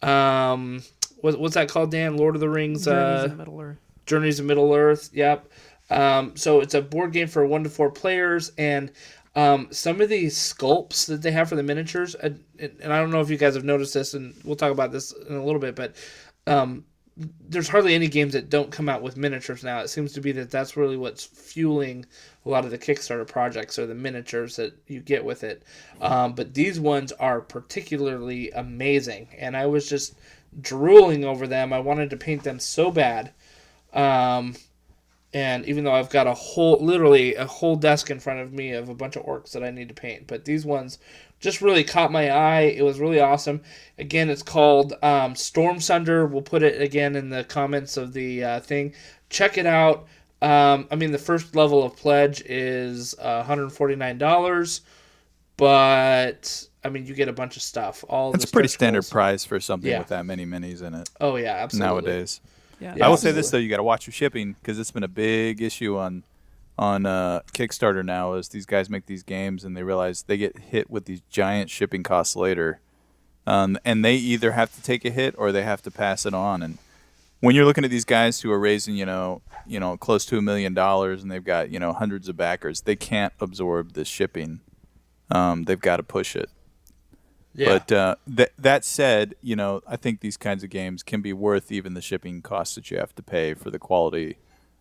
Um, 0.00 0.82
what, 1.20 1.38
what's 1.38 1.54
that 1.54 1.68
called, 1.68 1.90
Dan? 1.90 2.16
Lord 2.16 2.34
of 2.34 2.40
the 2.40 2.48
Rings. 2.48 2.86
Journeys 2.86 3.30
uh, 3.30 3.34
Middle 3.36 3.60
Earth. 3.60 3.83
Journeys 4.06 4.40
of 4.40 4.46
Middle 4.46 4.72
Earth. 4.74 5.10
Yep. 5.12 5.50
Um, 5.90 6.36
so 6.36 6.60
it's 6.60 6.74
a 6.74 6.82
board 6.82 7.12
game 7.12 7.28
for 7.28 7.46
one 7.46 7.62
to 7.64 7.70
four 7.70 7.90
players, 7.90 8.52
and 8.56 8.90
um, 9.36 9.68
some 9.70 10.00
of 10.00 10.08
these 10.08 10.36
sculpts 10.36 11.06
that 11.06 11.22
they 11.22 11.30
have 11.32 11.48
for 11.48 11.56
the 11.56 11.62
miniatures, 11.62 12.14
and, 12.14 12.42
and 12.58 12.92
I 12.92 13.00
don't 13.00 13.10
know 13.10 13.20
if 13.20 13.30
you 13.30 13.36
guys 13.36 13.54
have 13.54 13.64
noticed 13.64 13.94
this, 13.94 14.14
and 14.14 14.34
we'll 14.44 14.56
talk 14.56 14.72
about 14.72 14.92
this 14.92 15.12
in 15.12 15.36
a 15.36 15.44
little 15.44 15.60
bit, 15.60 15.74
but 15.76 15.94
um, 16.46 16.84
there's 17.48 17.68
hardly 17.68 17.94
any 17.94 18.08
games 18.08 18.32
that 18.32 18.48
don't 18.48 18.72
come 18.72 18.88
out 18.88 19.02
with 19.02 19.16
miniatures 19.16 19.62
now. 19.62 19.80
It 19.80 19.88
seems 19.88 20.12
to 20.14 20.20
be 20.20 20.32
that 20.32 20.50
that's 20.50 20.76
really 20.76 20.96
what's 20.96 21.24
fueling 21.24 22.06
a 22.44 22.48
lot 22.48 22.64
of 22.64 22.70
the 22.70 22.78
Kickstarter 22.78 23.26
projects 23.26 23.78
or 23.78 23.86
the 23.86 23.94
miniatures 23.94 24.56
that 24.56 24.76
you 24.86 25.00
get 25.00 25.24
with 25.24 25.44
it. 25.44 25.64
Um, 26.00 26.34
but 26.34 26.54
these 26.54 26.80
ones 26.80 27.12
are 27.12 27.40
particularly 27.40 28.50
amazing, 28.52 29.28
and 29.38 29.56
I 29.56 29.66
was 29.66 29.88
just 29.88 30.14
drooling 30.60 31.24
over 31.24 31.46
them. 31.46 31.72
I 31.72 31.80
wanted 31.80 32.10
to 32.10 32.16
paint 32.16 32.42
them 32.42 32.58
so 32.58 32.90
bad. 32.90 33.32
Um, 33.94 34.56
And 35.32 35.66
even 35.66 35.82
though 35.82 35.92
I've 35.94 36.10
got 36.10 36.28
a 36.28 36.34
whole, 36.34 36.78
literally 36.80 37.34
a 37.34 37.44
whole 37.44 37.74
desk 37.74 38.08
in 38.08 38.20
front 38.20 38.38
of 38.38 38.52
me 38.52 38.70
of 38.70 38.88
a 38.88 38.94
bunch 38.94 39.16
of 39.16 39.24
orcs 39.26 39.50
that 39.52 39.64
I 39.64 39.70
need 39.72 39.88
to 39.88 39.94
paint, 39.94 40.28
but 40.28 40.44
these 40.44 40.64
ones 40.64 40.98
just 41.40 41.60
really 41.60 41.82
caught 41.82 42.12
my 42.12 42.30
eye. 42.30 42.60
It 42.76 42.82
was 42.84 43.00
really 43.00 43.18
awesome. 43.18 43.60
Again, 43.98 44.30
it's 44.30 44.44
called 44.44 44.92
um, 45.02 45.34
Storm 45.34 45.80
Sunder. 45.80 46.24
We'll 46.26 46.42
put 46.42 46.62
it 46.62 46.80
again 46.80 47.16
in 47.16 47.30
the 47.30 47.42
comments 47.42 47.96
of 47.96 48.12
the 48.12 48.44
uh, 48.44 48.60
thing. 48.60 48.94
Check 49.28 49.58
it 49.58 49.66
out. 49.66 50.06
Um, 50.40 50.86
I 50.92 50.94
mean, 50.96 51.10
the 51.10 51.18
first 51.18 51.56
level 51.56 51.82
of 51.82 51.96
pledge 51.96 52.40
is 52.46 53.16
uh, 53.18 53.42
$149, 53.42 54.80
but 55.56 56.68
I 56.84 56.88
mean, 56.88 57.06
you 57.06 57.14
get 57.14 57.28
a 57.28 57.32
bunch 57.32 57.56
of 57.56 57.62
stuff. 57.62 58.04
All 58.08 58.32
That's 58.32 58.44
the 58.44 58.48
a 58.50 58.52
pretty 58.52 58.68
standard 58.68 59.02
goals. 59.02 59.10
price 59.10 59.44
for 59.44 59.58
something 59.60 59.90
Yeah. 59.90 59.98
with 59.98 60.08
that 60.08 60.26
many 60.26 60.46
minis 60.46 60.82
in 60.82 60.94
it 60.94 61.08
Oh 61.20 61.36
yeah, 61.36 61.54
absolutely. 61.56 62.12
nowadays. 62.12 62.40
Yeah. 62.80 62.94
Yeah. 62.96 63.06
I 63.06 63.08
will 63.08 63.16
say 63.16 63.32
this 63.32 63.50
though, 63.50 63.58
you 63.58 63.68
got 63.68 63.78
to 63.78 63.82
watch 63.82 64.06
your 64.06 64.12
shipping 64.12 64.56
because 64.60 64.78
it's 64.78 64.90
been 64.90 65.02
a 65.02 65.08
big 65.08 65.62
issue 65.62 65.96
on 65.96 66.24
on 66.78 67.06
uh, 67.06 67.40
Kickstarter 67.52 68.04
now. 68.04 68.34
Is 68.34 68.48
these 68.48 68.66
guys 68.66 68.90
make 68.90 69.06
these 69.06 69.22
games 69.22 69.64
and 69.64 69.76
they 69.76 69.82
realize 69.82 70.22
they 70.22 70.36
get 70.36 70.58
hit 70.58 70.90
with 70.90 71.04
these 71.04 71.20
giant 71.30 71.70
shipping 71.70 72.02
costs 72.02 72.36
later, 72.36 72.80
um, 73.46 73.78
and 73.84 74.04
they 74.04 74.16
either 74.16 74.52
have 74.52 74.74
to 74.74 74.82
take 74.82 75.04
a 75.04 75.10
hit 75.10 75.34
or 75.38 75.52
they 75.52 75.62
have 75.62 75.82
to 75.82 75.90
pass 75.90 76.26
it 76.26 76.34
on. 76.34 76.62
And 76.62 76.78
when 77.40 77.54
you're 77.54 77.64
looking 77.64 77.84
at 77.84 77.90
these 77.90 78.04
guys 78.04 78.40
who 78.40 78.50
are 78.50 78.58
raising, 78.58 78.96
you 78.96 79.06
know, 79.06 79.42
you 79.66 79.78
know, 79.78 79.96
close 79.96 80.24
to 80.26 80.38
a 80.38 80.42
million 80.42 80.74
dollars 80.74 81.22
and 81.22 81.30
they've 81.30 81.44
got 81.44 81.70
you 81.70 81.78
know 81.78 81.92
hundreds 81.92 82.28
of 82.28 82.36
backers, 82.36 82.82
they 82.82 82.96
can't 82.96 83.32
absorb 83.40 83.92
the 83.92 84.04
shipping. 84.04 84.60
Um, 85.30 85.64
they've 85.64 85.80
got 85.80 85.96
to 85.98 86.02
push 86.02 86.36
it. 86.36 86.50
Yeah. 87.54 87.78
But 87.78 87.92
uh, 87.92 88.16
th- 88.36 88.52
that 88.58 88.84
said, 88.84 89.34
you 89.40 89.54
know, 89.54 89.80
I 89.86 89.96
think 89.96 90.20
these 90.20 90.36
kinds 90.36 90.64
of 90.64 90.70
games 90.70 91.02
can 91.02 91.20
be 91.20 91.32
worth 91.32 91.70
even 91.70 91.94
the 91.94 92.02
shipping 92.02 92.42
costs 92.42 92.74
that 92.74 92.90
you 92.90 92.98
have 92.98 93.14
to 93.14 93.22
pay 93.22 93.54
for 93.54 93.70
the 93.70 93.78
quality 93.78 94.38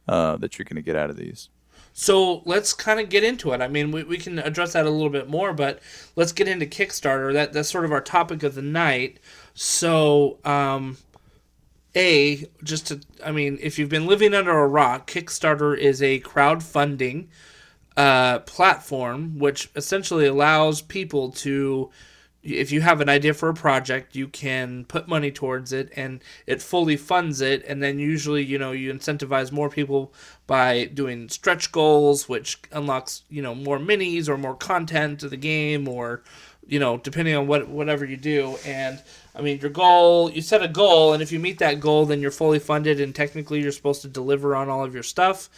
uh, 0.07 0.37
that 0.37 0.57
you're 0.57 0.65
going 0.65 0.77
to 0.77 0.81
get 0.81 0.95
out 0.95 1.09
of 1.09 1.15
these. 1.15 1.49
So 1.93 2.41
let's 2.45 2.73
kind 2.73 2.99
of 2.99 3.09
get 3.09 3.23
into 3.23 3.51
it. 3.51 3.61
I 3.61 3.67
mean, 3.67 3.91
we, 3.91 4.03
we 4.03 4.17
can 4.17 4.39
address 4.39 4.73
that 4.73 4.87
a 4.87 4.89
little 4.89 5.11
bit 5.11 5.29
more, 5.29 5.53
but 5.53 5.79
let's 6.15 6.31
get 6.31 6.47
into 6.47 6.65
Kickstarter. 6.65 7.31
That 7.31 7.53
that's 7.53 7.69
sort 7.69 7.85
of 7.85 7.91
our 7.91 8.01
topic 8.01 8.41
of 8.41 8.55
the 8.55 8.63
night. 8.63 9.19
So, 9.53 10.39
um, 10.43 10.97
a 11.95 12.47
just 12.63 12.87
to, 12.87 13.01
I 13.23 13.31
mean, 13.31 13.59
if 13.61 13.77
you've 13.77 13.89
been 13.89 14.07
living 14.07 14.33
under 14.33 14.57
a 14.57 14.67
rock, 14.67 15.09
Kickstarter 15.09 15.77
is 15.77 16.01
a 16.01 16.19
crowdfunding 16.21 17.27
uh, 17.95 18.39
platform 18.39 19.37
which 19.37 19.69
essentially 19.75 20.25
allows 20.25 20.81
people 20.81 21.29
to 21.29 21.91
if 22.43 22.71
you 22.71 22.81
have 22.81 22.99
an 22.99 23.07
idea 23.07 23.33
for 23.33 23.47
a 23.49 23.53
project, 23.53 24.15
you 24.15 24.27
can 24.27 24.83
put 24.85 25.07
money 25.07 25.31
towards 25.31 25.71
it 25.71 25.91
and 25.95 26.21
it 26.45 26.61
fully 26.61 26.97
funds 26.97 27.39
it. 27.39 27.63
And 27.65 27.81
then 27.81 27.99
usually, 27.99 28.43
you 28.43 28.57
know, 28.57 28.73
you 28.73 28.93
incentivize 28.93 29.51
more 29.51 29.69
people 29.69 30.13
by 30.45 30.85
doing 30.85 31.29
stretch 31.29 31.71
goals, 31.71 32.27
which 32.27 32.59
unlocks, 32.71 33.23
you 33.29 33.41
know, 33.41 33.55
more 33.55 33.79
minis 33.79 34.27
or 34.27 34.37
more 34.37 34.55
content 34.55 35.21
to 35.21 35.29
the 35.29 35.37
game 35.37 35.87
or, 35.87 36.21
you 36.67 36.79
know, 36.79 36.97
depending 36.97 37.35
on 37.35 37.47
what 37.47 37.69
whatever 37.69 38.03
you 38.03 38.17
do. 38.17 38.57
And 38.65 39.01
I 39.35 39.41
mean, 39.41 39.59
your 39.59 39.69
goal, 39.69 40.29
you 40.29 40.41
set 40.41 40.61
a 40.61 40.67
goal, 40.67 41.13
and 41.13 41.23
if 41.23 41.31
you 41.31 41.39
meet 41.39 41.59
that 41.59 41.79
goal, 41.79 42.05
then 42.05 42.21
you're 42.21 42.31
fully 42.31 42.59
funded, 42.59 42.99
and 42.99 43.15
technically 43.15 43.61
you're 43.61 43.71
supposed 43.71 44.01
to 44.03 44.07
deliver 44.07 44.55
on 44.55 44.69
all 44.69 44.83
of 44.83 44.93
your 44.93 45.03
stuff 45.03 45.49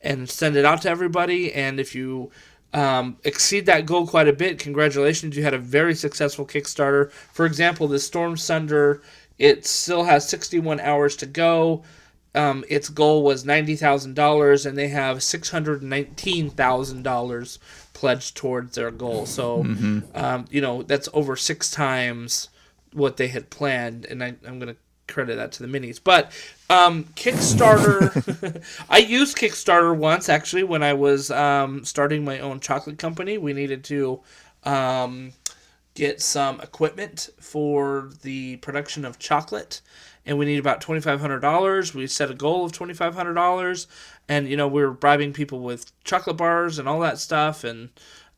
and 0.00 0.28
send 0.28 0.56
it 0.56 0.64
out 0.64 0.82
to 0.82 0.90
everybody. 0.90 1.52
And 1.52 1.80
if 1.80 1.94
you 1.94 2.30
um, 2.74 3.16
exceed 3.24 3.66
that 3.66 3.86
goal 3.86 4.06
quite 4.06 4.28
a 4.28 4.32
bit. 4.32 4.58
Congratulations, 4.58 5.36
you 5.36 5.42
had 5.42 5.54
a 5.54 5.58
very 5.58 5.94
successful 5.94 6.44
Kickstarter. 6.44 7.10
For 7.10 7.46
example, 7.46 7.88
the 7.88 7.98
Storm 7.98 8.36
Sunder, 8.36 9.00
it 9.38 9.64
still 9.64 10.04
has 10.04 10.28
61 10.28 10.80
hours 10.80 11.16
to 11.16 11.26
go. 11.26 11.82
Um, 12.36 12.64
its 12.68 12.88
goal 12.88 13.22
was 13.22 13.44
ninety 13.44 13.76
thousand 13.76 14.14
dollars, 14.14 14.66
and 14.66 14.76
they 14.76 14.88
have 14.88 15.22
six 15.22 15.50
hundred 15.50 15.84
nineteen 15.84 16.50
thousand 16.50 17.04
dollars 17.04 17.60
pledged 17.92 18.36
towards 18.36 18.74
their 18.74 18.90
goal. 18.90 19.24
So, 19.26 19.62
um, 20.16 20.44
you 20.50 20.60
know, 20.60 20.82
that's 20.82 21.08
over 21.12 21.36
six 21.36 21.70
times 21.70 22.48
what 22.92 23.18
they 23.18 23.28
had 23.28 23.50
planned, 23.50 24.04
and 24.06 24.22
I, 24.22 24.34
I'm 24.44 24.58
going 24.58 24.74
to 24.74 24.76
credit 25.06 25.36
that 25.36 25.52
to 25.52 25.66
the 25.66 25.68
minis. 25.68 26.00
But 26.02 26.32
um, 26.70 27.04
Kickstarter, 27.14 28.62
I 28.90 28.98
used 28.98 29.36
Kickstarter 29.36 29.96
once 29.96 30.28
actually 30.28 30.64
when 30.64 30.82
I 30.82 30.92
was 30.94 31.30
um, 31.30 31.84
starting 31.84 32.24
my 32.24 32.38
own 32.38 32.60
chocolate 32.60 32.98
company. 32.98 33.38
We 33.38 33.52
needed 33.52 33.84
to 33.84 34.20
um, 34.64 35.32
get 35.94 36.20
some 36.20 36.60
equipment 36.60 37.30
for 37.38 38.10
the 38.22 38.56
production 38.56 39.04
of 39.04 39.18
chocolate, 39.18 39.80
and 40.26 40.38
we 40.38 40.46
needed 40.46 40.60
about 40.60 40.80
twenty 40.80 41.00
five 41.00 41.20
hundred 41.20 41.40
dollars. 41.40 41.94
We 41.94 42.06
set 42.06 42.30
a 42.30 42.34
goal 42.34 42.64
of 42.64 42.72
twenty 42.72 42.94
five 42.94 43.14
hundred 43.14 43.34
dollars, 43.34 43.86
and 44.28 44.48
you 44.48 44.56
know 44.56 44.68
we 44.68 44.82
were 44.82 44.92
bribing 44.92 45.32
people 45.32 45.60
with 45.60 45.92
chocolate 46.04 46.36
bars 46.36 46.78
and 46.78 46.88
all 46.88 47.00
that 47.00 47.18
stuff, 47.18 47.64
and 47.64 47.90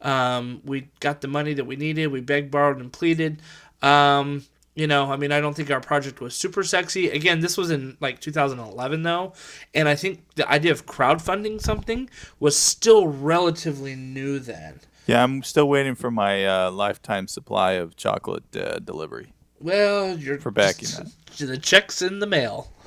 um, 0.03 0.61
we 0.65 0.89
got 1.01 1.21
the 1.21 1.29
money 1.29 1.55
that 1.55 1.65
we 1.65 1.77
needed. 1.77 2.09
We 2.09 2.21
begged, 2.21 2.51
borrowed, 2.51 2.81
and 2.81 2.93
pleaded. 2.93 3.41
Um, 3.83 4.45
you 4.77 4.87
know, 4.87 5.11
I 5.11 5.17
mean, 5.17 5.33
I 5.33 5.41
don't 5.41 5.55
think 5.57 5.71
our 5.71 5.81
project 5.81 6.21
was 6.21 6.35
super 6.37 6.63
sexy. 6.63 7.11
Again, 7.11 7.41
this 7.41 7.57
was 7.57 7.71
in 7.73 7.97
like 8.01 8.21
2011 8.21 9.03
though, 9.03 9.33
and 9.75 9.89
I 9.89 9.97
think 9.97 10.23
the 10.37 10.49
idea 10.49 10.71
of 10.71 10.87
crowdfunding 10.87 11.61
something 11.61 12.09
was 12.39 12.57
still 12.57 13.09
relatively 13.09 13.97
new 13.97 14.39
then. 14.39 14.81
Yeah, 15.07 15.23
I'm 15.25 15.43
still 15.43 15.69
waiting 15.69 15.95
for 15.95 16.11
my 16.11 16.45
uh, 16.47 16.71
lifetime 16.71 17.27
supply 17.27 17.73
of 17.73 17.97
chocolate 17.97 18.55
uh, 18.57 18.79
delivery. 18.81 19.33
Well, 19.61 20.19
you're 20.19 20.39
For 20.39 20.51
backing 20.51 20.89
just- 20.89 21.39
The 21.39 21.57
check's 21.57 22.03
in 22.03 22.19
the 22.19 22.27
mail. 22.27 22.71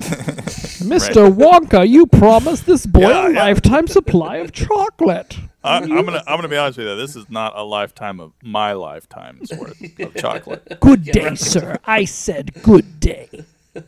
Mr. 0.80 1.30
Wonka, 1.32 1.88
you 1.88 2.06
promised 2.06 2.66
this 2.66 2.86
boy 2.86 3.00
Yeah, 3.00 3.28
a 3.28 3.32
yeah. 3.32 3.42
lifetime 3.44 3.86
supply 3.86 4.36
of 4.36 4.52
chocolate. 4.52 5.36
I, 5.62 5.78
I'm 5.78 5.88
gonna 5.88 6.22
I'm 6.26 6.36
gonna 6.38 6.48
be 6.48 6.56
honest 6.56 6.78
with 6.78 6.86
you. 6.86 6.96
This 6.96 7.16
is 7.16 7.28
not 7.28 7.52
a 7.54 7.62
lifetime 7.62 8.18
of 8.18 8.32
my 8.42 8.72
lifetime's 8.72 9.50
worth 9.52 9.80
of 10.00 10.14
chocolate. 10.14 10.66
Good 10.80 11.04
day, 11.04 11.34
sir. 11.34 11.78
I 11.84 12.04
said 12.06 12.52
good 12.62 12.98
day. 13.00 13.28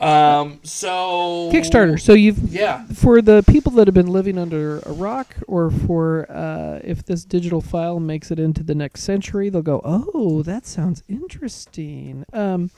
Um, 0.00 0.60
so 0.64 1.50
Kickstarter. 1.52 1.98
So 2.00 2.12
you've 2.12 2.38
Yeah. 2.52 2.84
for 2.88 3.22
the 3.22 3.42
people 3.46 3.72
that 3.72 3.86
have 3.86 3.94
been 3.94 4.08
living 4.08 4.36
under 4.38 4.80
a 4.80 4.92
rock, 4.92 5.34
or 5.46 5.70
for 5.70 6.26
uh, 6.30 6.80
if 6.84 7.04
this 7.04 7.24
digital 7.24 7.60
file 7.62 8.00
makes 8.00 8.30
it 8.30 8.38
into 8.38 8.62
the 8.62 8.74
next 8.74 9.02
century, 9.02 9.48
they'll 9.48 9.62
go, 9.62 9.80
"Oh, 9.84 10.42
that 10.42 10.66
sounds 10.66 11.02
interesting." 11.08 12.24
Um, 12.34 12.70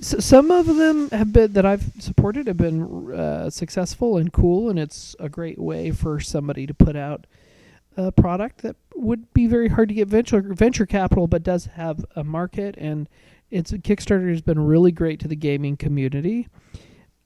so 0.00 0.18
some 0.18 0.50
of 0.50 0.66
them 0.66 1.10
have 1.10 1.32
been 1.32 1.52
that 1.54 1.66
I've 1.66 1.92
supported 1.98 2.46
have 2.46 2.56
been 2.56 3.12
uh, 3.12 3.50
successful 3.50 4.16
and 4.16 4.32
cool, 4.32 4.68
and 4.68 4.78
it's 4.78 5.16
a 5.18 5.28
great 5.28 5.58
way 5.58 5.90
for 5.90 6.20
somebody 6.20 6.66
to 6.66 6.74
put 6.74 6.96
out 6.96 7.26
a 7.96 8.12
product 8.12 8.62
that 8.62 8.76
would 8.94 9.32
be 9.32 9.46
very 9.46 9.68
hard 9.68 9.88
to 9.88 9.94
get 9.94 10.08
venture 10.08 10.40
venture 10.42 10.86
capital, 10.86 11.26
but 11.26 11.42
does 11.42 11.66
have 11.66 12.04
a 12.14 12.24
market 12.24 12.76
and. 12.78 13.08
It's 13.48 13.70
Kickstarter 13.70 14.28
has 14.30 14.40
been 14.42 14.58
really 14.58 14.90
great 14.90 15.20
to 15.20 15.28
the 15.28 15.36
gaming 15.36 15.76
community. 15.76 16.48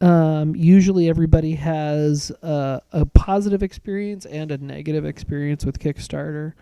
Um, 0.03 0.55
usually, 0.57 1.09
everybody 1.09 1.55
has 1.55 2.31
a, 2.43 2.83
a 2.93 3.07
positive 3.07 3.62
experience 3.62 4.27
and 4.27 4.51
a 4.51 4.59
negative 4.59 5.05
experience 5.05 5.64
with 5.64 5.79
Kickstarter. 5.79 6.53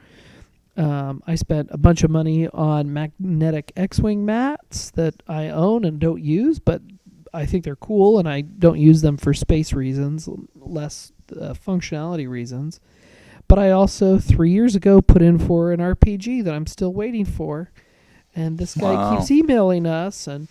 Um, 0.79 1.23
I 1.27 1.35
spent 1.35 1.69
a 1.73 1.77
bunch 1.79 2.05
of 2.05 2.11
money 2.11 2.47
on 2.49 2.93
magnetic 2.93 3.73
X-wing 3.77 4.25
mats 4.25 4.91
that 4.93 5.15
I 5.27 5.49
own 5.49 5.85
and 5.85 5.99
don't 5.99 6.23
use, 6.23 6.59
but 6.61 6.81
I 7.35 7.47
think 7.47 7.65
they're 7.65 7.77
cool, 7.77 8.19
and 8.19 8.29
I 8.29 8.43
don't 8.43 8.79
use 8.79 9.03
them 9.03 9.17
for 9.17 9.35
space 9.35 9.73
reasons, 9.73 10.29
less 10.55 11.13
uh, 11.33 11.53
functionality 11.55 12.29
reasons. 12.29 12.79
But 13.49 13.59
I 13.59 13.71
also 13.73 14.19
three 14.19 14.51
years 14.51 14.77
ago 14.77 15.03
put 15.03 15.21
in 15.21 15.39
for 15.39 15.73
an 15.73 15.81
RPG 15.81 16.45
that 16.45 16.55
I'm 16.55 16.67
still 16.67 16.93
waiting 16.93 17.25
for, 17.25 17.71
and 18.37 18.57
this 18.59 18.75
guy 18.75 18.93
Wow. 18.95 19.17
keeps 19.17 19.31
emailing 19.31 19.85
us 19.87 20.27
and 20.27 20.49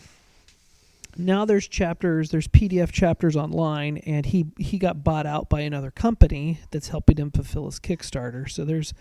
now 1.19 1.45
there's 1.45 1.67
chapters 1.67 2.29
there's 2.29 2.47
pdf 2.47 2.91
chapters 2.91 3.35
online 3.35 3.97
and 3.99 4.27
he 4.27 4.45
he 4.59 4.77
got 4.77 5.03
bought 5.03 5.25
out 5.25 5.49
by 5.49 5.61
another 5.61 5.89
company 5.89 6.59
that's 6.69 6.89
helping 6.89 7.17
him 7.17 7.31
fulfill 7.31 7.65
his 7.65 7.79
kickstarter 7.79 8.47
so 8.49 8.63
there's 8.65 8.93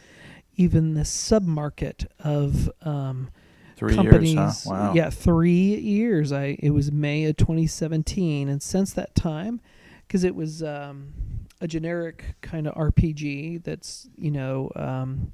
even 0.57 0.95
this 0.95 1.11
submarket 1.11 2.07
of 2.21 2.71
um, 2.83 3.31
Three 3.77 3.95
companies 3.95 4.33
years, 4.35 4.65
huh? 4.65 4.71
Wow. 4.71 4.93
yeah 4.95 5.11
three 5.11 5.75
years 5.77 6.33
i 6.33 6.57
it 6.61 6.71
was 6.71 6.91
may 6.91 7.25
of 7.25 7.37
2017 7.37 8.49
and 8.49 8.63
since 8.63 8.95
that 8.95 9.15
time 9.15 9.61
because 10.07 10.25
it 10.25 10.35
was 10.35 10.63
um, 10.63 11.13
a 11.61 11.69
generic 11.69 12.25
kind 12.41 12.67
of 12.67 12.75
rpg 12.75 13.63
that's 13.65 14.09
you 14.17 14.31
know 14.31 14.71
um, 14.77 15.33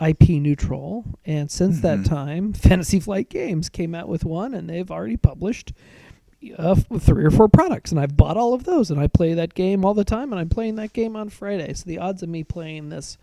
ip 0.00 0.28
neutral 0.28 1.04
and 1.24 1.50
since 1.50 1.80
that 1.80 1.98
Mhm. 2.00 2.04
time 2.08 2.52
fantasy 2.68 3.00
flight 3.00 3.28
games 3.28 3.68
came 3.68 3.92
out 3.92 4.08
with 4.08 4.24
one 4.24 4.54
and 4.54 4.70
they've 4.70 4.90
already 4.90 5.16
published 5.16 5.72
uh, 6.56 6.76
three 7.00 7.24
or 7.24 7.32
four 7.32 7.48
products 7.48 7.90
and 7.90 7.98
i've 7.98 8.16
bought 8.16 8.36
all 8.36 8.54
of 8.54 8.62
those 8.62 8.92
and 8.92 9.00
i 9.00 9.08
play 9.08 9.34
that 9.34 9.54
game 9.54 9.84
all 9.84 9.94
the 9.94 10.04
time 10.04 10.32
and 10.32 10.38
i'm 10.38 10.48
playing 10.48 10.76
that 10.76 10.92
game 10.92 11.16
on 11.16 11.28
friday 11.28 11.74
so 11.74 11.82
the 11.84 11.98
odds 11.98 12.22
of 12.22 12.28
me 12.28 12.44
playing 12.44 12.88
this 12.90 13.18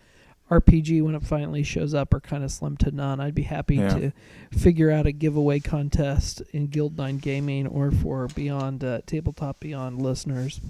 rpg 0.51 1.01
when 1.01 1.15
it 1.15 1.23
finally 1.23 1.63
shows 1.63 1.93
up 1.93 2.13
are 2.13 2.19
kind 2.19 2.43
of 2.43 2.51
slim 2.51 2.77
to 2.77 2.91
none 2.91 3.19
i'd 3.19 3.33
be 3.35 3.41
happy 3.43 3.77
Yeah. 3.77 3.89
to 3.97 4.13
figure 4.51 4.91
out 4.91 5.05
a 5.07 5.11
giveaway 5.11 5.59
contest 5.59 6.41
in 6.51 6.67
guild 6.67 6.97
9 6.97 7.17
gaming 7.17 7.65
or 7.67 7.91
for 7.91 8.27
beyond 8.27 8.83
uh, 8.83 9.01
tabletop 9.05 9.59
beyond 9.59 10.01
listeners 10.01 10.61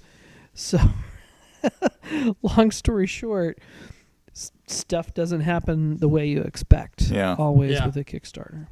So, 0.54 0.80
long 2.42 2.72
story 2.72 3.08
short, 3.08 3.60
s- 4.32 4.52
stuff 4.68 5.14
doesn't 5.14 5.42
happen 5.42 5.98
the 5.98 6.08
way 6.08 6.28
you 6.28 6.42
expect. 6.42 7.02
Yeah. 7.10 7.36
Always 7.38 7.72
Yeah. 7.74 7.86
with 7.88 7.98
a 7.98 8.04
Kickstarter. 8.06 8.68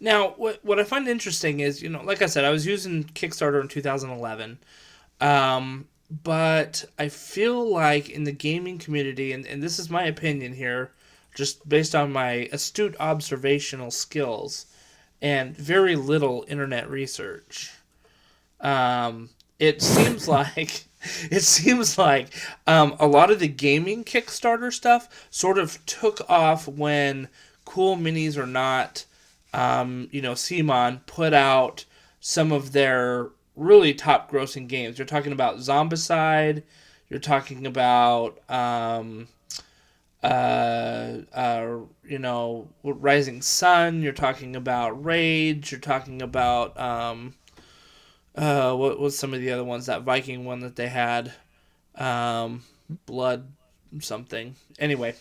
Now, 0.00 0.34
what 0.36 0.62
what 0.64 0.78
I 0.78 0.84
find 0.84 1.08
interesting 1.08 1.60
is, 1.60 1.82
you 1.82 1.88
know, 1.88 2.02
like 2.02 2.20
I 2.22 2.26
said, 2.26 2.44
I 2.44 2.50
was 2.50 2.66
using 2.66 3.04
Kickstarter 3.04 3.60
in 3.60 3.68
2011, 3.68 4.58
um, 5.20 5.88
but 6.22 6.84
I 6.98 7.08
feel 7.08 7.68
like 7.68 8.08
in 8.08 8.24
the 8.24 8.32
gaming 8.32 8.78
community, 8.78 9.32
and, 9.32 9.46
and 9.46 9.62
this 9.62 9.78
is 9.78 9.90
my 9.90 10.04
opinion 10.04 10.54
here, 10.54 10.92
just 11.34 11.68
based 11.68 11.94
on 11.94 12.12
my 12.12 12.48
astute 12.52 12.94
observational 13.00 13.90
skills 13.90 14.66
and 15.20 15.56
very 15.56 15.96
little 15.96 16.44
internet 16.48 16.88
research, 16.88 17.72
um, 18.60 19.30
it 19.58 19.82
seems 19.82 20.28
like 20.38 20.84
it 21.30 21.42
seems 21.42 21.98
like 21.98 22.28
um, 22.66 22.96
a 22.98 23.06
lot 23.06 23.30
of 23.30 23.40
the 23.40 23.48
gaming 23.48 24.04
Kickstarter 24.04 24.72
stuff 24.72 25.26
sort 25.30 25.58
of 25.58 25.84
took 25.86 26.20
off 26.30 26.68
when 26.68 27.28
Cool 27.64 27.96
Minis 27.96 28.36
or 28.36 28.46
not 28.46 29.04
um, 29.54 30.08
you 30.10 30.20
know, 30.20 30.32
CMON 30.32 31.06
put 31.06 31.32
out 31.32 31.84
some 32.20 32.50
of 32.50 32.72
their 32.72 33.28
really 33.56 33.94
top 33.94 34.30
grossing 34.30 34.68
games. 34.68 34.98
You're 34.98 35.06
talking 35.06 35.32
about 35.32 35.58
Zombicide, 35.58 36.62
you're 37.08 37.20
talking 37.20 37.66
about 37.66 38.38
um, 38.50 39.28
uh, 40.22 41.18
uh, 41.34 41.76
you 42.02 42.18
know, 42.18 42.68
Rising 42.82 43.42
Sun, 43.42 44.02
you're 44.02 44.12
talking 44.12 44.56
about 44.56 45.04
Rage, 45.04 45.70
you're 45.70 45.80
talking 45.80 46.22
about 46.22 46.78
um, 46.80 47.34
uh, 48.34 48.74
what 48.74 48.98
was 48.98 49.18
some 49.18 49.34
of 49.34 49.40
the 49.40 49.52
other 49.52 49.64
ones? 49.64 49.86
That 49.86 50.02
Viking 50.02 50.44
one 50.44 50.60
that 50.60 50.76
they 50.76 50.88
had, 50.88 51.32
um, 51.94 52.62
Blood 53.06 53.52
something. 54.00 54.56
Anyway, 54.78 55.14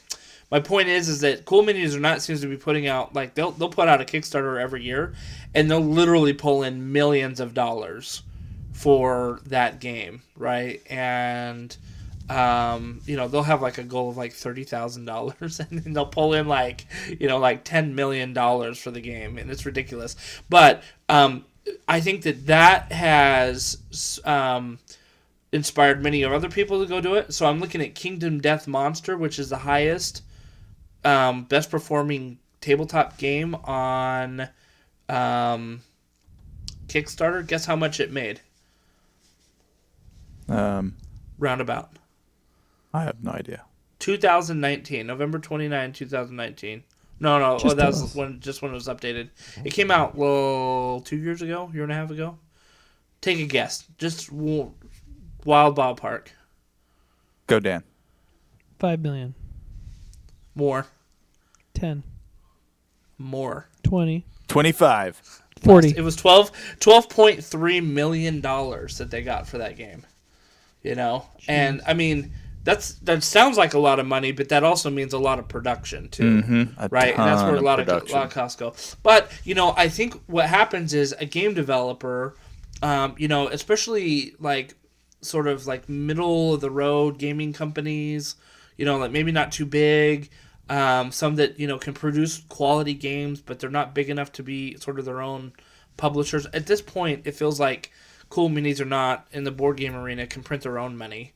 my 0.54 0.60
point 0.60 0.88
is 0.88 1.10
is 1.10 1.22
that 1.22 1.46
Cool 1.46 1.64
Minis 1.64 1.96
are 1.96 2.00
not 2.00 2.22
seems 2.22 2.42
to 2.42 2.48
be 2.48 2.58
putting 2.58 2.86
out 2.86 3.16
like 3.16 3.34
they'll 3.34 3.50
they'll 3.50 3.70
put 3.70 3.88
out 3.88 4.02
a 4.02 4.06
Kickstarter 4.06 4.62
every 4.62 4.84
year, 4.84 5.16
and 5.56 5.70
they'll 5.70 5.82
literally 5.82 6.32
pull 6.32 6.62
in 6.62 6.92
millions 6.92 7.40
of 7.40 7.56
dollars 7.56 8.22
for 8.72 9.40
that 9.48 9.80
game, 9.80 10.22
right? 10.38 10.80
And 10.92 11.76
um, 12.30 13.02
you 13.08 13.18
know 13.18 13.28
they'll 13.28 13.42
have 13.42 13.64
like 13.64 13.80
a 13.80 13.84
goal 13.84 14.12
of 14.12 14.18
like 14.18 14.32
thirty 14.32 14.64
thousand 14.64 15.06
dollars, 15.06 15.60
and 15.72 15.80
then 15.80 15.94
they'll 15.94 16.06
pull 16.06 16.36
in 16.36 16.48
like 16.48 16.86
you 17.08 17.28
know 17.28 17.40
like 17.40 17.64
ten 17.64 17.96
million 17.96 18.32
dollars 18.34 18.78
for 18.78 18.92
the 18.92 19.02
game, 19.02 19.40
and 19.40 19.50
it's 19.50 19.66
ridiculous. 19.66 20.16
But 20.50 20.84
um, 21.10 21.46
I 21.88 22.00
think 22.00 22.22
that 22.26 22.46
that 22.46 22.92
has 22.92 24.20
um, 24.24 24.78
inspired 25.52 26.04
many 26.04 26.22
of 26.22 26.32
other 26.32 26.50
people 26.50 26.80
to 26.80 26.88
go 26.88 27.02
do 27.02 27.16
it. 27.16 27.34
So 27.34 27.48
I'm 27.48 27.60
looking 27.60 27.82
at 27.82 27.96
Kingdom 27.96 28.40
Death 28.40 28.68
Monster, 28.68 29.18
which 29.18 29.40
is 29.40 29.50
the 29.50 29.58
highest, 29.58 30.22
um, 31.06 31.44
best 31.44 31.70
performing 31.70 32.40
tabletop 32.62 33.18
game 33.18 33.56
on 33.56 34.50
um, 35.10 35.82
Kickstarter. 36.88 37.46
Guess 37.46 37.66
how 37.66 37.76
much 37.76 38.00
it 38.00 38.12
made? 38.12 38.42
Um, 40.50 40.96
Roundabout. 41.38 41.92
I 42.94 43.04
have 43.04 43.24
no 43.24 43.32
idea. 43.32 43.64
2019, 44.00 45.08
November 45.08 45.40
29, 45.40 45.94
2019. 45.94 46.84
No, 47.20 47.40
no, 47.40 47.58
oh, 47.64 47.74
that 47.74 47.88
was 47.88 48.14
when 48.16 48.42
just 48.42 48.62
when 48.62 48.72
it 48.72 48.74
was 48.74 48.88
updated. 48.88 49.30
It 49.64 49.72
came 49.72 49.90
out 49.92 50.16
well 50.16 51.02
two 51.06 51.16
years 51.16 51.42
ago, 51.42 51.72
year 51.74 51.84
and 51.84 51.92
a 51.92 51.96
half 51.96 52.12
ago. 52.12 52.38
Take 53.22 53.40
a 53.40 53.46
guess, 53.46 53.86
just 53.98 54.30
wild 54.30 54.76
ballpark. 55.46 56.28
Go 57.48 57.62
Dan. 57.62 57.84
Five 58.78 59.00
million, 59.00 59.36
More, 60.56 60.88
ten, 61.74 62.04
more. 63.18 63.68
20. 63.84 64.26
25. 64.48 65.42
forty. 65.62 65.94
It 65.96 66.02
was 66.02 66.16
12 66.16 66.52
$12.3 66.80 67.86
million 67.86 68.42
that 68.42 69.08
they 69.10 69.22
got 69.22 69.48
for 69.48 69.58
that 69.58 69.78
game. 69.78 70.06
You 70.82 70.96
know, 70.96 71.26
and 71.48 71.82
I 71.88 71.94
mean 71.94 72.34
that's 72.64 72.94
that 73.00 73.24
sounds 73.24 73.58
like 73.58 73.74
a 73.74 73.80
lot 73.80 74.00
of 74.00 74.06
money, 74.06 74.32
but 74.32 74.50
that 74.50 74.64
also 74.64 74.90
means 74.90 75.14
a 75.14 75.18
lot 75.18 75.40
of 75.40 75.48
production 75.48 76.10
too. 76.10 76.42
Mm-hmm. 76.42 76.88
right? 76.88 77.14
And 77.14 77.24
that's 77.24 77.42
where 77.44 77.56
a 77.56 77.62
lot 77.62 77.80
of, 77.80 77.88
production. 77.88 78.16
a 78.16 78.20
lot 78.20 78.28
of 78.28 78.34
costs 78.34 78.60
go. 78.60 78.74
But 79.02 79.32
you 79.44 79.56
know, 79.56 79.74
I 79.78 79.90
think 79.90 80.22
what 80.28 80.48
happens 80.48 80.94
is 80.94 81.14
a 81.20 81.26
game 81.26 81.54
developer, 81.54 82.36
um, 82.82 83.16
you 83.18 83.28
know, 83.28 83.48
especially 83.48 84.36
like 84.40 84.76
sort 85.22 85.48
of 85.48 85.68
like 85.68 85.88
middle 85.88 86.54
of 86.56 86.62
the 86.62 86.70
road 86.70 87.18
gaming 87.18 87.54
companies, 87.54 88.36
you 88.78 88.86
know, 88.86 88.98
like 88.98 89.12
maybe 89.12 89.32
not 89.32 89.52
too 89.52 89.66
big, 89.66 90.30
um, 90.70 91.12
some 91.12 91.36
that 91.36 91.60
you 91.60 91.68
know 91.68 91.78
can 91.78 91.94
produce 91.94 92.40
quality 92.50 92.94
games, 92.94 93.42
but 93.42 93.60
they're 93.60 93.70
not 93.70 93.94
big 93.94 94.10
enough 94.10 94.32
to 94.34 94.44
be 94.44 94.78
sort 94.78 95.00
of 95.00 95.06
their 95.06 95.22
own 95.22 95.54
publishers. 95.98 96.46
At 96.54 96.66
this 96.68 96.82
point, 96.82 97.22
it 97.26 97.36
feels 97.36 97.60
like 97.60 97.92
Cool 98.30 98.50
Minis 98.50 98.80
are 98.80 98.86
not 98.86 99.28
in 99.32 99.44
the 99.44 99.52
board 99.52 99.78
game 99.78 99.96
arena 99.96 100.26
can 100.26 100.42
print 100.44 100.64
their 100.64 100.80
own 100.80 100.98
money. 100.98 101.34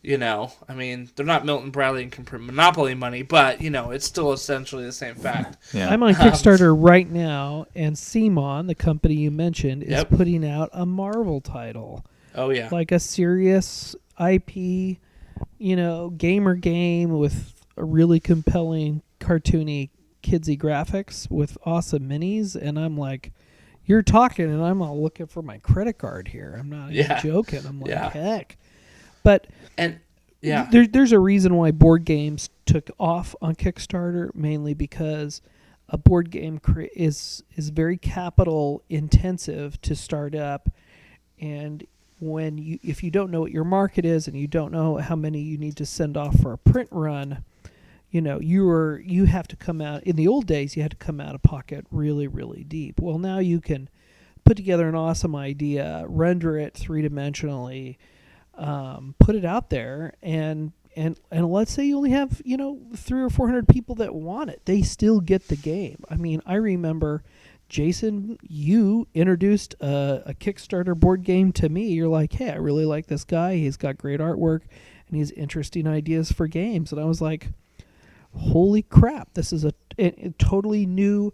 You 0.00 0.16
know, 0.16 0.52
I 0.68 0.74
mean, 0.74 1.10
they're 1.16 1.26
not 1.26 1.44
Milton 1.44 1.70
Bradley 1.70 2.04
and 2.04 2.12
can 2.12 2.24
print 2.24 2.44
Monopoly 2.44 2.94
money, 2.94 3.22
but 3.22 3.60
you 3.60 3.68
know, 3.68 3.90
it's 3.90 4.06
still 4.06 4.32
essentially 4.32 4.84
the 4.84 4.92
same 4.92 5.16
fact. 5.16 5.56
Yeah. 5.74 5.88
I'm 5.90 6.02
on 6.04 6.14
Kickstarter 6.14 6.72
right 6.78 7.10
now, 7.10 7.66
and 7.74 7.96
CMON, 7.96 8.68
the 8.68 8.76
company 8.76 9.14
you 9.14 9.32
mentioned, 9.32 9.82
is 9.82 9.90
Yep. 9.90 10.10
putting 10.10 10.46
out 10.48 10.70
a 10.72 10.86
Marvel 10.86 11.40
title, 11.40 12.06
Oh 12.36 12.50
yeah, 12.50 12.68
like 12.70 12.92
a 12.92 13.00
serious 13.00 13.96
IP, 14.24 14.56
you 15.58 15.74
know, 15.76 16.10
gamer 16.10 16.54
game 16.54 17.10
with 17.18 17.54
a 17.57 17.57
really 17.84 18.20
compelling, 18.20 19.02
cartoony, 19.20 19.90
kidsy 20.22 20.58
graphics 20.58 21.30
with 21.30 21.56
awesome 21.64 22.08
minis, 22.08 22.54
and 22.54 22.78
I'm 22.78 22.96
like. 22.96 23.32
You're 23.84 24.02
talking, 24.02 24.44
and 24.52 24.62
I'm 24.62 24.82
all 24.82 25.02
looking 25.02 25.24
for 25.28 25.40
my 25.40 25.56
credit 25.56 25.96
card 25.96 26.28
here. 26.28 26.54
I'm 26.58 26.68
not 26.68 26.92
Yeah. 26.92 27.22
joking. 27.22 27.64
I'm 27.66 27.80
like, 27.80 27.88
Yeah. 27.88 28.10
heck. 28.10 28.58
But 29.22 29.46
and 29.78 30.00
yeah, 30.42 30.68
there, 30.70 30.86
there's 30.86 31.12
a 31.12 31.18
reason 31.18 31.54
why 31.54 31.70
board 31.70 32.04
games 32.04 32.50
took 32.66 32.90
off 33.00 33.34
on 33.40 33.54
Kickstarter, 33.54 34.34
mainly 34.34 34.74
because 34.74 35.40
a 35.88 35.96
board 35.96 36.30
game 36.30 36.58
cre- 36.58 36.82
is 36.94 37.42
is 37.56 37.70
very 37.70 37.96
capital 37.96 38.82
intensive 38.90 39.80
to 39.80 39.94
start 39.96 40.34
up, 40.34 40.68
and 41.40 41.86
when 42.20 42.58
you 42.58 42.78
if 42.82 43.02
you 43.02 43.10
don't 43.10 43.30
know 43.30 43.40
what 43.40 43.52
your 43.52 43.64
market 43.64 44.04
is 44.04 44.28
and 44.28 44.36
you 44.36 44.46
don't 44.46 44.70
know 44.70 44.98
how 44.98 45.16
many 45.16 45.40
you 45.40 45.56
need 45.56 45.76
to 45.76 45.86
send 45.86 46.14
off 46.14 46.38
for 46.38 46.52
a 46.52 46.58
print 46.58 46.90
run, 46.92 47.42
you 48.10 48.20
know 48.20 48.40
you 48.40 48.68
are 48.68 49.00
you 49.00 49.24
have 49.26 49.48
to 49.48 49.56
come 49.56 49.80
out. 49.80 50.02
In 50.04 50.16
the 50.16 50.28
old 50.28 50.46
days, 50.46 50.76
you 50.76 50.82
had 50.82 50.92
to 50.92 50.96
come 50.96 51.20
out 51.20 51.34
of 51.34 51.42
pocket 51.42 51.86
really 51.90 52.26
really 52.26 52.64
deep. 52.64 53.00
Well, 53.00 53.18
now 53.18 53.38
you 53.38 53.60
can 53.60 53.88
put 54.44 54.56
together 54.56 54.88
an 54.88 54.94
awesome 54.94 55.36
idea, 55.36 56.04
render 56.08 56.56
it 56.58 56.74
three 56.74 57.02
dimensionally 57.02 57.96
um, 58.58 59.14
put 59.18 59.36
it 59.36 59.44
out 59.44 59.70
there 59.70 60.14
and 60.22 60.72
and 60.96 61.18
and 61.30 61.50
let's 61.50 61.72
say 61.72 61.84
you 61.84 61.96
only 61.96 62.10
have 62.10 62.42
you 62.44 62.56
know 62.56 62.80
three 62.96 63.22
or 63.22 63.30
four 63.30 63.46
hundred 63.46 63.68
people 63.68 63.94
that 63.94 64.14
want 64.14 64.50
it 64.50 64.60
they 64.64 64.82
still 64.82 65.20
get 65.20 65.46
the 65.48 65.56
game 65.56 65.98
i 66.10 66.16
mean 66.16 66.42
i 66.44 66.54
remember 66.54 67.22
jason 67.68 68.38
you 68.42 69.06
introduced 69.14 69.74
a, 69.80 70.22
a 70.26 70.34
kickstarter 70.34 70.98
board 70.98 71.22
game 71.22 71.52
to 71.52 71.68
me 71.68 71.88
you're 71.88 72.08
like 72.08 72.32
hey 72.32 72.50
i 72.50 72.56
really 72.56 72.84
like 72.84 73.06
this 73.06 73.22
guy 73.22 73.56
he's 73.56 73.76
got 73.76 73.96
great 73.96 74.18
artwork 74.18 74.62
and 75.06 75.16
he's 75.16 75.30
interesting 75.32 75.86
ideas 75.86 76.32
for 76.32 76.48
games 76.48 76.90
and 76.90 77.00
i 77.00 77.04
was 77.04 77.20
like 77.20 77.48
holy 78.34 78.82
crap 78.82 79.34
this 79.34 79.52
is 79.52 79.64
a, 79.64 79.72
a, 79.98 80.26
a 80.26 80.30
totally 80.38 80.86
new 80.86 81.32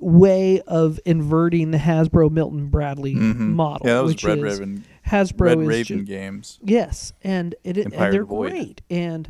way 0.00 0.60
of 0.62 0.98
inverting 1.04 1.70
the 1.70 1.78
hasbro 1.78 2.30
milton 2.30 2.66
bradley 2.68 3.14
Mhm. 3.14 3.36
model 3.54 3.86
Yeah, 3.86 3.94
that 3.94 4.02
was 4.02 4.12
which 4.12 4.24
Red 4.24 4.38
is 4.38 4.42
Raven. 4.44 4.84
hasbro 5.06 5.40
Red 5.40 5.58
Raven 5.58 5.98
ju- 5.98 6.04
games. 6.04 6.58
Yes, 6.64 7.12
and 7.22 7.54
it, 7.62 7.76
and 7.76 7.92
they're 7.92 8.24
Void. 8.24 8.50
great. 8.50 8.82
And 8.90 9.28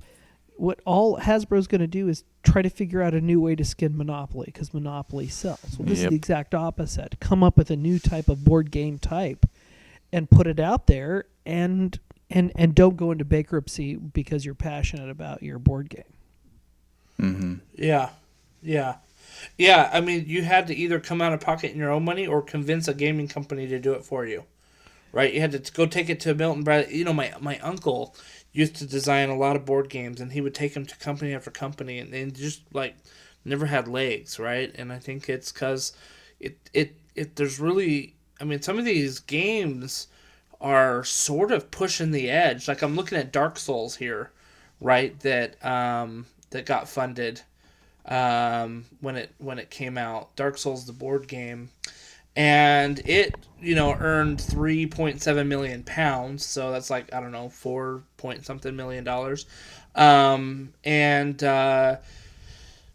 what 0.57 0.81
all 0.87 1.19
Hasbro's 1.19 1.67
going 1.67 1.81
to 1.81 1.89
do 1.89 2.07
is 2.09 2.23
try 2.45 2.63
to 2.63 2.71
figure 2.71 3.03
out 3.03 3.13
a 3.13 3.21
new 3.21 3.41
way 3.41 3.57
to 3.57 3.65
skin 3.65 3.97
Monopoly 3.97 4.47
because 4.47 4.73
Monopoly 4.73 5.27
sells. 5.27 5.77
Well, 5.77 5.89
this 5.89 5.99
is 6.05 6.09
the 6.11 6.15
exact 6.15 6.55
opposite. 6.55 7.19
Come 7.19 7.43
up 7.43 7.57
with 7.59 7.71
a 7.73 7.77
new 7.77 7.99
type 7.99 8.29
of 8.29 8.45
board 8.45 8.71
game 8.71 8.99
type 8.99 9.47
and 10.13 10.31
put 10.31 10.47
it 10.47 10.61
out 10.61 10.87
there, 10.87 11.25
and 11.45 11.99
and 12.31 12.53
and 12.55 12.73
don't 12.75 12.97
go 12.97 13.11
into 13.11 13.25
bankruptcy 13.25 13.97
because 13.97 14.45
you're 14.45 14.55
passionate 14.55 15.11
about 15.11 15.43
your 15.43 15.59
board 15.59 15.91
game. 15.91 16.05
Mm-hmm. 17.21 17.55
yeah, 17.77 18.11
yeah, 18.63 18.97
yeah. 19.59 19.91
I 19.93 20.01
mean, 20.01 20.25
you 20.29 20.43
had 20.43 20.67
to 20.69 20.75
either 20.75 21.01
come 21.01 21.23
out 21.23 21.33
of 21.33 21.41
pocket 21.41 21.73
in 21.73 21.79
your 21.79 21.93
own 21.93 22.05
money 22.05 22.27
or 22.27 22.43
convince 22.43 22.89
a 22.89 22.95
gaming 22.95 23.29
company 23.29 23.67
to 23.69 23.79
do 23.79 23.93
it 23.95 24.05
for 24.05 24.27
you, 24.27 24.45
right? 25.13 25.33
You 25.35 25.41
had 25.41 25.53
to 25.53 25.73
go 25.73 25.87
take 25.87 26.11
it 26.11 26.21
to 26.21 26.35
Milton 26.35 26.65
Bradley. 26.65 26.97
You 26.97 27.05
know, 27.05 27.13
my 27.13 27.35
my 27.41 27.59
uncle 27.61 28.17
used 28.53 28.77
to 28.77 28.87
design 28.87 29.31
a 29.31 29.37
lot 29.37 29.57
of 29.57 29.65
board 29.67 29.91
games, 29.91 30.21
and 30.21 30.33
he 30.33 30.41
would 30.41 30.55
take 30.55 30.75
them 30.75 30.87
to 30.87 30.97
company 30.99 31.35
after 31.35 31.51
company, 31.51 31.99
and 31.99 32.13
they 32.13 32.25
just 32.31 32.63
like 32.73 32.97
never 33.45 33.67
had 33.67 33.89
legs, 33.89 34.39
right? 34.39 34.73
And 34.77 34.93
I 34.93 34.99
think 34.99 35.29
it's 35.29 35.53
because 35.53 35.93
it 36.41 36.59
it 36.73 36.97
it 37.15 37.37
there's 37.37 37.61
really, 37.61 38.15
I 38.41 38.45
mean, 38.45 38.63
some 38.63 38.79
of 38.79 38.85
these 38.85 39.21
games 39.21 40.09
are 40.61 41.05
sort 41.05 41.53
of 41.53 41.71
pushing 41.71 42.11
the 42.11 42.31
edge. 42.31 42.69
Like 42.69 42.83
I'm 42.83 42.97
looking 42.97 43.19
at 43.19 43.33
Dark 43.33 43.59
Souls 43.59 43.97
here, 43.97 44.31
right? 44.81 45.19
That 45.21 45.63
um, 45.65 46.27
that 46.55 46.67
got 46.67 46.89
funded 46.89 47.43
um, 48.07 48.87
when 49.01 49.17
it 49.17 49.35
when 49.39 49.59
it 49.59 49.71
came 49.71 49.99
out. 49.99 50.35
Dark 50.37 50.57
Souls, 50.57 50.87
the 50.87 50.93
board 50.93 51.29
game, 51.29 51.69
and 52.37 53.01
it 53.01 53.35
you 53.61 53.75
know 53.75 53.93
earned 53.93 54.41
three 54.41 54.87
point 54.87 55.21
seven 55.21 55.49
million 55.49 55.83
pounds. 55.83 56.45
So 56.45 56.73
that's 56.73 56.91
like 56.91 57.13
I 57.13 57.21
don't 57.21 57.33
know 57.33 57.49
four 57.49 58.03
point 58.17 58.47
something 58.47 58.75
million 58.75 59.05
dollars. 59.05 59.47
Um, 59.97 60.73
and 60.85 61.43
uh, 61.43 61.97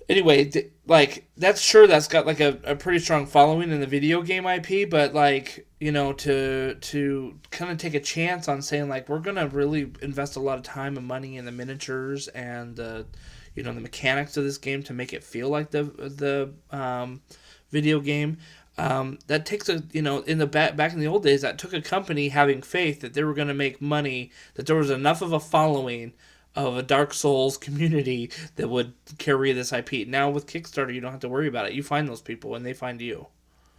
anyway, 0.07 0.45
th- 0.45 0.71
like 0.87 1.27
that's 1.37 1.61
sure 1.61 1.85
that's 1.85 2.07
got 2.07 2.25
like 2.25 2.39
a, 2.39 2.57
a 2.63 2.75
pretty 2.75 2.99
strong 2.99 3.25
following 3.25 3.71
in 3.71 3.81
the 3.81 3.87
video 3.87 4.21
game 4.21 4.45
IP, 4.45 4.89
but 4.89 5.13
like 5.13 5.67
you 5.81 5.91
know 5.91 6.13
to 6.13 6.75
to 6.75 7.37
kind 7.51 7.71
of 7.71 7.77
take 7.77 7.93
a 7.93 7.99
chance 7.99 8.47
on 8.47 8.61
saying 8.61 8.87
like 8.87 9.09
we're 9.09 9.19
gonna 9.19 9.47
really 9.47 9.91
invest 10.01 10.37
a 10.37 10.39
lot 10.39 10.57
of 10.57 10.63
time 10.63 10.95
and 10.95 11.05
money 11.05 11.35
in 11.35 11.43
the 11.43 11.51
miniatures 11.51 12.29
and 12.29 12.77
the 12.77 13.05
you 13.55 13.63
know 13.63 13.73
the 13.73 13.81
mechanics 13.81 14.37
of 14.37 14.43
this 14.43 14.57
game 14.57 14.83
to 14.83 14.93
make 14.93 15.13
it 15.13 15.23
feel 15.23 15.49
like 15.49 15.71
the 15.71 15.83
the 15.83 16.53
um, 16.75 17.21
video 17.71 17.99
game. 17.99 18.37
Um, 18.77 19.19
that 19.27 19.45
takes 19.45 19.67
a 19.67 19.83
you 19.91 20.01
know 20.01 20.19
in 20.19 20.37
the 20.37 20.47
back 20.47 20.75
back 20.75 20.93
in 20.93 20.99
the 20.99 21.07
old 21.07 21.23
days 21.23 21.41
that 21.41 21.57
took 21.57 21.73
a 21.73 21.81
company 21.81 22.29
having 22.29 22.61
faith 22.61 23.01
that 23.01 23.13
they 23.13 23.23
were 23.23 23.33
going 23.33 23.49
to 23.49 23.53
make 23.53 23.81
money 23.81 24.31
that 24.53 24.67
there 24.67 24.77
was 24.77 24.89
enough 24.89 25.21
of 25.21 25.33
a 25.33 25.39
following 25.39 26.13
of 26.55 26.77
a 26.77 26.83
Dark 26.83 27.13
Souls 27.13 27.57
community 27.57 28.31
that 28.55 28.69
would 28.69 28.93
carry 29.17 29.51
this 29.51 29.71
IP. 29.71 30.07
Now 30.07 30.29
with 30.29 30.47
Kickstarter, 30.47 30.93
you 30.93 31.01
don't 31.01 31.11
have 31.11 31.21
to 31.21 31.29
worry 31.29 31.47
about 31.47 31.67
it. 31.67 31.73
You 31.73 31.83
find 31.83 32.07
those 32.07 32.21
people 32.21 32.55
and 32.55 32.65
they 32.65 32.73
find 32.73 33.01
you. 33.01 33.27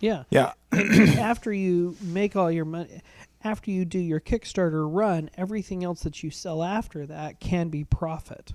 Yeah. 0.00 0.24
Yeah. 0.30 0.52
after 0.72 1.52
you 1.52 1.96
make 2.00 2.36
all 2.36 2.50
your 2.50 2.64
money, 2.64 3.02
after 3.44 3.70
you 3.70 3.84
do 3.84 3.98
your 3.98 4.20
Kickstarter 4.20 4.88
run, 4.90 5.30
everything 5.36 5.84
else 5.84 6.02
that 6.02 6.22
you 6.22 6.30
sell 6.30 6.62
after 6.62 7.06
that 7.06 7.40
can 7.40 7.68
be 7.68 7.84
profit. 7.84 8.52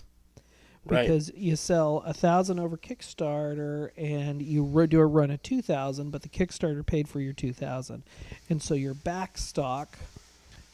Right. 0.86 1.08
Because 1.08 1.32
you 1.36 1.56
sell 1.56 2.04
a 2.06 2.14
thousand 2.14 2.60
over 2.60 2.78
Kickstarter 2.78 3.90
and 3.98 4.42
you 4.42 4.88
do 4.88 5.00
a 5.00 5.06
run 5.06 5.32
of 5.32 5.42
two 5.42 5.62
thousand, 5.62 6.12
but 6.12 6.22
the 6.22 6.30
Kickstarter 6.30 6.86
paid 6.86 7.08
for 7.08 7.20
your 7.20 7.34
two 7.34 7.54
thousand, 7.54 8.04
and 8.50 8.62
so 8.62 8.76
your 8.76 8.94
back 8.94 9.38
stock, 9.38 9.98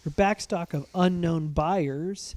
your 0.04 0.12
back 0.12 0.42
stock 0.42 0.74
of 0.74 0.86
unknown 0.94 1.48
buyers, 1.48 2.36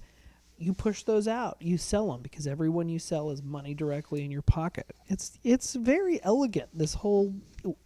you 0.57 0.73
push 0.73 1.03
those 1.03 1.27
out. 1.27 1.57
You 1.61 1.77
sell 1.77 2.13
them 2.13 2.23
because 2.23 2.47
everyone 2.47 2.89
you 2.89 2.99
sell 2.99 3.31
is 3.31 3.43
money 3.43 3.75
directly 3.75 4.25
in 4.25 4.31
your 4.31 4.43
pocket. 4.43 4.95
It's 5.09 5.39
it's 5.43 5.75
very 5.75 6.23
elegant. 6.23 6.69
This 6.73 6.95
whole 6.95 7.35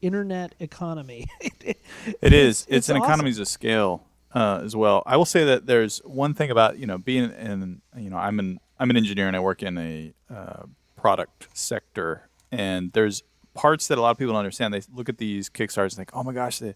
internet 0.03 0.55
economy. 0.61 1.27
It 2.23 2.33
is. 2.33 2.63
It's, 2.63 2.67
it's 2.71 2.89
an 2.89 2.97
awesome. 2.97 3.05
economies 3.05 3.39
of 3.39 3.49
scale 3.49 4.07
uh, 4.35 4.61
as 4.65 4.75
well. 4.75 5.03
I 5.05 5.17
will 5.17 5.27
say 5.27 5.45
that 5.45 5.67
there's 5.67 5.99
one 5.99 6.33
thing 6.33 6.51
about 6.51 6.79
you 6.79 6.87
know 6.87 6.99
being 6.99 7.31
in 7.33 7.83
you 7.97 8.09
know 8.09 8.17
I'm 8.17 8.39
an 8.39 8.61
I'm 8.79 8.91
an 8.91 8.97
engineer 8.97 9.27
and 9.27 9.37
I 9.37 9.41
work 9.41 9.63
in 9.63 9.79
a 9.79 10.13
uh, 10.33 10.63
product 10.97 11.49
sector, 11.53 12.29
and 12.53 12.93
there's 12.93 13.23
parts 13.55 13.89
that 13.89 13.99
a 13.99 14.01
lot 14.01 14.11
of 14.11 14.19
people 14.19 14.35
don't 14.35 14.41
understand. 14.41 14.73
They 14.73 14.83
look 14.93 15.09
at 15.09 15.19
these 15.19 15.49
Kickstarters 15.51 15.97
and 15.97 15.97
think, 15.97 16.11
oh 16.13 16.23
my 16.23 16.33
gosh, 16.33 16.59
they 16.59 16.75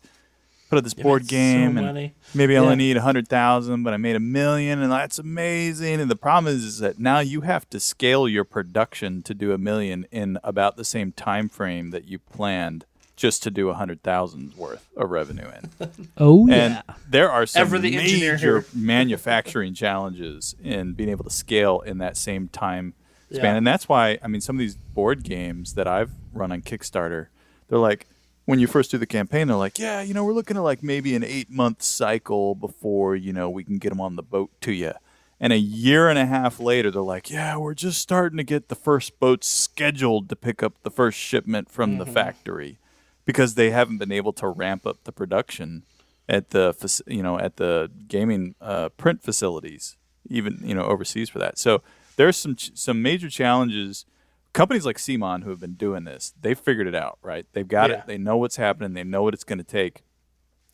put 0.69 0.79
out 0.79 0.85
this 0.85 0.95
board 0.95 1.23
made 1.23 1.29
so 1.29 1.31
game 1.31 1.77
and 1.77 1.87
money. 1.87 2.15
maybe 2.35 2.57
I 2.57 2.61
only 2.61 2.77
need 2.77 2.97
a 2.97 3.03
hundred 3.03 3.29
thousand, 3.29 3.83
but 3.83 3.93
I 3.93 3.99
made 3.99 4.17
a 4.17 4.21
million, 4.21 4.81
and 4.81 4.91
that's 4.91 5.19
amazing. 5.19 6.01
And 6.01 6.11
the 6.11 6.17
problem 6.17 6.53
is, 6.53 6.65
is 6.65 6.79
that 6.79 6.99
now 6.99 7.21
you 7.21 7.43
have 7.43 7.69
to 7.71 7.79
scale 7.79 8.27
your 8.27 8.45
production 8.45 9.23
to 9.23 9.35
do 9.35 9.53
a 9.53 9.59
million 9.59 10.07
in 10.11 10.39
about 10.43 10.77
the 10.77 10.85
same 10.85 11.13
time 11.13 11.49
frame 11.49 11.91
that 11.91 12.07
you 12.07 12.19
planned 12.19 12.87
just 13.17 13.43
to 13.43 13.51
do 13.51 13.69
a 13.69 13.75
hundred 13.75 14.03
thousand 14.03 14.55
worth 14.55 14.89
of 14.97 15.11
revenue 15.11 15.49
in. 15.49 15.89
oh 16.17 16.49
And 16.49 16.75
yeah. 16.75 16.95
there 17.09 17.31
are 17.31 17.47
some 17.47 17.63
Ever 17.63 17.79
the 17.79 17.97
major 17.97 18.65
manufacturing 18.75 19.75
challenges 19.75 20.57
in 20.63 20.95
being 20.95 21.09
able 21.09 21.25
to 21.25 21.31
scale 21.31 21.81
in 21.81 21.99
that 21.99 22.17
same 22.17 22.49
time 22.49 22.95
span. 23.31 23.45
Yeah. 23.45 23.57
And 23.57 23.67
that's 23.67 23.89
why, 23.89 24.19
I 24.23 24.29
mean, 24.29 24.41
some 24.41 24.57
of 24.57 24.61
these 24.61 24.77
board 24.77 25.25
games 25.25 25.75
that 25.75 25.87
I've 25.87 26.11
run 26.33 26.53
on 26.53 26.63
Kickstarter, 26.63 27.29
they're 27.69 27.79
like, 27.79 28.07
when 28.45 28.59
you 28.59 28.67
first 28.67 28.91
do 28.91 28.99
the 28.99 29.07
campaign, 29.07 29.49
they're 29.49 29.57
like, 29.57 29.79
yeah, 29.79 30.03
you 30.03 30.15
know, 30.15 30.25
we're 30.25 30.33
looking 30.33 30.57
at 30.57 30.63
like 30.63 30.83
maybe 30.83 31.15
an 31.15 31.23
eight 31.23 31.51
month 31.51 31.83
cycle 31.83 32.55
before, 32.55 33.15
you 33.15 33.33
know, 33.33 33.49
we 33.49 33.63
can 33.65 33.79
get 33.79 33.91
them 33.91 34.01
on 34.01 34.17
the 34.17 34.23
boat 34.23 34.51
to 34.63 34.73
you. 34.73 34.93
And 35.39 35.53
a 35.53 35.59
year 35.59 36.09
and 36.09 36.19
a 36.19 36.27
half 36.27 36.61
later, 36.61 36.91
they're 36.91 37.03
like, 37.03 37.29
yeah, 37.31 37.57
we're 37.57 37.75
just 37.75 38.01
starting 38.01 38.37
to 38.37 38.45
get 38.45 38.69
the 38.69 38.77
first 38.77 39.19
boats 39.19 39.49
scheduled 39.49 40.29
to 40.29 40.37
pick 40.37 40.63
up 40.63 40.75
the 40.83 40.91
first 40.91 41.19
shipment 41.19 41.69
from 41.69 41.99
the 41.99 42.05
mm-hmm. 42.05 42.15
factory 42.15 42.79
because 43.25 43.55
they 43.55 43.71
haven't 43.71 43.99
been 43.99 44.13
able 44.13 44.33
to 44.35 44.49
ramp 44.49 44.87
up 44.87 45.05
the 45.05 45.13
production 45.13 45.85
at 46.29 46.51
the 46.51 47.03
you 47.07 47.23
know 47.23 47.39
at 47.39 47.57
the 47.57 47.91
gaming 48.09 48.55
uh, 48.61 48.89
print 48.91 49.23
facilities, 49.23 49.97
even 50.29 50.59
you 50.63 50.75
know 50.75 50.85
overseas 50.85 51.29
for 51.29 51.39
that. 51.39 51.59
So 51.59 51.83
there's 52.17 52.37
some 52.37 52.57
ch- 52.57 52.73
some 52.75 53.03
major 53.03 53.29
challenges. 53.29 54.05
Companies 54.53 54.85
like 54.85 54.99
CMON 54.99 55.45
who 55.45 55.51
have 55.51 55.61
been 55.61 55.75
doing 55.75 56.05
this, 56.05 56.35
they've 56.41 56.59
figured 56.59 56.87
it 56.87 56.95
out, 56.95 57.19
right? 57.23 57.47
They've 57.55 57.67
got 57.67 57.89
Yeah. 57.89 58.01
it. 58.01 58.07
They 58.07 58.19
know 58.19 58.37
what's 58.37 58.57
happening. 58.57 58.93
They 58.93 59.03
know 59.05 59.23
what 59.23 59.33
it's 59.33 59.45
going 59.45 59.59
to 59.59 59.65
take. 59.65 60.03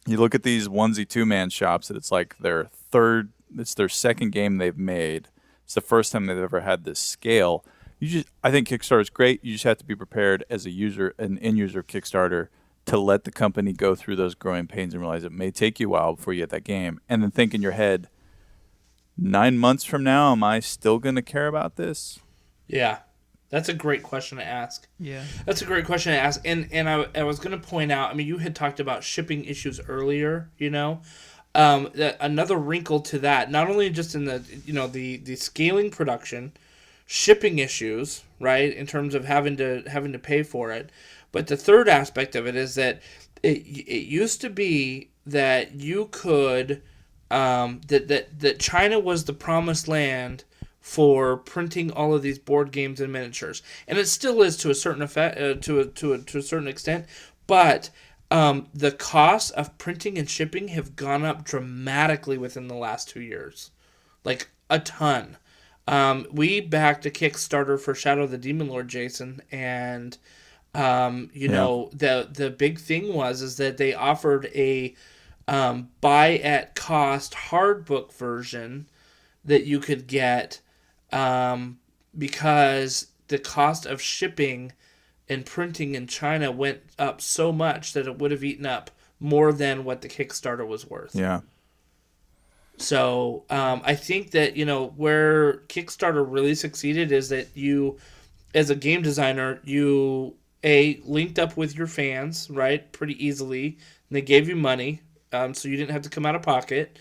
You 0.04 0.16
look 0.16 0.34
at 0.34 0.42
these 0.42 0.66
onesie 0.66 1.08
two 1.08 1.24
man 1.24 1.48
shops, 1.50 1.86
that 1.86 1.96
it's 1.96 2.10
like 2.10 2.36
their 2.38 2.64
third, 2.64 3.30
it's 3.56 3.74
their 3.74 3.88
second 3.88 4.32
game 4.32 4.58
they've 4.58 4.76
made. 4.76 5.28
It's 5.64 5.74
the 5.74 5.80
first 5.80 6.10
time 6.10 6.26
they've 6.26 6.36
ever 6.36 6.60
had 6.62 6.82
this 6.84 6.98
scale. 6.98 7.64
You 7.98 8.08
just, 8.08 8.28
I 8.44 8.50
think 8.50 8.68
Kickstarter 8.68 9.00
is 9.00 9.10
great. 9.10 9.44
You 9.44 9.52
just 9.52 9.64
have 9.64 9.78
to 9.78 9.84
be 9.84 9.96
prepared 9.96 10.44
as 10.48 10.66
a 10.66 10.70
user, 10.70 11.14
an 11.18 11.38
end 11.38 11.58
user 11.58 11.80
of 11.80 11.86
Kickstarter, 11.86 12.48
to 12.86 12.98
let 12.98 13.24
the 13.24 13.32
company 13.32 13.72
go 13.72 13.94
through 13.94 14.16
those 14.16 14.34
growing 14.34 14.66
pains 14.66 14.94
and 14.94 15.00
realize 15.00 15.24
it 15.24 15.32
may 15.32 15.50
take 15.50 15.80
you 15.80 15.88
a 15.88 15.90
while 15.90 16.14
before 16.14 16.32
you 16.32 16.42
get 16.42 16.50
that 16.50 16.64
game, 16.64 17.00
and 17.08 17.22
then 17.22 17.30
think 17.30 17.54
in 17.54 17.62
your 17.62 17.72
head, 17.72 18.08
nine 19.16 19.58
months 19.58 19.84
from 19.84 20.04
now, 20.04 20.32
am 20.32 20.44
I 20.44 20.60
still 20.60 20.98
going 20.98 21.16
to 21.16 21.22
care 21.22 21.48
about 21.48 21.76
this? 21.76 22.20
Yeah. 22.66 23.00
That's 23.50 23.70
a 23.70 23.74
great 23.74 24.02
question 24.02 24.36
to 24.38 24.44
ask. 24.44 24.86
Yeah. 25.00 25.24
That's 25.46 25.62
a 25.62 25.64
great 25.64 25.86
question 25.86 26.12
to 26.12 26.18
ask. 26.18 26.40
And 26.44 26.68
and 26.70 26.86
I, 26.86 27.06
I 27.14 27.22
was 27.22 27.38
going 27.38 27.58
to 27.58 27.66
point 27.66 27.90
out, 27.90 28.10
I 28.10 28.14
mean, 28.14 28.26
you 28.26 28.36
had 28.36 28.54
talked 28.54 28.78
about 28.78 29.02
shipping 29.02 29.44
issues 29.46 29.80
earlier, 29.88 30.50
you 30.58 30.68
know. 30.68 31.00
Um, 31.54 31.88
that 31.94 32.18
another 32.20 32.58
wrinkle 32.58 33.00
to 33.00 33.18
that, 33.20 33.50
not 33.50 33.70
only 33.70 33.88
just 33.88 34.14
in 34.14 34.26
the, 34.26 34.44
you 34.66 34.74
know, 34.74 34.86
the 34.86 35.16
the 35.16 35.34
scaling 35.34 35.90
production, 35.90 36.52
shipping 37.10 37.58
issues, 37.58 38.22
right, 38.38 38.70
in 38.70 38.86
terms 38.86 39.14
of 39.14 39.24
having 39.24 39.56
to 39.56 39.82
having 39.86 40.12
to 40.12 40.18
pay 40.18 40.42
for 40.42 40.70
it, 40.70 40.90
but 41.32 41.46
the 41.46 41.56
third 41.56 41.88
aspect 41.88 42.36
of 42.36 42.46
it 42.46 42.54
is 42.54 42.74
that 42.74 43.00
it 43.42 43.66
it 43.66 44.06
used 44.06 44.42
to 44.42 44.50
be 44.50 45.08
that 45.24 45.74
you 45.74 46.08
could 46.12 46.82
um, 47.30 47.80
that, 47.88 48.08
that 48.08 48.38
that 48.40 48.60
China 48.60 48.98
was 48.98 49.24
the 49.24 49.32
promised 49.32 49.88
land 49.88 50.44
for 50.82 51.38
printing 51.38 51.90
all 51.90 52.12
of 52.12 52.20
these 52.20 52.38
board 52.38 52.72
games 52.72 53.00
and 53.00 53.10
miniatures, 53.10 53.62
and 53.86 53.98
it 53.98 54.06
still 54.06 54.42
is 54.42 54.58
to 54.58 54.70
a 54.70 54.74
certain 54.74 55.02
effect, 55.02 55.40
uh, 55.40 55.54
to 55.54 55.80
a, 55.80 55.86
to 55.86 56.12
a, 56.12 56.18
to 56.18 56.38
a 56.38 56.42
certain 56.42 56.68
extent. 56.68 57.06
But 57.46 57.88
um, 58.30 58.68
the 58.74 58.92
costs 58.92 59.50
of 59.50 59.78
printing 59.78 60.18
and 60.18 60.28
shipping 60.28 60.68
have 60.68 60.94
gone 60.94 61.24
up 61.24 61.42
dramatically 61.42 62.36
within 62.36 62.68
the 62.68 62.74
last 62.74 63.08
two 63.08 63.22
years, 63.22 63.70
like 64.24 64.50
a 64.68 64.78
ton. 64.78 65.38
Um, 65.88 66.26
we 66.30 66.60
backed 66.60 67.06
a 67.06 67.10
Kickstarter 67.10 67.80
for 67.80 67.94
Shadow 67.94 68.24
of 68.24 68.30
the 68.30 68.38
Demon 68.38 68.68
Lord, 68.68 68.88
Jason, 68.88 69.40
and 69.50 70.16
um, 70.74 71.30
you 71.32 71.48
Yeah. 71.48 71.54
know 71.56 71.90
the 71.94 72.28
the 72.30 72.50
big 72.50 72.78
thing 72.78 73.14
was 73.14 73.40
is 73.42 73.56
that 73.56 73.78
they 73.78 73.94
offered 73.94 74.50
a 74.54 74.94
um, 75.48 75.88
buy 76.02 76.36
at 76.38 76.74
cost 76.74 77.32
hard 77.34 77.86
book 77.86 78.12
version 78.12 78.86
that 79.44 79.64
you 79.64 79.80
could 79.80 80.06
get 80.06 80.60
um, 81.10 81.78
because 82.16 83.06
the 83.28 83.38
cost 83.38 83.86
of 83.86 84.00
shipping 84.02 84.72
and 85.26 85.46
printing 85.46 85.94
in 85.94 86.06
China 86.06 86.50
went 86.52 86.80
up 86.98 87.20
so 87.22 87.50
much 87.50 87.94
that 87.94 88.06
it 88.06 88.18
would 88.18 88.30
have 88.30 88.44
eaten 88.44 88.66
up 88.66 88.90
more 89.20 89.52
than 89.52 89.84
what 89.84 90.02
the 90.02 90.08
Kickstarter 90.08 90.66
was 90.66 90.86
worth. 90.86 91.14
Yeah. 91.14 91.40
So 92.78 93.44
um, 93.50 93.82
I 93.84 93.94
think 93.94 94.30
that 94.32 94.56
you 94.56 94.64
know 94.64 94.88
where 94.96 95.58
Kickstarter 95.68 96.24
really 96.26 96.54
succeeded 96.54 97.12
is 97.12 97.28
that 97.30 97.48
you, 97.56 97.98
as 98.54 98.70
a 98.70 98.76
game 98.76 99.02
designer, 99.02 99.60
you 99.64 100.36
a 100.64 101.00
linked 101.04 101.38
up 101.38 101.56
with 101.56 101.76
your 101.76 101.86
fans 101.86 102.48
right 102.50 102.90
pretty 102.92 103.24
easily. 103.24 103.78
And 104.08 104.16
they 104.16 104.22
gave 104.22 104.48
you 104.48 104.56
money, 104.56 105.02
um, 105.32 105.54
so 105.54 105.68
you 105.68 105.76
didn't 105.76 105.92
have 105.92 106.02
to 106.02 106.10
come 106.10 106.26
out 106.26 106.34
of 106.34 106.42
pocket. 106.42 106.98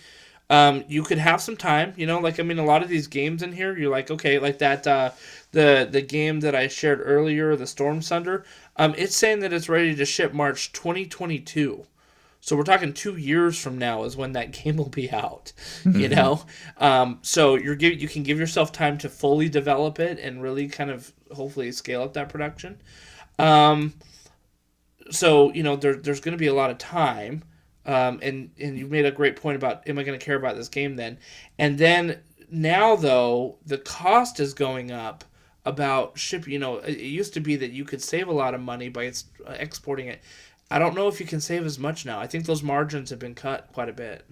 Um, 0.50 0.84
you 0.88 1.04
could 1.04 1.18
have 1.18 1.42
some 1.42 1.58
time, 1.58 1.94
you 1.98 2.08
know, 2.08 2.20
like 2.20 2.40
I 2.40 2.44
mean, 2.44 2.60
a 2.60 2.66
lot 2.66 2.82
of 2.82 2.90
these 2.90 3.08
games 3.08 3.44
in 3.44 3.52
here, 3.52 3.78
you're 3.78 3.92
like, 3.92 4.10
okay, 4.10 4.40
like 4.40 4.60
that, 4.60 4.88
uh, 4.88 5.12
the 5.52 5.88
the 5.90 6.02
game 6.02 6.40
that 6.42 6.56
I 6.56 6.68
shared 6.68 7.02
earlier, 7.04 7.56
the 7.56 7.68
Storm 7.68 8.02
Sunder. 8.02 8.46
Um, 8.78 8.96
it's 8.98 9.16
saying 9.16 9.40
that 9.42 9.54
it's 9.54 9.70
ready 9.70 9.96
to 9.96 10.06
ship 10.06 10.34
March 10.34 10.72
2022. 10.72 11.86
So 12.48 12.56
we're 12.56 12.64
talking 12.64 12.94
two 12.94 13.18
years 13.18 13.60
from 13.60 13.78
now 13.78 14.06
is 14.06 14.16
when 14.16 14.32
that 14.32 14.52
game 14.64 14.78
will 14.78 14.88
be 14.88 15.12
out, 15.12 15.52
you 15.92 16.08
know. 16.08 16.46
Um, 16.78 17.20
so 17.22 17.56
you're 17.56 17.76
give, 17.76 18.02
you 18.02 18.08
can 18.08 18.24
give 18.24 18.40
yourself 18.40 18.72
time 18.72 18.98
to 19.00 19.10
fully 19.10 19.50
develop 19.50 20.00
it 20.00 20.18
and 20.18 20.42
really 20.42 20.70
kind 20.70 20.90
of 20.90 21.12
hopefully 21.36 21.74
scale 21.74 22.04
up 22.04 22.14
that 22.14 22.30
production. 22.30 22.82
Um, 23.38 23.96
so 25.12 25.52
you 25.54 25.64
know 25.64 25.76
there, 25.76 25.96
there's 25.96 26.20
going 26.20 26.34
to 26.34 26.38
be 26.38 26.48
a 26.48 26.54
lot 26.54 26.70
of 26.70 26.78
time 26.78 27.44
Um, 27.86 28.20
and 28.22 28.52
and 28.60 28.78
you 28.78 28.88
made 28.88 29.06
a 29.06 29.12
great 29.12 29.38
point 29.38 29.56
about 29.58 29.88
am 29.90 29.98
I 30.00 30.04
going 30.04 30.20
to 30.20 30.26
care 30.26 30.36
about 30.38 30.56
this 30.58 30.70
game 30.70 30.96
then? 30.98 31.20
And 31.60 31.78
then 31.78 32.22
now 32.50 32.96
though 32.96 33.60
the 33.66 33.78
cost 33.78 34.40
is 34.40 34.54
going 34.54 34.92
up 34.92 35.24
about 35.66 36.18
ship. 36.18 36.48
You 36.48 36.60
know, 36.60 36.78
it 36.78 36.98
used 37.00 37.34
to 37.36 37.42
be 37.42 37.56
that 37.58 37.72
you 37.72 37.86
could 37.86 38.02
save 38.02 38.28
a 38.30 38.34
lot 38.34 38.54
of 38.56 38.62
money 38.62 38.90
by 38.90 39.08
uh, 39.46 39.52
exporting 39.60 40.08
it. 40.08 40.22
I 40.70 40.80
don't 40.80 40.96
know 40.96 41.08
if 41.08 41.20
you 41.20 41.26
can 41.26 41.40
save 41.40 41.66
as 41.66 41.80
much 41.80 42.06
now. 42.06 42.20
I 42.20 42.28
think 42.28 42.46
those 42.46 42.62
margins 42.62 43.10
have 43.10 43.20
been 43.20 43.36
cut 43.36 43.72
quite 43.72 43.90
a 43.90 43.94
bit. 43.94 44.26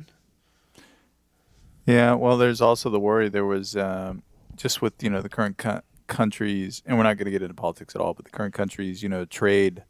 Yeah, 1.85 2.13
well, 2.13 2.37
there's 2.37 2.61
also 2.61 2.89
the 2.89 2.99
worry. 2.99 3.29
There 3.29 3.45
was 3.45 3.75
um, 3.75 4.23
just 4.55 4.81
with 4.81 5.01
you 5.01 5.09
know 5.09 5.21
the 5.21 5.29
current 5.29 5.57
co- 5.57 5.81
countries, 6.07 6.81
and 6.85 6.97
we're 6.97 7.03
not 7.03 7.17
going 7.17 7.25
to 7.25 7.31
get 7.31 7.41
into 7.41 7.53
politics 7.53 7.95
at 7.95 8.01
all, 8.01 8.13
but 8.13 8.25
the 8.25 8.31
current 8.31 8.53
countries, 8.53 9.03
you 9.03 9.09
know, 9.09 9.25
trade 9.25 9.83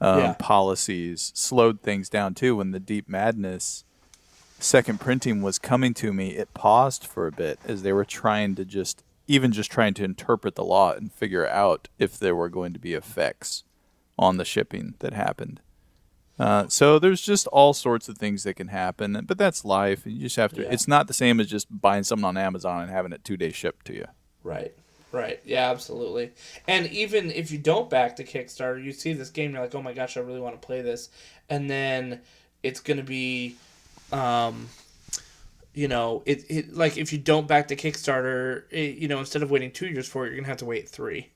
um, 0.00 0.18
yeah. 0.18 0.34
policies 0.38 1.32
slowed 1.34 1.82
things 1.82 2.08
down 2.08 2.34
too. 2.34 2.56
When 2.56 2.70
the 2.70 2.80
deep 2.80 3.08
madness 3.08 3.84
second 4.58 5.00
printing 5.00 5.42
was 5.42 5.58
coming 5.58 5.94
to 5.94 6.12
me, 6.12 6.30
it 6.30 6.52
paused 6.54 7.06
for 7.06 7.26
a 7.26 7.32
bit 7.32 7.58
as 7.64 7.82
they 7.82 7.92
were 7.92 8.04
trying 8.04 8.54
to 8.56 8.64
just 8.64 9.02
even 9.26 9.52
just 9.52 9.70
trying 9.70 9.94
to 9.94 10.04
interpret 10.04 10.56
the 10.56 10.64
law 10.64 10.92
and 10.92 11.12
figure 11.12 11.46
out 11.46 11.88
if 11.98 12.18
there 12.18 12.34
were 12.34 12.48
going 12.48 12.72
to 12.72 12.80
be 12.80 12.94
effects 12.94 13.64
on 14.18 14.36
the 14.36 14.44
shipping 14.44 14.94
that 14.98 15.14
happened. 15.14 15.60
Uh, 16.40 16.66
so 16.68 16.98
there's 16.98 17.20
just 17.20 17.46
all 17.48 17.74
sorts 17.74 18.08
of 18.08 18.16
things 18.16 18.44
that 18.44 18.54
can 18.54 18.68
happen, 18.68 19.24
but 19.26 19.36
that's 19.36 19.62
life. 19.62 20.06
You 20.06 20.20
just 20.20 20.36
have 20.36 20.54
to. 20.54 20.62
Yeah. 20.62 20.70
It's 20.70 20.88
not 20.88 21.06
the 21.06 21.12
same 21.12 21.38
as 21.38 21.46
just 21.46 21.66
buying 21.70 22.02
something 22.02 22.24
on 22.24 22.38
Amazon 22.38 22.80
and 22.80 22.90
having 22.90 23.12
it 23.12 23.22
two 23.24 23.36
days 23.36 23.54
shipped 23.54 23.84
to 23.88 23.94
you. 23.94 24.06
Right. 24.42 24.72
Right. 25.12 25.40
Yeah, 25.44 25.70
absolutely. 25.70 26.30
And 26.66 26.86
even 26.86 27.30
if 27.30 27.50
you 27.50 27.58
don't 27.58 27.90
back 27.90 28.16
the 28.16 28.24
Kickstarter, 28.24 28.82
you 28.82 28.92
see 28.92 29.12
this 29.12 29.28
game, 29.28 29.52
you're 29.52 29.60
like, 29.60 29.74
oh 29.74 29.82
my 29.82 29.92
gosh, 29.92 30.16
I 30.16 30.20
really 30.20 30.40
want 30.40 30.58
to 30.58 30.66
play 30.66 30.80
this, 30.80 31.10
and 31.50 31.68
then 31.68 32.20
it's 32.62 32.80
gonna 32.80 33.02
be, 33.02 33.56
um, 34.10 34.68
you 35.74 35.88
know, 35.88 36.22
it, 36.24 36.44
it 36.48 36.74
like 36.74 36.96
if 36.96 37.12
you 37.12 37.18
don't 37.18 37.48
back 37.48 37.68
the 37.68 37.76
Kickstarter, 37.76 38.62
it, 38.70 38.96
you 38.96 39.08
know, 39.08 39.18
instead 39.18 39.42
of 39.42 39.50
waiting 39.50 39.72
two 39.72 39.88
years 39.88 40.08
for 40.08 40.24
it, 40.24 40.28
you're 40.28 40.36
gonna 40.36 40.48
have 40.48 40.58
to 40.58 40.64
wait 40.64 40.88
three 40.88 41.28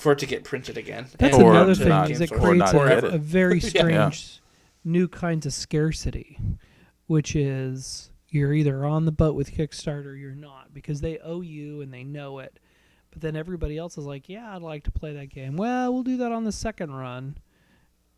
for 0.00 0.12
it 0.12 0.18
to 0.18 0.26
get 0.26 0.44
printed 0.44 0.78
again. 0.78 1.06
That's 1.18 1.36
and 1.36 1.46
another 1.46 1.74
thing 1.74 2.10
is 2.10 2.20
it 2.20 2.30
creates 2.30 2.72
a, 2.72 3.06
a, 3.06 3.18
very 3.18 3.60
strange 3.60 4.40
yeah. 4.40 4.90
new 4.90 5.08
kinds 5.08 5.44
of 5.44 5.52
scarcity, 5.52 6.38
which 7.06 7.36
is 7.36 8.10
you're 8.30 8.54
either 8.54 8.86
on 8.86 9.04
the 9.04 9.12
boat 9.12 9.34
with 9.34 9.54
Kickstarter 9.54 10.06
or 10.06 10.14
you're 10.14 10.34
not 10.34 10.72
because 10.72 11.02
they 11.02 11.18
owe 11.18 11.42
you 11.42 11.82
and 11.82 11.92
they 11.92 12.02
know 12.02 12.38
it. 12.38 12.58
But 13.10 13.20
then 13.20 13.36
everybody 13.36 13.76
else 13.76 13.98
is 13.98 14.06
like, 14.06 14.28
yeah, 14.28 14.54
I'd 14.54 14.62
like 14.62 14.84
to 14.84 14.90
play 14.90 15.12
that 15.12 15.26
game. 15.26 15.56
Well, 15.56 15.92
we'll 15.92 16.02
do 16.02 16.16
that 16.18 16.32
on 16.32 16.44
the 16.44 16.52
second 16.52 16.94
run. 16.94 17.36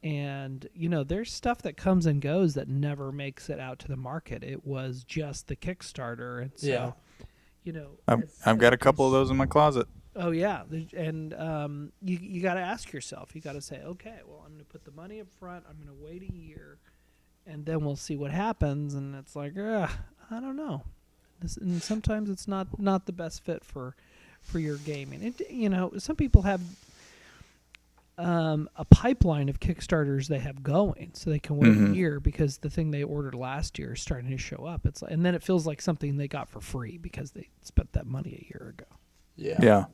And, 0.04 0.68
you 0.74 0.88
know, 0.88 1.02
there's 1.02 1.32
stuff 1.32 1.62
that 1.62 1.76
comes 1.76 2.06
and 2.06 2.20
goes 2.20 2.54
that 2.54 2.68
never 2.68 3.10
makes 3.10 3.48
it 3.48 3.58
out 3.58 3.78
to 3.80 3.88
the 3.88 3.96
market. 3.96 4.44
It 4.44 4.64
was 4.66 5.02
just 5.02 5.48
the 5.48 5.56
Kickstarter. 5.56 6.42
And 6.42 6.52
so, 6.56 6.66
yeah. 6.66 6.92
you 7.64 7.72
know, 7.72 7.98
I've, 8.06 8.30
I've 8.44 8.58
got 8.58 8.72
a 8.72 8.76
couple 8.76 9.06
of 9.06 9.12
those 9.12 9.30
in 9.30 9.36
my 9.36 9.46
closet. 9.46 9.88
Oh 10.14 10.30
yeah, 10.30 10.64
and 10.94 11.32
um, 11.34 11.92
you 12.02 12.18
you 12.20 12.42
got 12.42 12.54
to 12.54 12.60
ask 12.60 12.92
yourself. 12.92 13.34
You 13.34 13.40
got 13.40 13.54
to 13.54 13.62
say, 13.62 13.80
okay, 13.82 14.20
well, 14.26 14.42
I'm 14.44 14.52
going 14.52 14.58
to 14.58 14.70
put 14.70 14.84
the 14.84 14.90
money 14.90 15.20
up 15.20 15.28
front. 15.38 15.64
I'm 15.68 15.76
going 15.76 15.88
to 15.88 16.04
wait 16.04 16.22
a 16.22 16.32
year, 16.32 16.78
and 17.46 17.64
then 17.64 17.82
we'll 17.84 17.96
see 17.96 18.16
what 18.16 18.30
happens. 18.30 18.94
And 18.94 19.14
it's 19.14 19.34
like, 19.34 19.56
I 19.56 19.88
don't 20.30 20.56
know. 20.56 20.82
This, 21.40 21.56
and 21.56 21.82
sometimes 21.82 22.28
it's 22.28 22.46
not 22.46 22.78
not 22.78 23.06
the 23.06 23.12
best 23.12 23.42
fit 23.42 23.64
for 23.64 23.96
for 24.42 24.58
your 24.58 24.76
gaming. 24.76 25.22
It, 25.22 25.50
you 25.50 25.70
know, 25.70 25.92
some 25.96 26.16
people 26.16 26.42
have 26.42 26.60
um, 28.18 28.68
a 28.76 28.84
pipeline 28.84 29.48
of 29.48 29.60
Kickstarters 29.60 30.28
they 30.28 30.40
have 30.40 30.62
going, 30.62 31.12
so 31.14 31.30
they 31.30 31.38
can 31.38 31.56
wait 31.56 31.72
mm-hmm. 31.72 31.92
a 31.92 31.96
year 31.96 32.20
because 32.20 32.58
the 32.58 32.68
thing 32.70 32.90
they 32.90 33.02
ordered 33.02 33.34
last 33.34 33.78
year 33.78 33.94
is 33.94 34.02
starting 34.02 34.30
to 34.30 34.36
show 34.36 34.66
up. 34.66 34.84
It's 34.84 35.00
like, 35.00 35.10
and 35.10 35.24
then 35.24 35.34
it 35.34 35.42
feels 35.42 35.66
like 35.66 35.80
something 35.80 36.18
they 36.18 36.28
got 36.28 36.48
for 36.48 36.60
free 36.60 36.98
because 36.98 37.30
they 37.30 37.48
spent 37.62 37.92
that 37.92 38.06
money 38.06 38.46
a 38.46 38.46
year 38.52 38.74
ago. 38.78 38.84
Yeah. 39.36 39.58
Yeah. 39.62 39.84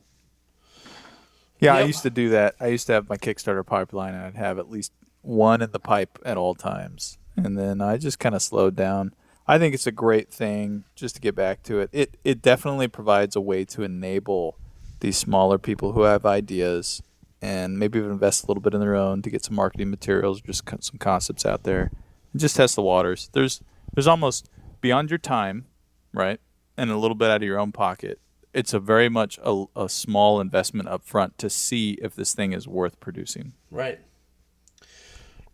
Yeah, 1.59 1.75
yep. 1.75 1.83
I 1.83 1.87
used 1.87 2.03
to 2.03 2.09
do 2.09 2.29
that. 2.29 2.55
I 2.59 2.67
used 2.67 2.87
to 2.87 2.93
have 2.93 3.09
my 3.09 3.17
Kickstarter 3.17 3.65
pipeline, 3.65 4.13
and 4.13 4.23
I'd 4.23 4.35
have 4.35 4.59
at 4.59 4.69
least 4.69 4.93
one 5.21 5.61
in 5.61 5.71
the 5.71 5.79
pipe 5.79 6.17
at 6.25 6.37
all 6.37 6.55
times. 6.55 7.17
And 7.35 7.57
then 7.57 7.81
I 7.81 7.97
just 7.97 8.19
kind 8.19 8.35
of 8.35 8.41
slowed 8.41 8.75
down. 8.75 9.13
I 9.47 9.57
think 9.57 9.73
it's 9.73 9.87
a 9.87 9.91
great 9.91 10.29
thing 10.29 10.83
just 10.95 11.15
to 11.15 11.21
get 11.21 11.35
back 11.35 11.63
to 11.63 11.79
it. 11.79 11.89
It 11.91 12.17
it 12.23 12.41
definitely 12.41 12.87
provides 12.87 13.35
a 13.35 13.41
way 13.41 13.65
to 13.65 13.83
enable 13.83 14.57
these 14.99 15.17
smaller 15.17 15.57
people 15.57 15.93
who 15.93 16.03
have 16.03 16.25
ideas 16.25 17.01
and 17.41 17.79
maybe 17.79 17.97
even 17.99 18.11
invest 18.11 18.43
a 18.43 18.47
little 18.47 18.61
bit 18.61 18.73
in 18.73 18.81
their 18.81 18.95
own 18.95 19.21
to 19.21 19.29
get 19.29 19.45
some 19.45 19.55
marketing 19.55 19.89
materials, 19.89 20.41
just 20.41 20.63
some 20.67 20.99
concepts 20.99 21.45
out 21.45 21.63
there, 21.63 21.91
and 22.33 22.41
just 22.41 22.57
test 22.57 22.75
the 22.75 22.81
waters. 22.81 23.29
There's 23.33 23.61
there's 23.93 24.07
almost 24.07 24.49
beyond 24.81 25.09
your 25.09 25.17
time, 25.17 25.65
right, 26.13 26.39
and 26.77 26.91
a 26.91 26.97
little 26.97 27.15
bit 27.15 27.31
out 27.31 27.41
of 27.41 27.47
your 27.47 27.59
own 27.59 27.71
pocket 27.71 28.19
it's 28.53 28.73
a 28.73 28.79
very 28.79 29.09
much 29.09 29.39
a, 29.43 29.65
a 29.75 29.89
small 29.89 30.39
investment 30.39 30.89
up 30.89 31.03
front 31.03 31.37
to 31.37 31.49
see 31.49 31.97
if 32.01 32.15
this 32.15 32.33
thing 32.33 32.53
is 32.53 32.67
worth 32.67 32.99
producing. 32.99 33.53
Right. 33.69 33.99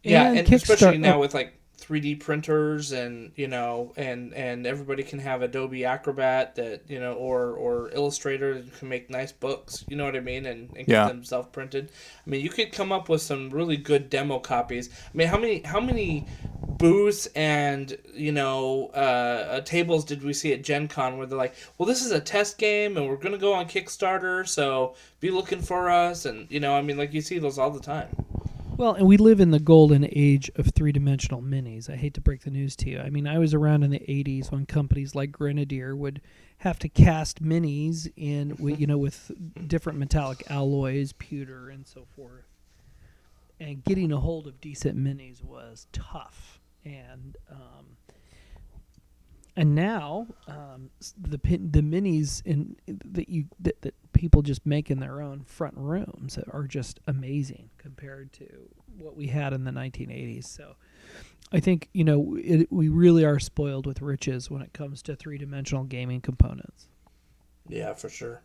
Yeah, 0.03 0.29
and, 0.29 0.39
and 0.39 0.53
especially 0.53 0.97
now 0.99 1.19
with 1.19 1.33
like 1.33 1.59
3D 1.87 2.19
printers 2.19 2.91
and 2.91 3.31
you 3.35 3.47
know 3.47 3.93
and 3.95 4.33
and 4.33 4.65
everybody 4.65 5.03
can 5.03 5.19
have 5.19 5.41
Adobe 5.41 5.85
Acrobat 5.85 6.55
that 6.55 6.81
you 6.87 6.99
know 6.99 7.13
or 7.13 7.53
or 7.53 7.91
Illustrator 7.91 8.61
that 8.61 8.79
can 8.79 8.89
make 8.89 9.09
nice 9.09 9.31
books. 9.31 9.85
You 9.87 9.95
know 9.95 10.05
what 10.05 10.15
I 10.15 10.21
mean? 10.21 10.45
And, 10.45 10.69
and 10.75 10.87
yeah. 10.87 11.05
get 11.05 11.07
them 11.09 11.23
self 11.23 11.51
printed. 11.51 11.91
I 12.25 12.29
mean, 12.29 12.41
you 12.41 12.49
could 12.49 12.71
come 12.71 12.91
up 12.91 13.09
with 13.09 13.21
some 13.21 13.49
really 13.49 13.77
good 13.77 14.09
demo 14.09 14.39
copies. 14.39 14.89
I 14.89 15.17
mean, 15.17 15.27
how 15.27 15.37
many 15.37 15.61
how 15.61 15.79
many 15.79 16.25
booths 16.77 17.27
and 17.35 17.97
you 18.13 18.31
know 18.31 18.89
uh, 18.93 18.97
uh, 18.97 19.61
tables 19.61 20.05
did 20.05 20.23
we 20.23 20.33
see 20.33 20.53
at 20.53 20.63
Gen 20.63 20.87
Con 20.87 21.17
where 21.17 21.27
they're 21.27 21.37
like, 21.37 21.55
well, 21.77 21.87
this 21.87 22.03
is 22.03 22.11
a 22.11 22.19
test 22.19 22.57
game 22.57 22.97
and 22.97 23.07
we're 23.07 23.15
gonna 23.17 23.37
go 23.37 23.53
on 23.53 23.67
Kickstarter, 23.67 24.47
so 24.47 24.95
be 25.19 25.29
looking 25.29 25.61
for 25.61 25.89
us. 25.89 26.25
And 26.25 26.49
you 26.49 26.59
know, 26.59 26.75
I 26.75 26.81
mean, 26.81 26.97
like 26.97 27.13
you 27.13 27.21
see 27.21 27.37
those 27.37 27.59
all 27.59 27.69
the 27.69 27.79
time. 27.79 28.07
Well, 28.77 28.95
and 28.95 29.07
we 29.07 29.15
live 29.15 29.39
in 29.39 29.51
the 29.51 29.59
golden 29.59 30.05
age 30.11 30.51
of 30.57 30.67
three 30.67 30.91
dimensional 30.91 31.41
minis. 31.41 31.89
I 31.89 31.95
hate 31.95 32.13
to 32.15 32.21
break 32.21 32.41
the 32.41 32.49
news 32.49 32.75
to 32.77 32.89
you. 32.89 32.99
I 32.99 33.09
mean, 33.09 33.25
I 33.25 33.37
was 33.37 33.53
around 33.53 33.83
in 33.83 33.89
the 33.89 33.99
80s 33.99 34.51
when 34.51 34.65
companies 34.65 35.15
like 35.15 35.31
Grenadier 35.31 35.95
would 35.95 36.19
have 36.57 36.77
to 36.79 36.89
cast 36.89 37.41
minis 37.41 38.11
in, 38.17 38.57
you 38.59 38.85
know, 38.85 38.97
with 38.97 39.31
different 39.65 39.97
metallic 39.97 40.43
alloys, 40.49 41.13
pewter, 41.13 41.69
and 41.69 41.87
so 41.87 42.05
forth. 42.17 42.43
And 43.61 43.81
getting 43.81 44.11
a 44.11 44.19
hold 44.19 44.45
of 44.45 44.59
decent 44.59 44.97
minis 44.97 45.41
was 45.41 45.87
tough. 45.93 46.59
And 46.83 47.37
um, 47.49 47.85
and 49.57 49.73
now 49.73 50.27
um, 50.47 50.89
the 51.19 51.37
the 51.37 51.81
minis 51.81 52.41
in 52.45 52.75
that 52.87 53.29
you 53.29 53.45
that, 53.59 53.81
that 53.81 53.93
people 54.13 54.41
just 54.41 54.65
make 54.65 54.91
in 54.91 54.99
their 54.99 55.21
own 55.21 55.43
front 55.43 55.75
rooms 55.77 56.37
are 56.51 56.63
just 56.63 56.99
amazing 57.07 57.69
compared 57.77 58.33
to 58.33 58.45
what 58.97 59.15
we 59.15 59.27
had 59.27 59.53
in 59.53 59.63
the 59.63 59.71
1980s. 59.71 60.45
So 60.45 60.75
I 61.51 61.59
think 61.59 61.89
you 61.93 62.03
know 62.03 62.37
it, 62.37 62.71
we 62.71 62.89
really 62.89 63.23
are 63.23 63.39
spoiled 63.39 63.85
with 63.85 64.01
riches 64.01 64.51
when 64.51 64.61
it 64.61 64.73
comes 64.73 65.01
to 65.03 65.15
three 65.15 65.37
dimensional 65.37 65.83
gaming 65.83 66.21
components. 66.21 66.87
Yeah, 67.67 67.93
for 67.93 68.09
sure. 68.09 68.41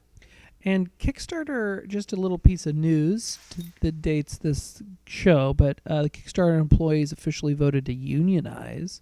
And 0.63 0.97
Kickstarter, 0.99 1.89
just 1.89 2.13
a 2.13 2.17
little 2.17 2.39
piece 2.39 2.67
of 2.67 2.75
news 2.77 3.39
that 3.81 4.03
dates 4.03 4.37
this 4.37 4.83
show, 5.07 5.55
but 5.55 5.81
uh, 5.87 6.03
the 6.03 6.11
Kickstarter 6.11 6.61
employees 6.61 7.13
officially 7.13 7.55
voted 7.55 7.87
to 7.87 7.95
unionize 7.95 9.01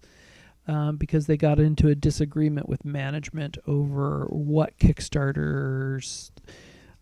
um, 0.69 0.97
because 0.97 1.25
they 1.25 1.35
got 1.35 1.59
into 1.59 1.87
a 1.87 1.95
disagreement 1.95 2.69
with 2.69 2.85
management 2.85 3.57
over 3.65 4.27
what 4.29 4.77
Kickstarters 4.77 6.29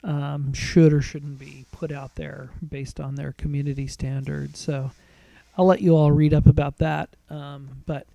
um, 0.06 0.54
should 0.54 0.94
or 0.94 1.02
shouldn't 1.02 1.38
be 1.38 1.66
put 1.74 1.92
out 1.92 2.16
there 2.16 2.50
based 2.68 3.02
on 3.02 3.16
their 3.16 3.34
community 3.34 3.86
standards. 3.86 4.58
So 4.58 4.92
I'll 5.58 5.66
let 5.66 5.82
you 5.82 5.98
all 5.98 6.14
read 6.14 6.34
up 6.34 6.48
about 6.48 6.78
that. 6.78 7.10
Um, 7.30 7.84
but 7.86 8.08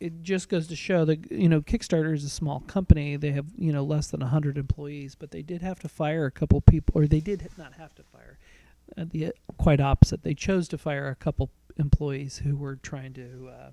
it 0.00 0.22
just 0.22 0.50
goes 0.50 0.66
to 0.66 0.76
show 0.76 1.06
that 1.06 1.32
you 1.32 1.48
know 1.48 1.62
Kickstarter 1.62 2.12
is 2.14 2.24
a 2.24 2.28
small 2.28 2.60
company. 2.60 3.16
They 3.16 3.30
have 3.30 3.46
you 3.56 3.72
know 3.72 3.84
less 3.84 4.08
than 4.08 4.20
hundred 4.20 4.58
employees, 4.58 5.14
but 5.14 5.30
they 5.30 5.42
did 5.42 5.62
have 5.62 5.80
to 5.80 5.88
fire 5.88 6.26
a 6.26 6.30
couple 6.30 6.60
people, 6.60 7.00
or 7.00 7.06
they 7.06 7.20
did 7.20 7.48
not 7.56 7.72
have 7.74 7.94
to 7.94 8.02
fire. 8.02 8.38
Uh, 8.98 9.04
the 9.10 9.32
quite 9.56 9.80
opposite, 9.80 10.24
they 10.24 10.34
chose 10.34 10.68
to 10.68 10.76
fire 10.76 11.08
a 11.08 11.14
couple 11.14 11.50
employees 11.78 12.38
who 12.38 12.54
were 12.54 12.76
trying 12.76 13.14
to 13.14 13.48
uh, 13.48 13.70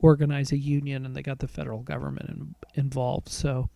organize 0.00 0.52
a 0.52 0.58
union 0.58 1.06
and 1.06 1.14
they 1.14 1.22
got 1.22 1.38
the 1.38 1.48
federal 1.48 1.80
government 1.80 2.28
in, 2.28 2.54
involved. 2.74 3.28
So, 3.28 3.68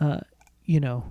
uh, 0.00 0.20
you 0.64 0.80
know, 0.80 1.04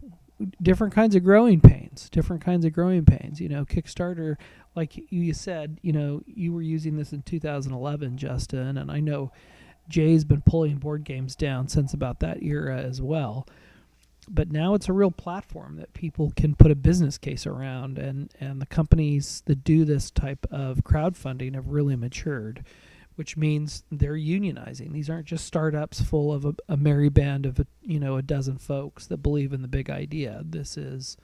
different 0.62 0.94
kinds 0.94 1.16
of 1.16 1.24
growing 1.24 1.62
pains, 1.62 2.10
different 2.10 2.44
kinds 2.44 2.66
of 2.66 2.74
growing 2.74 3.06
pains. 3.06 3.40
You 3.40 3.50
know, 3.50 3.66
Kickstarter, 3.66 4.38
like 4.76 5.12
you 5.12 5.34
said, 5.34 5.80
you 5.82 5.92
know, 5.92 6.22
you 6.26 6.54
were 6.54 6.62
using 6.62 6.98
this 6.98 7.14
in 7.14 7.22
2011, 7.24 8.18
Justin, 8.18 8.78
and 8.78 8.92
I 8.92 9.00
know 9.00 9.32
Jay's 9.88 10.24
been 10.24 10.42
pulling 10.42 10.78
board 10.78 11.04
games 11.04 11.36
down 11.36 11.68
since 11.68 11.94
about 11.94 12.20
that 12.20 12.42
era 12.42 12.78
as 12.78 13.02
well. 13.02 13.48
But 14.30 14.52
now 14.52 14.76
it's 14.76 14.88
a 14.88 14.94
real 14.94 15.12
platform 15.12 15.78
that 15.78 15.94
people 15.94 16.32
can 16.36 16.56
put 16.56 16.72
a 16.72 16.76
business 16.76 17.18
case 17.18 17.46
around, 17.46 17.98
and, 17.98 18.32
and 18.40 18.62
the 18.62 18.68
companies 18.68 19.44
that 19.46 19.64
do 19.64 19.84
this 19.84 20.10
type 20.12 20.46
of 20.52 20.78
crowdfunding 20.84 21.56
have 21.56 21.68
really 21.68 21.96
matured 21.96 22.64
which 23.16 23.38
means 23.38 23.84
they're 23.92 24.14
unionizing. 24.14 24.92
These 24.94 25.10
aren't 25.10 25.26
just 25.28 25.46
startups 25.46 26.02
full 26.02 26.32
of 26.34 26.46
a, 26.46 26.56
a 26.70 26.78
merry 26.78 27.10
band 27.10 27.46
of 27.46 27.66
you 27.82 28.00
know 28.00 28.18
a 28.18 28.22
dozen 28.22 28.58
folks 28.58 29.08
that 29.08 29.18
believe 29.18 29.54
in 29.54 29.62
the 29.62 29.68
big 29.68 29.90
idea. 29.90 30.42
This 30.46 30.78
is 30.78 31.18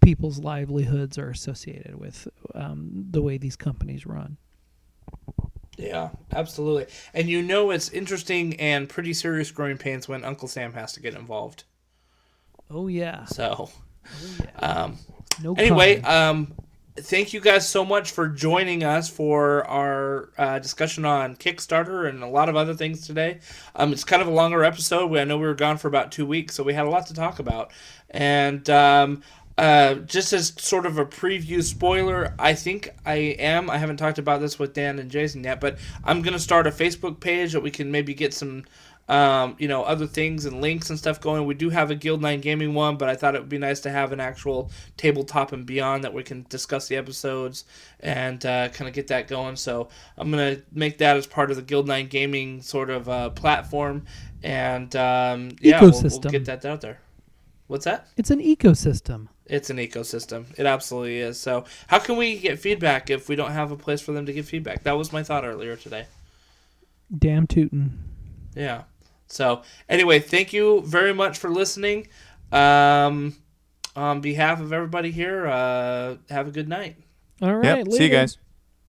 people's 0.00 0.38
livelihoods 0.38 1.18
are 1.18 1.30
associated 1.30 1.98
with 1.98 2.28
um, 2.54 3.06
the 3.10 3.22
way 3.22 3.36
these 3.38 3.56
companies 3.56 4.06
run. 4.06 4.36
Yeah, 5.76 6.10
absolutely. 6.32 6.86
And 7.14 7.28
you 7.28 7.40
know 7.42 7.70
it's 7.70 7.88
interesting 7.90 8.58
and 8.58 8.88
pretty 8.88 9.12
serious 9.12 9.50
growing 9.52 9.78
pains 9.78 10.08
when 10.08 10.24
Uncle 10.24 10.48
Sam 10.48 10.72
has 10.72 10.92
to 10.94 11.00
get 11.00 11.14
involved. 11.14 11.64
Oh 12.70 12.88
yeah. 12.88 13.24
So, 13.26 13.70
Oh, 13.70 14.36
yeah. 14.40 14.66
um, 14.66 14.98
No. 15.42 15.54
anyway, 15.54 16.00
comment. 16.00 16.08
um, 16.50 16.52
thank 17.00 17.32
you 17.32 17.40
guys 17.40 17.68
so 17.68 17.84
much 17.84 18.10
for 18.10 18.28
joining 18.28 18.84
us 18.84 19.08
for 19.08 19.66
our 19.66 20.30
uh, 20.38 20.58
discussion 20.58 21.04
on 21.04 21.36
Kickstarter 21.36 22.08
and 22.08 22.22
a 22.22 22.26
lot 22.26 22.48
of 22.48 22.56
other 22.56 22.74
things 22.74 23.06
today. 23.06 23.40
Um, 23.74 23.92
it's 23.92 24.04
kind 24.04 24.22
of 24.22 24.28
a 24.28 24.32
longer 24.32 24.64
episode. 24.64 25.16
I 25.16 25.24
know 25.24 25.38
we 25.38 25.46
were 25.46 25.54
gone 25.54 25.78
for 25.78 25.88
about 25.88 26.12
two 26.12 26.26
weeks, 26.26 26.54
so 26.54 26.62
we 26.62 26.74
had 26.74 26.86
a 26.86 26.90
lot 26.90 27.06
to 27.06 27.14
talk 27.14 27.38
about. 27.38 27.70
And 28.10 28.68
um, 28.70 29.22
uh, 29.58 29.94
just 29.94 30.32
as 30.32 30.52
sort 30.56 30.86
of 30.86 30.98
a 30.98 31.04
preview 31.04 31.62
spoiler, 31.62 32.32
I 32.38 32.54
think 32.54 32.94
I 33.04 33.16
am. 33.40 33.68
I 33.68 33.78
haven't 33.78 33.96
talked 33.96 34.18
about 34.18 34.40
this 34.40 34.58
with 34.58 34.72
Dan 34.72 35.00
and 35.00 35.10
Jason 35.10 35.42
yet, 35.42 35.60
but 35.60 35.78
I'm 36.04 36.22
gonna 36.22 36.38
start 36.38 36.68
a 36.68 36.70
Facebook 36.70 37.18
page 37.18 37.52
that 37.54 37.60
we 37.60 37.72
can 37.72 37.90
maybe 37.90 38.14
get 38.14 38.32
some 38.32 38.64
um, 39.08 39.56
you 39.58 39.68
know, 39.68 39.82
other 39.84 40.06
things 40.06 40.44
and 40.44 40.60
links 40.60 40.90
and 40.90 40.98
stuff 40.98 41.20
going. 41.20 41.46
We 41.46 41.54
do 41.54 41.70
have 41.70 41.90
a 41.90 41.94
Guild 41.94 42.20
9 42.20 42.40
Gaming 42.40 42.74
one, 42.74 42.96
but 42.96 43.08
I 43.08 43.16
thought 43.16 43.34
it 43.34 43.40
would 43.40 43.48
be 43.48 43.58
nice 43.58 43.80
to 43.80 43.90
have 43.90 44.12
an 44.12 44.20
actual 44.20 44.70
tabletop 44.96 45.52
and 45.52 45.64
beyond 45.64 46.04
that 46.04 46.12
we 46.12 46.22
can 46.22 46.44
discuss 46.48 46.88
the 46.88 46.96
episodes 46.96 47.64
and 48.00 48.44
uh, 48.44 48.68
kind 48.68 48.86
of 48.86 48.94
get 48.94 49.08
that 49.08 49.26
going. 49.26 49.56
So 49.56 49.88
I'm 50.16 50.30
going 50.30 50.56
to 50.56 50.62
make 50.72 50.98
that 50.98 51.16
as 51.16 51.26
part 51.26 51.50
of 51.50 51.56
the 51.56 51.62
Guild 51.62 51.86
9 51.88 52.06
Gaming 52.08 52.60
sort 52.60 52.90
of 52.90 53.08
uh, 53.08 53.30
platform. 53.30 54.04
And 54.42 54.94
um, 54.94 55.52
yeah, 55.60 55.80
we'll, 55.80 55.90
we'll 55.90 56.02
Ecosystem. 56.02 56.30
get 56.30 56.44
that 56.44 56.64
out 56.64 56.82
there. 56.82 57.00
What's 57.66 57.84
that? 57.84 58.08
it's 58.16 58.30
an 58.30 58.40
ecosystem. 58.40 59.28
It's 59.44 59.68
an 59.68 59.76
ecosystem. 59.76 60.46
It 60.58 60.64
absolutely 60.66 61.18
is. 61.18 61.38
So, 61.38 61.64
how 61.86 61.98
can 61.98 62.16
we 62.16 62.38
get 62.38 62.58
feedback 62.58 63.10
if 63.10 63.28
we 63.28 63.36
don't 63.36 63.52
have 63.52 63.70
a 63.72 63.76
place 63.76 64.00
for 64.00 64.12
them 64.12 64.24
to 64.26 64.32
give 64.32 64.46
feedback? 64.48 64.84
That 64.84 64.92
was 64.92 65.12
my 65.12 65.22
thought 65.22 65.44
earlier 65.44 65.76
today. 65.76 66.06
Damn 67.16 67.46
tootin'. 67.46 67.98
Yeah. 68.54 68.84
So 69.28 69.62
anyway, 69.88 70.20
thank 70.20 70.52
you 70.52 70.82
very 70.82 71.12
much 71.14 71.38
for 71.38 71.50
listening. 71.50 72.08
Um, 72.50 73.36
on 73.94 74.20
behalf 74.20 74.60
of 74.60 74.72
everybody 74.72 75.10
here, 75.10 75.46
uh, 75.46 76.16
have 76.30 76.48
a 76.48 76.50
good 76.50 76.68
night. 76.68 76.96
All 77.42 77.54
right. 77.54 77.78
Yep. 77.78 77.92
See 77.92 78.04
you 78.04 78.10
guys. 78.10 78.38